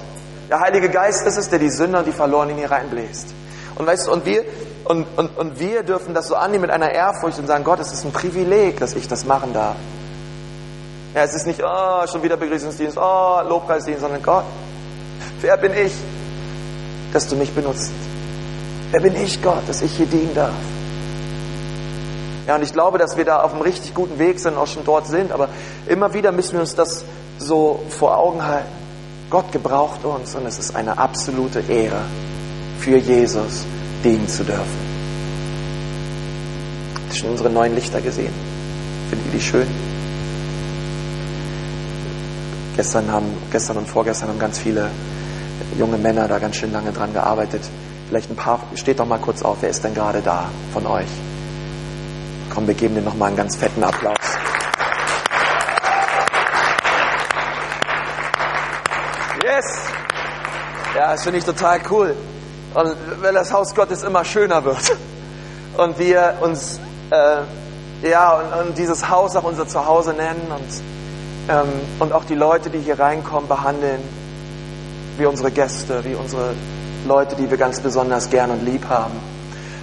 Der 0.50 0.62
Heilige 0.62 0.90
Geist 0.90 1.28
ist 1.28 1.38
es, 1.38 1.50
der 1.50 1.60
die 1.60 1.70
Sünder 1.70 2.00
und 2.00 2.08
die 2.08 2.12
Verlorenen 2.12 2.58
hier 2.58 2.72
reinbläst. 2.72 3.34
Und 3.76 3.86
weißt 3.86 4.08
du, 4.08 4.14
und 4.14 4.26
wir, 4.26 4.44
und, 4.86 5.06
und, 5.18 5.38
und 5.38 5.60
wir 5.60 5.84
dürfen 5.84 6.14
das 6.14 6.28
so 6.28 6.36
annehmen 6.36 6.62
mit 6.62 6.72
einer 6.72 6.92
Ehrfurcht 6.92 7.40
und 7.40 7.48
sagen, 7.48 7.64
Gott, 7.64 7.80
es 7.80 7.92
ist 7.92 8.06
ein 8.06 8.12
Privileg, 8.12 8.80
dass 8.80 8.94
ich 8.96 9.08
das 9.08 9.26
machen 9.26 9.54
darf. 9.54 9.76
Ja, 11.14 11.24
es 11.24 11.34
ist 11.34 11.48
nicht, 11.48 11.62
oh, 11.64 12.08
schon 12.08 12.24
wieder 12.24 12.38
Begrüßungsdienst, 12.38 12.98
oh, 12.98 13.42
Lobpreisdienst, 13.48 14.02
sondern 14.02 14.22
Gott, 14.22 14.44
wer 15.42 15.58
bin 15.58 15.74
ich, 15.74 15.94
dass 17.12 17.28
du 17.28 17.36
mich 17.36 17.52
benutzt? 17.54 17.92
Wer 18.92 19.02
bin 19.02 19.16
ich, 19.16 19.42
Gott, 19.42 19.68
dass 19.68 19.82
ich 19.82 19.96
hier 19.96 20.06
dienen 20.06 20.34
darf? 20.36 20.54
Ja, 22.46 22.56
und 22.56 22.64
ich 22.64 22.72
glaube, 22.72 22.98
dass 22.98 23.18
wir 23.18 23.26
da 23.26 23.42
auf 23.42 23.54
einem 23.54 23.62
richtig 23.62 23.94
guten 23.94 24.20
Weg 24.20 24.40
sind, 24.40 24.58
auch 24.58 24.68
schon 24.68 24.86
dort 24.86 25.08
sind, 25.08 25.32
aber 25.32 25.50
immer 25.88 26.14
wieder 26.14 26.32
müssen 26.32 26.54
wir 26.54 26.62
uns 26.62 26.76
das 26.76 27.04
so 27.40 27.84
vor 27.90 28.18
Augen 28.18 28.46
halten. 28.46 28.70
Gott 29.30 29.52
gebraucht 29.52 30.06
uns 30.06 30.36
und 30.36 30.46
es 30.46 30.58
ist 30.58 30.76
eine 30.76 30.98
absolute 30.98 31.60
Ehre, 31.60 32.00
für 32.80 32.98
Jesus 32.98 33.66
dienen 34.04 34.28
zu 34.28 34.44
dürfen. 34.44 34.88
Hast 37.08 37.18
du 37.18 37.22
schon 37.22 37.30
unsere 37.32 37.50
neuen 37.50 37.76
Lichter 37.76 38.02
gesehen? 38.02 38.34
Findet 39.10 39.28
ihr 39.28 39.40
die 39.40 39.44
schön? 39.44 39.68
Gestern, 42.76 43.12
haben, 43.12 43.26
gestern 43.52 43.78
und 43.78 43.88
vorgestern 43.88 44.30
haben 44.30 44.40
ganz 44.40 44.60
viele 44.60 44.90
junge 45.78 45.98
Männer 45.98 46.28
da 46.28 46.38
ganz 46.38 46.58
schön 46.58 46.72
lange 46.72 46.92
dran 46.92 47.14
gearbeitet. 47.14 47.62
Vielleicht 48.08 48.30
ein 48.30 48.36
paar, 48.36 48.60
steht 48.76 49.00
doch 49.00 49.06
mal 49.06 49.20
kurz 49.20 49.42
auf, 49.42 49.58
wer 49.62 49.70
ist 49.70 49.84
denn 49.84 49.94
gerade 49.94 50.22
da 50.22 50.50
von 50.74 50.86
euch? 50.86 51.08
Komm, 52.54 52.68
wir 52.68 52.74
geben 52.74 52.96
dir 52.96 53.02
nochmal 53.02 53.30
einen 53.30 53.38
ganz 53.38 53.56
fetten 53.56 53.84
Applaus. 53.84 54.16
Yes! 59.44 59.66
Ja, 60.96 61.12
das 61.12 61.24
finde 61.24 61.40
ich 61.40 61.46
total 61.46 61.80
cool. 61.90 62.16
Und 62.78 62.96
weil 63.24 63.34
das 63.34 63.52
Haus 63.52 63.74
Gottes 63.74 64.04
immer 64.04 64.24
schöner 64.24 64.64
wird. 64.64 64.96
Und 65.78 65.98
wir 65.98 66.36
uns, 66.42 66.80
äh, 67.10 68.08
ja, 68.08 68.34
und, 68.34 68.68
und, 68.68 68.78
dieses 68.78 69.10
Haus 69.10 69.36
auch 69.36 69.44
unser 69.44 69.68
Zuhause 69.68 70.14
nennen 70.14 70.48
und, 70.50 71.54
ähm, 71.54 71.68
und 72.00 72.14
auch 72.14 72.26
die 72.26 72.34
Leute, 72.34 72.72
die 72.72 72.80
hier 72.80 73.00
reinkommen, 73.00 73.48
behandeln 73.48 74.02
wie 75.18 75.26
unsere 75.28 75.52
Gäste, 75.52 76.04
wie 76.04 76.16
unsere 76.16 76.56
Leute, 77.08 77.36
die 77.36 77.50
wir 77.50 77.58
ganz 77.58 77.80
besonders 77.80 78.32
gern 78.32 78.50
und 78.50 78.66
lieb 78.66 78.90
haben. 78.90 79.14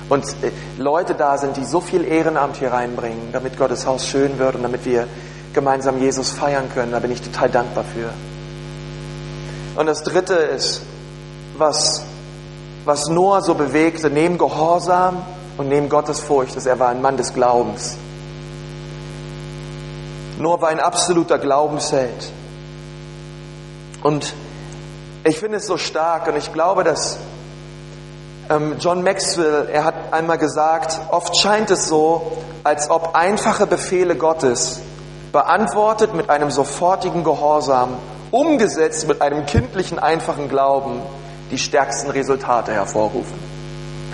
Und 0.08 0.24
äh, 0.42 0.50
Leute 0.78 1.14
da 1.14 1.38
sind, 1.38 1.56
die 1.56 1.64
so 1.64 1.80
viel 1.80 2.04
Ehrenamt 2.04 2.56
hier 2.56 2.72
reinbringen, 2.72 3.30
damit 3.32 3.56
Gottes 3.56 3.86
Haus 3.86 4.06
schön 4.06 4.38
wird 4.40 4.56
und 4.56 4.64
damit 4.64 4.84
wir 4.84 5.06
gemeinsam 5.52 6.00
Jesus 6.00 6.32
feiern 6.32 6.68
können. 6.74 6.90
Da 6.90 6.98
bin 6.98 7.12
ich 7.12 7.22
total 7.22 7.50
dankbar 7.50 7.84
für. 7.84 8.10
Und 9.78 9.86
das 9.86 10.02
Dritte 10.02 10.34
ist, 10.34 10.82
was, 11.56 12.04
was 12.84 13.08
Noah 13.08 13.40
so 13.42 13.54
bewegte, 13.54 14.10
neben 14.10 14.38
Gehorsam 14.38 15.24
und 15.56 15.68
neben 15.68 15.88
Gottes 15.88 16.20
Furcht, 16.20 16.56
ist, 16.56 16.66
er 16.66 16.78
war 16.78 16.88
ein 16.88 17.00
Mann 17.00 17.16
des 17.16 17.32
Glaubens. 17.32 17.96
Noah 20.38 20.60
war 20.60 20.68
ein 20.68 20.80
absoluter 20.80 21.38
Glaubensheld. 21.38 22.32
Und 24.02 24.34
ich 25.24 25.38
finde 25.38 25.58
es 25.58 25.66
so 25.66 25.78
stark 25.78 26.26
und 26.28 26.36
ich 26.36 26.52
glaube, 26.52 26.84
dass 26.84 27.18
ähm, 28.50 28.76
John 28.78 29.02
Maxwell, 29.02 29.68
er 29.72 29.84
hat 29.84 30.12
einmal 30.12 30.36
gesagt, 30.36 31.00
oft 31.10 31.34
scheint 31.38 31.70
es 31.70 31.88
so, 31.88 32.32
als 32.62 32.90
ob 32.90 33.14
einfache 33.14 33.66
Befehle 33.66 34.16
Gottes, 34.16 34.80
beantwortet 35.32 36.14
mit 36.14 36.28
einem 36.28 36.50
sofortigen 36.50 37.24
Gehorsam, 37.24 37.96
umgesetzt 38.30 39.08
mit 39.08 39.22
einem 39.22 39.46
kindlichen, 39.46 39.98
einfachen 39.98 40.50
Glauben, 40.50 41.00
die 41.54 41.58
stärksten 41.58 42.10
Resultate 42.10 42.72
hervorrufen. 42.72 43.38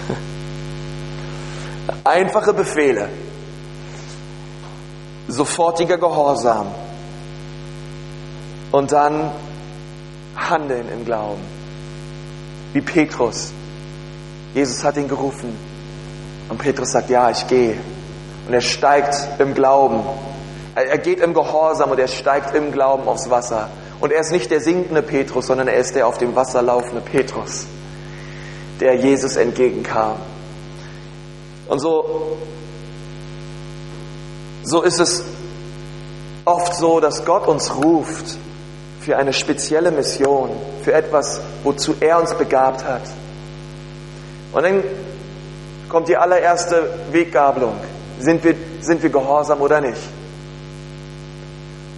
Einfache 2.05 2.53
Befehle, 2.53 3.09
sofortiger 5.27 5.97
Gehorsam 5.97 6.67
und 8.73 8.93
dann 8.93 9.31
Handeln 10.37 10.93
im 10.93 11.07
Glauben. 11.07 11.41
Wie 12.75 12.83
Petrus. 12.83 13.55
Jesus 14.53 14.85
hat 14.85 14.99
ihn 14.99 15.09
gerufen 15.09 15.57
und 16.51 16.59
Petrus 16.59 16.93
sagt, 16.93 17.09
ja, 17.09 17.31
ich 17.31 17.47
gehe. 17.47 17.79
Und 18.47 18.53
er 18.53 18.61
steigt 18.61 19.17
im 19.39 19.55
Glauben. 19.55 20.05
Er 20.75 20.99
geht 20.99 21.21
im 21.21 21.33
Gehorsam 21.33 21.91
und 21.91 21.99
er 21.99 22.09
steigt 22.09 22.55
im 22.55 22.71
Glauben 22.71 23.09
aufs 23.09 23.31
Wasser. 23.31 23.71
Und 24.01 24.13
er 24.13 24.21
ist 24.21 24.33
nicht 24.33 24.51
der 24.51 24.61
sinkende 24.61 25.03
Petrus, 25.03 25.47
sondern 25.47 25.69
er 25.69 25.77
ist 25.77 25.95
der 25.95 26.07
auf 26.07 26.19
dem 26.19 26.35
Wasser 26.35 26.63
laufende 26.63 27.03
Petrus, 27.03 27.67
der 28.81 28.95
Jesus 28.95 29.37
entgegenkam. 29.37 30.17
Und 31.69 31.81
so, 31.81 32.39
so 34.63 34.83
ist 34.83 34.99
es 35.01 35.23
oft 36.45 36.75
so, 36.75 36.99
dass 37.01 37.25
Gott 37.25 37.47
uns 37.47 37.75
ruft 37.77 38.39
für 39.01 39.17
eine 39.17 39.33
spezielle 39.33 39.91
Mission, 39.91 40.51
für 40.83 40.95
etwas, 40.95 41.41
wozu 41.63 41.95
er 42.01 42.21
uns 42.21 42.35
begabt 42.35 42.85
hat. 42.85 43.03
Und 44.53 44.65
dann 44.65 44.83
kommt 45.89 46.09
die 46.09 46.17
allererste 46.17 46.89
Weggabelung. 47.11 47.75
Sind 48.19 48.43
wir, 48.45 48.55
sind 48.81 49.03
wir 49.03 49.11
gehorsam 49.11 49.61
oder 49.61 49.81
nicht? 49.81 50.01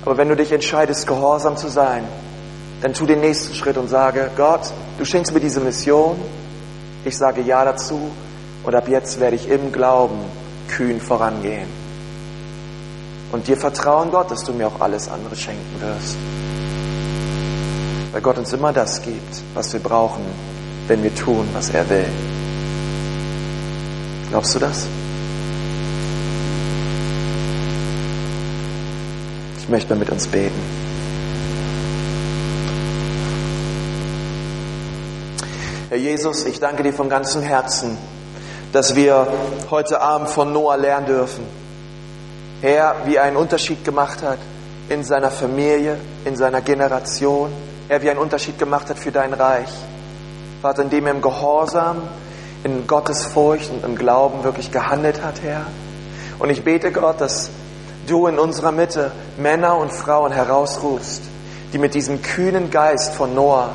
Aber 0.04 0.16
wenn 0.16 0.28
du 0.28 0.36
dich 0.36 0.52
entscheidest, 0.52 1.06
gehorsam 1.06 1.56
zu 1.56 1.68
sein, 1.68 2.04
dann 2.80 2.92
tu 2.94 3.06
den 3.06 3.20
nächsten 3.20 3.54
Schritt 3.54 3.76
und 3.76 3.88
sage, 3.88 4.30
Gott, 4.36 4.72
du 4.98 5.04
schenkst 5.04 5.32
mir 5.32 5.40
diese 5.40 5.60
Mission, 5.60 6.16
ich 7.04 7.16
sage 7.16 7.40
Ja 7.42 7.64
dazu 7.64 8.10
und 8.64 8.74
ab 8.74 8.88
jetzt 8.88 9.20
werde 9.20 9.36
ich 9.36 9.48
im 9.48 9.72
Glauben 9.72 10.18
kühn 10.68 11.00
vorangehen. 11.00 11.68
Und 13.30 13.46
dir 13.46 13.56
vertrauen, 13.56 14.10
Gott, 14.10 14.30
dass 14.30 14.44
du 14.44 14.52
mir 14.52 14.66
auch 14.66 14.80
alles 14.80 15.08
andere 15.08 15.36
schenken 15.36 15.80
wirst 15.80 16.16
weil 18.12 18.20
Gott 18.20 18.38
uns 18.38 18.52
immer 18.52 18.72
das 18.72 19.02
gibt, 19.02 19.42
was 19.54 19.72
wir 19.72 19.80
brauchen, 19.80 20.22
wenn 20.86 21.02
wir 21.02 21.14
tun, 21.14 21.48
was 21.54 21.70
er 21.70 21.88
will. 21.88 22.06
Glaubst 24.30 24.54
du 24.54 24.58
das? 24.58 24.86
Ich 29.62 29.68
möchte 29.68 29.94
mit 29.94 30.10
uns 30.10 30.26
beten. 30.26 30.60
Herr 35.88 35.98
Jesus, 35.98 36.44
ich 36.46 36.58
danke 36.58 36.82
dir 36.82 36.92
von 36.92 37.08
ganzem 37.08 37.42
Herzen, 37.42 37.96
dass 38.72 38.96
wir 38.96 39.28
heute 39.70 40.00
Abend 40.00 40.30
von 40.30 40.52
Noah 40.52 40.76
lernen 40.76 41.06
dürfen. 41.06 41.44
Herr, 42.60 42.96
wie 43.04 43.14
er 43.14 43.22
einen 43.22 43.36
Unterschied 43.36 43.84
gemacht 43.84 44.22
hat 44.22 44.38
in 44.88 45.04
seiner 45.04 45.30
Familie, 45.30 45.96
in 46.24 46.34
seiner 46.34 46.60
Generation, 46.60 47.52
Herr, 47.86 48.02
wie 48.02 48.10
einen 48.10 48.18
Unterschied 48.18 48.58
gemacht 48.58 48.90
hat 48.90 48.98
für 48.98 49.12
dein 49.12 49.32
Reich. 49.32 49.70
Vater, 50.60 50.82
indem 50.82 51.06
er 51.06 51.12
im 51.12 51.22
Gehorsam, 51.22 52.02
in 52.64 52.88
Gottes 52.88 53.26
Furcht 53.26 53.70
und 53.70 53.84
im 53.84 53.94
Glauben 53.94 54.42
wirklich 54.42 54.72
gehandelt 54.72 55.22
hat, 55.22 55.40
Herr. 55.40 55.66
Und 56.40 56.50
ich 56.50 56.64
bete 56.64 56.90
Gott, 56.90 57.20
dass 57.20 57.48
du 58.06 58.26
in 58.26 58.38
unserer 58.38 58.72
Mitte 58.72 59.12
Männer 59.36 59.76
und 59.76 59.92
Frauen 59.92 60.32
herausrufst, 60.32 61.22
die 61.72 61.78
mit 61.78 61.94
diesem 61.94 62.22
kühnen 62.22 62.70
Geist 62.70 63.14
von 63.14 63.34
Noah, 63.34 63.70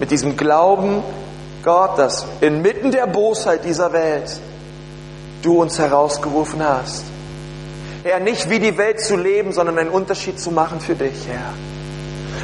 mit 0.00 0.10
diesem 0.10 0.36
Glauben, 0.36 1.02
Gott, 1.62 1.98
dass 1.98 2.26
inmitten 2.40 2.90
der 2.90 3.06
Bosheit 3.06 3.64
dieser 3.64 3.92
Welt 3.92 4.40
du 5.42 5.60
uns 5.60 5.78
herausgerufen 5.78 6.62
hast. 6.66 7.04
Herr, 8.02 8.18
nicht 8.18 8.50
wie 8.50 8.58
die 8.58 8.76
Welt 8.78 9.00
zu 9.00 9.16
leben, 9.16 9.52
sondern 9.52 9.78
einen 9.78 9.90
Unterschied 9.90 10.40
zu 10.40 10.50
machen 10.50 10.80
für 10.80 10.94
dich, 10.94 11.28
Herr 11.28 11.52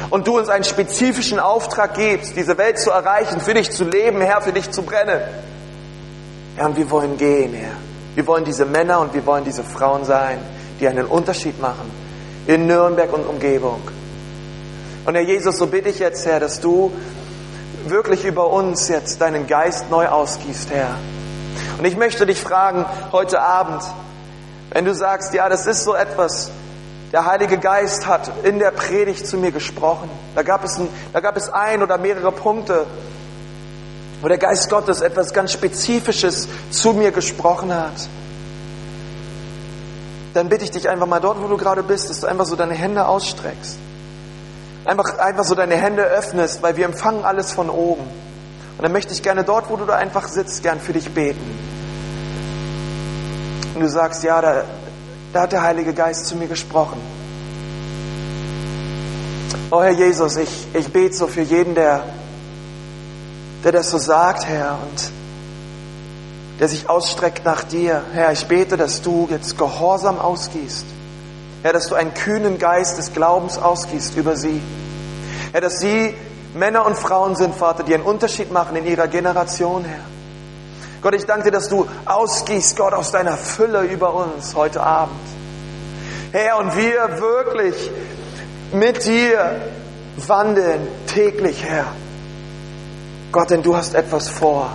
und 0.09 0.27
du 0.27 0.37
uns 0.37 0.49
einen 0.49 0.63
spezifischen 0.63 1.39
Auftrag 1.39 1.93
gibst, 1.95 2.35
diese 2.35 2.57
Welt 2.57 2.79
zu 2.79 2.91
erreichen, 2.91 3.39
für 3.39 3.53
dich 3.53 3.71
zu 3.71 3.83
leben, 3.83 4.21
Herr, 4.21 4.41
für 4.41 4.53
dich 4.53 4.69
zu 4.71 4.81
brennen. 4.81 5.21
Herr, 6.55 6.65
und 6.65 6.77
wir 6.77 6.89
wollen 6.89 7.17
gehen, 7.17 7.53
Herr. 7.53 7.75
Wir 8.15 8.25
wollen 8.27 8.43
diese 8.43 8.65
Männer 8.65 8.99
und 8.99 9.13
wir 9.13 9.25
wollen 9.25 9.43
diese 9.43 9.63
Frauen 9.63 10.03
sein, 10.03 10.39
die 10.79 10.87
einen 10.87 11.05
Unterschied 11.05 11.59
machen 11.61 11.91
in 12.47 12.67
Nürnberg 12.67 13.13
und 13.13 13.27
Umgebung. 13.27 13.81
Und 15.05 15.15
Herr 15.15 15.23
Jesus, 15.23 15.57
so 15.57 15.67
bitte 15.67 15.89
ich 15.89 15.99
jetzt, 15.99 16.25
Herr, 16.25 16.39
dass 16.39 16.59
du 16.59 16.91
wirklich 17.85 18.25
über 18.25 18.49
uns 18.51 18.87
jetzt 18.87 19.21
deinen 19.21 19.47
Geist 19.47 19.89
neu 19.89 20.07
ausgießt, 20.07 20.69
Herr. 20.71 20.95
Und 21.77 21.85
ich 21.85 21.97
möchte 21.97 22.25
dich 22.25 22.41
fragen 22.41 22.85
heute 23.11 23.41
Abend, 23.41 23.81
wenn 24.71 24.85
du 24.85 24.93
sagst, 24.93 25.33
ja, 25.33 25.49
das 25.49 25.65
ist 25.65 25.83
so 25.83 25.95
etwas, 25.95 26.51
der 27.11 27.25
Heilige 27.25 27.57
Geist 27.57 28.05
hat 28.05 28.31
in 28.43 28.59
der 28.59 28.71
Predigt 28.71 29.25
zu 29.25 29.37
mir 29.37 29.51
gesprochen. 29.51 30.09
Da 30.35 30.43
gab 30.43 30.63
es 30.63 30.77
ein, 30.77 30.87
da 31.11 31.19
gab 31.21 31.37
es 31.37 31.49
ein 31.49 31.81
oder 31.81 31.97
mehrere 31.97 32.31
Punkte, 32.31 32.85
wo 34.21 34.27
der 34.27 34.37
Geist 34.37 34.69
Gottes 34.69 35.01
etwas 35.01 35.33
ganz 35.33 35.53
Spezifisches 35.53 36.47
zu 36.69 36.93
mir 36.93 37.11
gesprochen 37.11 37.73
hat. 37.73 38.09
Dann 40.33 40.49
bitte 40.49 40.63
ich 40.63 40.71
dich 40.71 40.89
einfach 40.89 41.07
mal 41.07 41.19
dort, 41.19 41.41
wo 41.41 41.47
du 41.47 41.57
gerade 41.57 41.83
bist, 41.83 42.09
dass 42.09 42.21
du 42.21 42.27
einfach 42.27 42.45
so 42.45 42.55
deine 42.55 42.75
Hände 42.75 43.07
ausstreckst. 43.07 43.77
Einfach, 44.85 45.17
einfach 45.17 45.43
so 45.43 45.55
deine 45.55 45.75
Hände 45.75 46.03
öffnest, 46.03 46.61
weil 46.61 46.77
wir 46.77 46.85
empfangen 46.85 47.25
alles 47.25 47.51
von 47.51 47.69
oben. 47.69 48.03
Und 48.03 48.83
dann 48.83 48.91
möchte 48.91 49.13
ich 49.13 49.23
gerne 49.23 49.43
dort, 49.43 49.69
wo 49.69 49.75
du 49.75 49.85
da 49.85 49.95
einfach 49.95 50.27
sitzt, 50.27 50.63
gern 50.63 50.79
für 50.79 50.93
dich 50.93 51.09
beten. 51.11 51.59
Und 53.75 53.81
du 53.81 53.89
sagst, 53.89 54.23
ja, 54.23 54.41
da, 54.41 54.63
da 55.33 55.41
hat 55.41 55.51
der 55.51 55.63
Heilige 55.63 55.93
Geist 55.93 56.27
zu 56.27 56.35
mir 56.35 56.47
gesprochen. 56.47 57.01
Oh 59.71 59.81
Herr 59.81 59.91
Jesus, 59.91 60.37
ich, 60.37 60.67
ich 60.73 60.91
bete 60.91 61.15
so 61.15 61.27
für 61.27 61.41
jeden, 61.41 61.75
der, 61.75 62.03
der 63.63 63.71
das 63.71 63.89
so 63.89 63.97
sagt, 63.97 64.47
Herr, 64.47 64.79
und 64.81 65.18
der 66.59 66.67
sich 66.67 66.89
ausstreckt 66.89 67.45
nach 67.45 67.63
dir. 67.63 68.03
Herr, 68.13 68.31
ich 68.31 68.45
bete, 68.47 68.75
dass 68.77 69.01
du 69.01 69.27
jetzt 69.31 69.57
Gehorsam 69.57 70.19
ausgießt. 70.19 70.85
Herr, 71.63 71.73
dass 71.73 71.87
du 71.87 71.95
einen 71.95 72.13
kühnen 72.13 72.57
Geist 72.57 72.97
des 72.97 73.13
Glaubens 73.13 73.57
ausgießt 73.57 74.17
über 74.17 74.35
sie. 74.35 74.61
Herr, 75.51 75.61
dass 75.61 75.79
sie 75.79 76.13
Männer 76.53 76.85
und 76.85 76.97
Frauen 76.97 77.35
sind, 77.35 77.55
Vater, 77.55 77.83
die 77.83 77.93
einen 77.93 78.03
Unterschied 78.03 78.51
machen 78.51 78.75
in 78.75 78.85
ihrer 78.85 79.07
Generation, 79.07 79.85
Herr. 79.85 80.01
Gott, 81.01 81.15
ich 81.15 81.25
danke 81.25 81.45
dir, 81.45 81.51
dass 81.51 81.69
du 81.69 81.87
ausgießt, 82.05 82.75
Gott, 82.75 82.93
aus 82.93 83.11
deiner 83.11 83.37
Fülle 83.37 83.83
über 83.83 84.13
uns 84.13 84.53
heute 84.55 84.81
Abend. 84.81 85.15
Herr, 86.31 86.59
und 86.59 86.75
wir 86.75 87.19
wirklich 87.21 87.89
mit 88.73 89.05
dir 89.05 89.61
wandeln 90.27 90.87
täglich, 91.07 91.63
Herr. 91.63 91.85
Gott, 93.31 93.49
denn 93.49 93.63
du 93.63 93.75
hast 93.75 93.95
etwas 93.95 94.27
vor. 94.27 94.71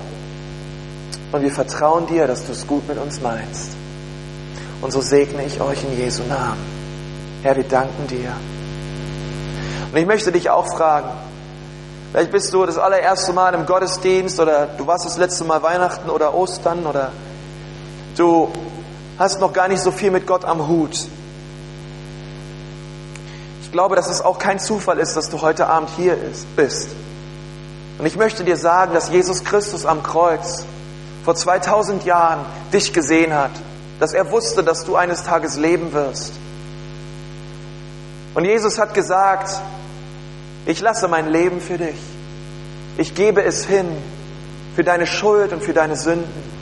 Und 1.35 1.43
wir 1.43 1.51
vertrauen 1.51 2.07
dir, 2.07 2.29
dass 2.29 2.47
du 2.47 2.53
es 2.53 2.65
gut 2.65 2.87
mit 2.87 2.97
uns 2.97 3.21
meinst. 3.21 3.71
Und 4.81 4.93
so 4.93 5.01
segne 5.01 5.45
ich 5.45 5.61
euch 5.61 5.83
in 5.83 5.99
Jesu 5.99 6.23
Namen. 6.29 6.65
Herr, 7.43 7.57
wir 7.57 7.65
danken 7.65 8.07
dir. 8.07 8.31
Und 9.91 9.99
ich 9.99 10.07
möchte 10.07 10.31
dich 10.31 10.49
auch 10.49 10.65
fragen, 10.77 11.09
vielleicht 12.13 12.31
bist 12.31 12.55
du 12.55 12.65
das 12.65 12.79
allererste 12.79 13.33
Mal 13.33 13.53
im 13.55 13.67
Gottesdienst 13.67 14.39
oder 14.39 14.67
du 14.79 14.87
warst 14.87 15.07
das 15.07 15.19
letzte 15.19 15.43
Mal 15.43 15.61
Weihnachten 15.61 16.09
oder 16.09 16.35
Ostern 16.35 16.87
oder 16.87 17.11
du 18.17 18.49
hast 19.19 19.41
noch 19.41 19.53
gar 19.53 19.67
nicht 19.67 19.83
so 19.83 19.91
viel 19.91 20.13
mit 20.13 20.29
Gott 20.29 20.45
am 20.45 20.69
Hut. 20.69 21.09
Ich 23.61 23.73
glaube, 23.73 23.97
dass 23.97 24.09
es 24.09 24.21
auch 24.21 24.39
kein 24.39 24.61
Zufall 24.61 25.01
ist, 25.01 25.17
dass 25.17 25.31
du 25.31 25.43
heute 25.43 25.67
Abend 25.67 25.91
hier 25.97 26.17
bist. 26.55 26.91
Und 27.99 28.07
ich 28.07 28.17
möchte 28.17 28.45
dir 28.45 28.57
sagen, 28.57 28.95
dass 28.95 29.11
Jesus 29.11 29.43
Christus 29.43 29.85
am 29.85 30.05
Kreuz 30.05 30.65
vor 31.25 31.35
2000 31.35 32.05
Jahren 32.05 32.45
dich 32.73 32.93
gesehen 32.93 33.35
hat, 33.35 33.53
dass 33.99 34.13
er 34.13 34.31
wusste, 34.31 34.63
dass 34.63 34.85
du 34.85 34.97
eines 34.97 35.25
Tages 35.25 35.57
leben 35.57 35.93
wirst. 35.93 36.35
Und 38.35 38.45
Jesus 38.45 38.79
hat 38.79 38.95
gesagt, 38.95 39.51
ich 40.67 40.81
lasse 40.81 41.09
mein 41.09 41.29
Leben 41.29 41.61
für 41.61 41.79
dich. 41.79 41.97
Ich 42.99 43.15
gebe 43.15 43.43
es 43.43 43.65
hin 43.65 43.87
für 44.75 44.85
deine 44.85 45.07
Schuld 45.07 45.53
und 45.53 45.63
für 45.63 45.73
deine 45.73 45.97
Sünden. 45.97 46.55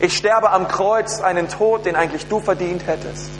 Ich 0.00 0.16
sterbe 0.16 0.50
am 0.50 0.68
Kreuz 0.68 1.20
einen 1.20 1.48
Tod, 1.48 1.86
den 1.86 1.96
eigentlich 1.96 2.26
du 2.26 2.40
verdient 2.40 2.86
hättest. 2.86 3.30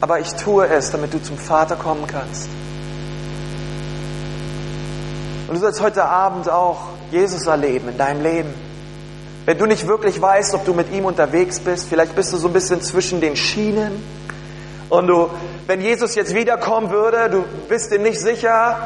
Aber 0.00 0.20
ich 0.20 0.32
tue 0.34 0.66
es, 0.66 0.90
damit 0.90 1.12
du 1.14 1.22
zum 1.22 1.38
Vater 1.38 1.76
kommen 1.76 2.06
kannst. 2.06 2.48
Und 5.48 5.54
du 5.54 5.60
sollst 5.60 5.80
heute 5.80 6.04
Abend 6.04 6.48
auch 6.48 6.91
Jesus 7.12 7.46
erleben 7.46 7.90
in 7.90 7.98
deinem 7.98 8.22
Leben. 8.22 8.54
Wenn 9.44 9.58
du 9.58 9.66
nicht 9.66 9.86
wirklich 9.86 10.20
weißt, 10.20 10.54
ob 10.54 10.64
du 10.64 10.72
mit 10.72 10.90
ihm 10.92 11.04
unterwegs 11.04 11.60
bist, 11.60 11.88
vielleicht 11.88 12.16
bist 12.16 12.32
du 12.32 12.38
so 12.38 12.48
ein 12.48 12.52
bisschen 12.52 12.80
zwischen 12.80 13.20
den 13.20 13.36
Schienen 13.36 14.02
und 14.88 15.06
du, 15.06 15.30
wenn 15.66 15.80
Jesus 15.80 16.14
jetzt 16.14 16.34
wiederkommen 16.34 16.90
würde, 16.90 17.28
du 17.30 17.44
bist 17.68 17.92
dir 17.92 17.98
nicht 17.98 18.20
sicher, 18.20 18.76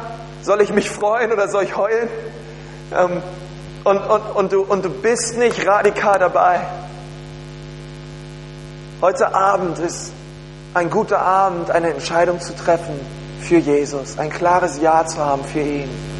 soll 0.41 0.61
ich 0.61 0.73
mich 0.73 0.89
freuen 0.89 1.31
oder 1.31 1.49
soll 1.49 1.63
ich 1.63 1.75
heulen? 1.75 2.09
Ähm, 2.97 3.21
und, 3.83 3.97
und, 3.97 4.35
und, 4.35 4.51
du, 4.51 4.61
und 4.61 4.85
du 4.85 4.89
bist 4.89 5.37
nicht 5.37 5.65
radikal 5.65 6.19
dabei. 6.19 6.61
Heute 9.01 9.33
Abend 9.33 9.79
ist 9.79 10.11
ein 10.73 10.89
guter 10.89 11.21
Abend, 11.21 11.71
eine 11.71 11.93
Entscheidung 11.93 12.41
zu 12.41 12.55
treffen 12.55 12.99
für 13.41 13.57
Jesus, 13.57 14.17
ein 14.17 14.29
klares 14.29 14.81
Ja 14.81 15.05
zu 15.05 15.17
haben 15.17 15.43
für 15.43 15.59
ihn. 15.59 16.16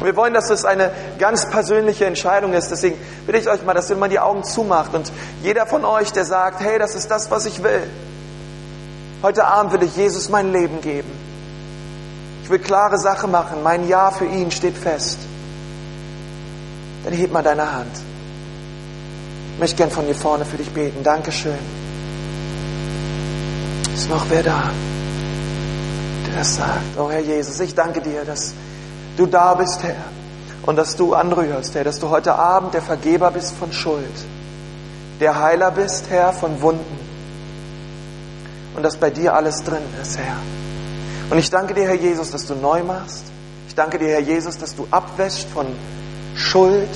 Und 0.00 0.06
wir 0.06 0.16
wollen, 0.16 0.34
dass 0.34 0.50
es 0.50 0.64
eine 0.64 0.90
ganz 1.18 1.48
persönliche 1.48 2.06
Entscheidung 2.06 2.52
ist. 2.52 2.70
Deswegen 2.70 2.96
bitte 3.26 3.38
ich 3.38 3.48
euch 3.48 3.64
mal, 3.64 3.74
dass 3.74 3.90
ihr 3.90 3.96
mal 3.96 4.08
die 4.08 4.20
Augen 4.20 4.44
zumacht 4.44 4.94
und 4.94 5.12
jeder 5.42 5.66
von 5.66 5.84
euch, 5.84 6.12
der 6.12 6.24
sagt, 6.24 6.60
hey, 6.60 6.78
das 6.78 6.94
ist 6.94 7.10
das, 7.10 7.30
was 7.30 7.46
ich 7.46 7.62
will. 7.62 7.82
Heute 9.22 9.44
Abend 9.44 9.72
will 9.72 9.82
ich 9.84 9.96
Jesus 9.96 10.28
mein 10.28 10.52
Leben 10.52 10.80
geben. 10.80 11.10
Ich 12.42 12.50
will 12.50 12.58
klare 12.58 12.98
Sache 12.98 13.28
machen. 13.28 13.62
Mein 13.62 13.86
Ja 13.86 14.10
für 14.10 14.24
ihn 14.24 14.50
steht 14.50 14.76
fest. 14.76 15.18
Dann 17.04 17.12
heb 17.12 17.32
mal 17.32 17.42
deine 17.42 17.72
Hand. 17.72 17.96
Ich 19.54 19.60
möchte 19.60 19.76
gern 19.76 19.90
von 19.90 20.04
hier 20.04 20.14
vorne 20.14 20.44
für 20.44 20.56
dich 20.56 20.70
beten. 20.70 21.02
Dankeschön. 21.02 21.58
Ist 23.94 24.08
noch 24.08 24.24
wer 24.28 24.42
da, 24.42 24.70
der 26.26 26.38
das 26.38 26.56
sagt? 26.56 26.98
Oh 26.98 27.10
Herr 27.10 27.20
Jesus, 27.20 27.60
ich 27.60 27.74
danke 27.74 28.00
dir, 28.00 28.24
dass 28.24 28.54
du 29.16 29.26
da 29.26 29.54
bist, 29.54 29.82
Herr. 29.82 29.96
Und 30.64 30.76
dass 30.76 30.96
du 30.96 31.14
anrührst, 31.14 31.74
Herr, 31.74 31.84
dass 31.84 31.98
du 31.98 32.08
heute 32.08 32.34
Abend 32.34 32.74
der 32.74 32.82
Vergeber 32.82 33.30
bist 33.30 33.54
von 33.56 33.72
Schuld, 33.72 34.04
der 35.20 35.40
Heiler 35.40 35.70
bist, 35.70 36.06
Herr, 36.08 36.32
von 36.32 36.60
Wunden. 36.62 37.00
Und 38.76 38.82
dass 38.82 38.96
bei 38.96 39.10
dir 39.10 39.34
alles 39.34 39.62
drin 39.64 39.82
ist, 40.00 40.18
Herr. 40.18 40.36
Und 41.30 41.38
ich 41.38 41.50
danke 41.50 41.74
dir, 41.74 41.84
Herr 41.84 41.94
Jesus, 41.94 42.30
dass 42.30 42.46
du 42.46 42.54
neu 42.54 42.82
machst. 42.82 43.24
Ich 43.68 43.74
danke 43.74 43.98
dir, 43.98 44.08
Herr 44.08 44.20
Jesus, 44.20 44.58
dass 44.58 44.74
du 44.74 44.86
abwäscht 44.90 45.48
von 45.48 45.66
Schuld, 46.34 46.90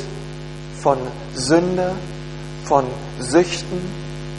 von 0.80 0.98
Sünde, 1.34 1.92
von 2.64 2.84
Süchten. 3.18 3.80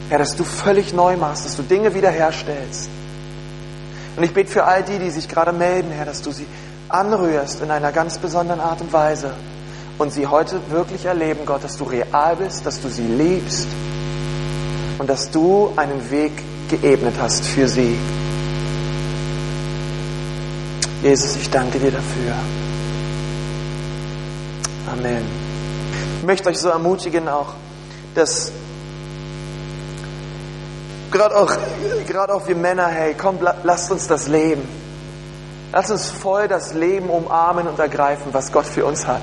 Herr, 0.09 0.19
dass 0.19 0.35
du 0.35 0.43
völlig 0.43 0.93
neu 0.93 1.17
machst, 1.17 1.45
dass 1.45 1.57
du 1.57 1.63
Dinge 1.63 1.93
wiederherstellst. 1.93 2.89
Und 4.15 4.23
ich 4.23 4.33
bete 4.33 4.49
für 4.51 4.63
all 4.63 4.83
die, 4.83 4.99
die 4.99 5.09
sich 5.09 5.27
gerade 5.27 5.51
melden, 5.51 5.91
Herr, 5.91 6.05
dass 6.05 6.21
du 6.21 6.31
sie 6.31 6.45
anrührst 6.89 7.61
in 7.61 7.71
einer 7.71 7.91
ganz 7.91 8.17
besonderen 8.17 8.59
Art 8.59 8.81
und 8.81 8.93
Weise 8.93 9.33
und 9.97 10.13
sie 10.13 10.27
heute 10.27 10.59
wirklich 10.69 11.05
erleben, 11.05 11.45
Gott, 11.45 11.63
dass 11.63 11.77
du 11.77 11.83
real 11.83 12.35
bist, 12.35 12.65
dass 12.65 12.81
du 12.81 12.89
sie 12.89 13.05
liebst 13.05 13.67
und 14.99 15.09
dass 15.09 15.31
du 15.31 15.71
einen 15.75 16.09
Weg 16.11 16.31
geebnet 16.69 17.15
hast 17.19 17.45
für 17.45 17.67
sie. 17.67 17.97
Jesus, 21.01 21.35
ich 21.37 21.49
danke 21.49 21.79
dir 21.79 21.91
dafür. 21.91 22.33
Amen. 24.91 25.25
Ich 26.19 26.25
möchte 26.25 26.49
euch 26.49 26.57
so 26.57 26.69
ermutigen 26.69 27.27
auch, 27.27 27.53
dass 28.15 28.51
gerade 31.11 31.35
auch, 31.35 31.51
gerade 32.07 32.33
auch 32.33 32.47
wir 32.47 32.55
Männer, 32.55 32.87
hey, 32.87 33.15
komm, 33.17 33.37
lasst 33.63 33.91
uns 33.91 34.07
das 34.07 34.27
leben. 34.27 34.86
Lass 35.79 35.91
uns 35.91 36.09
voll 36.09 36.47
das 36.47 36.73
Leben 36.73 37.07
umarmen 37.07 37.67
und 37.67 37.77
ergreifen, 37.77 38.33
was 38.33 38.51
Gott 38.51 38.65
für 38.65 38.83
uns 38.83 39.05
hat. 39.05 39.21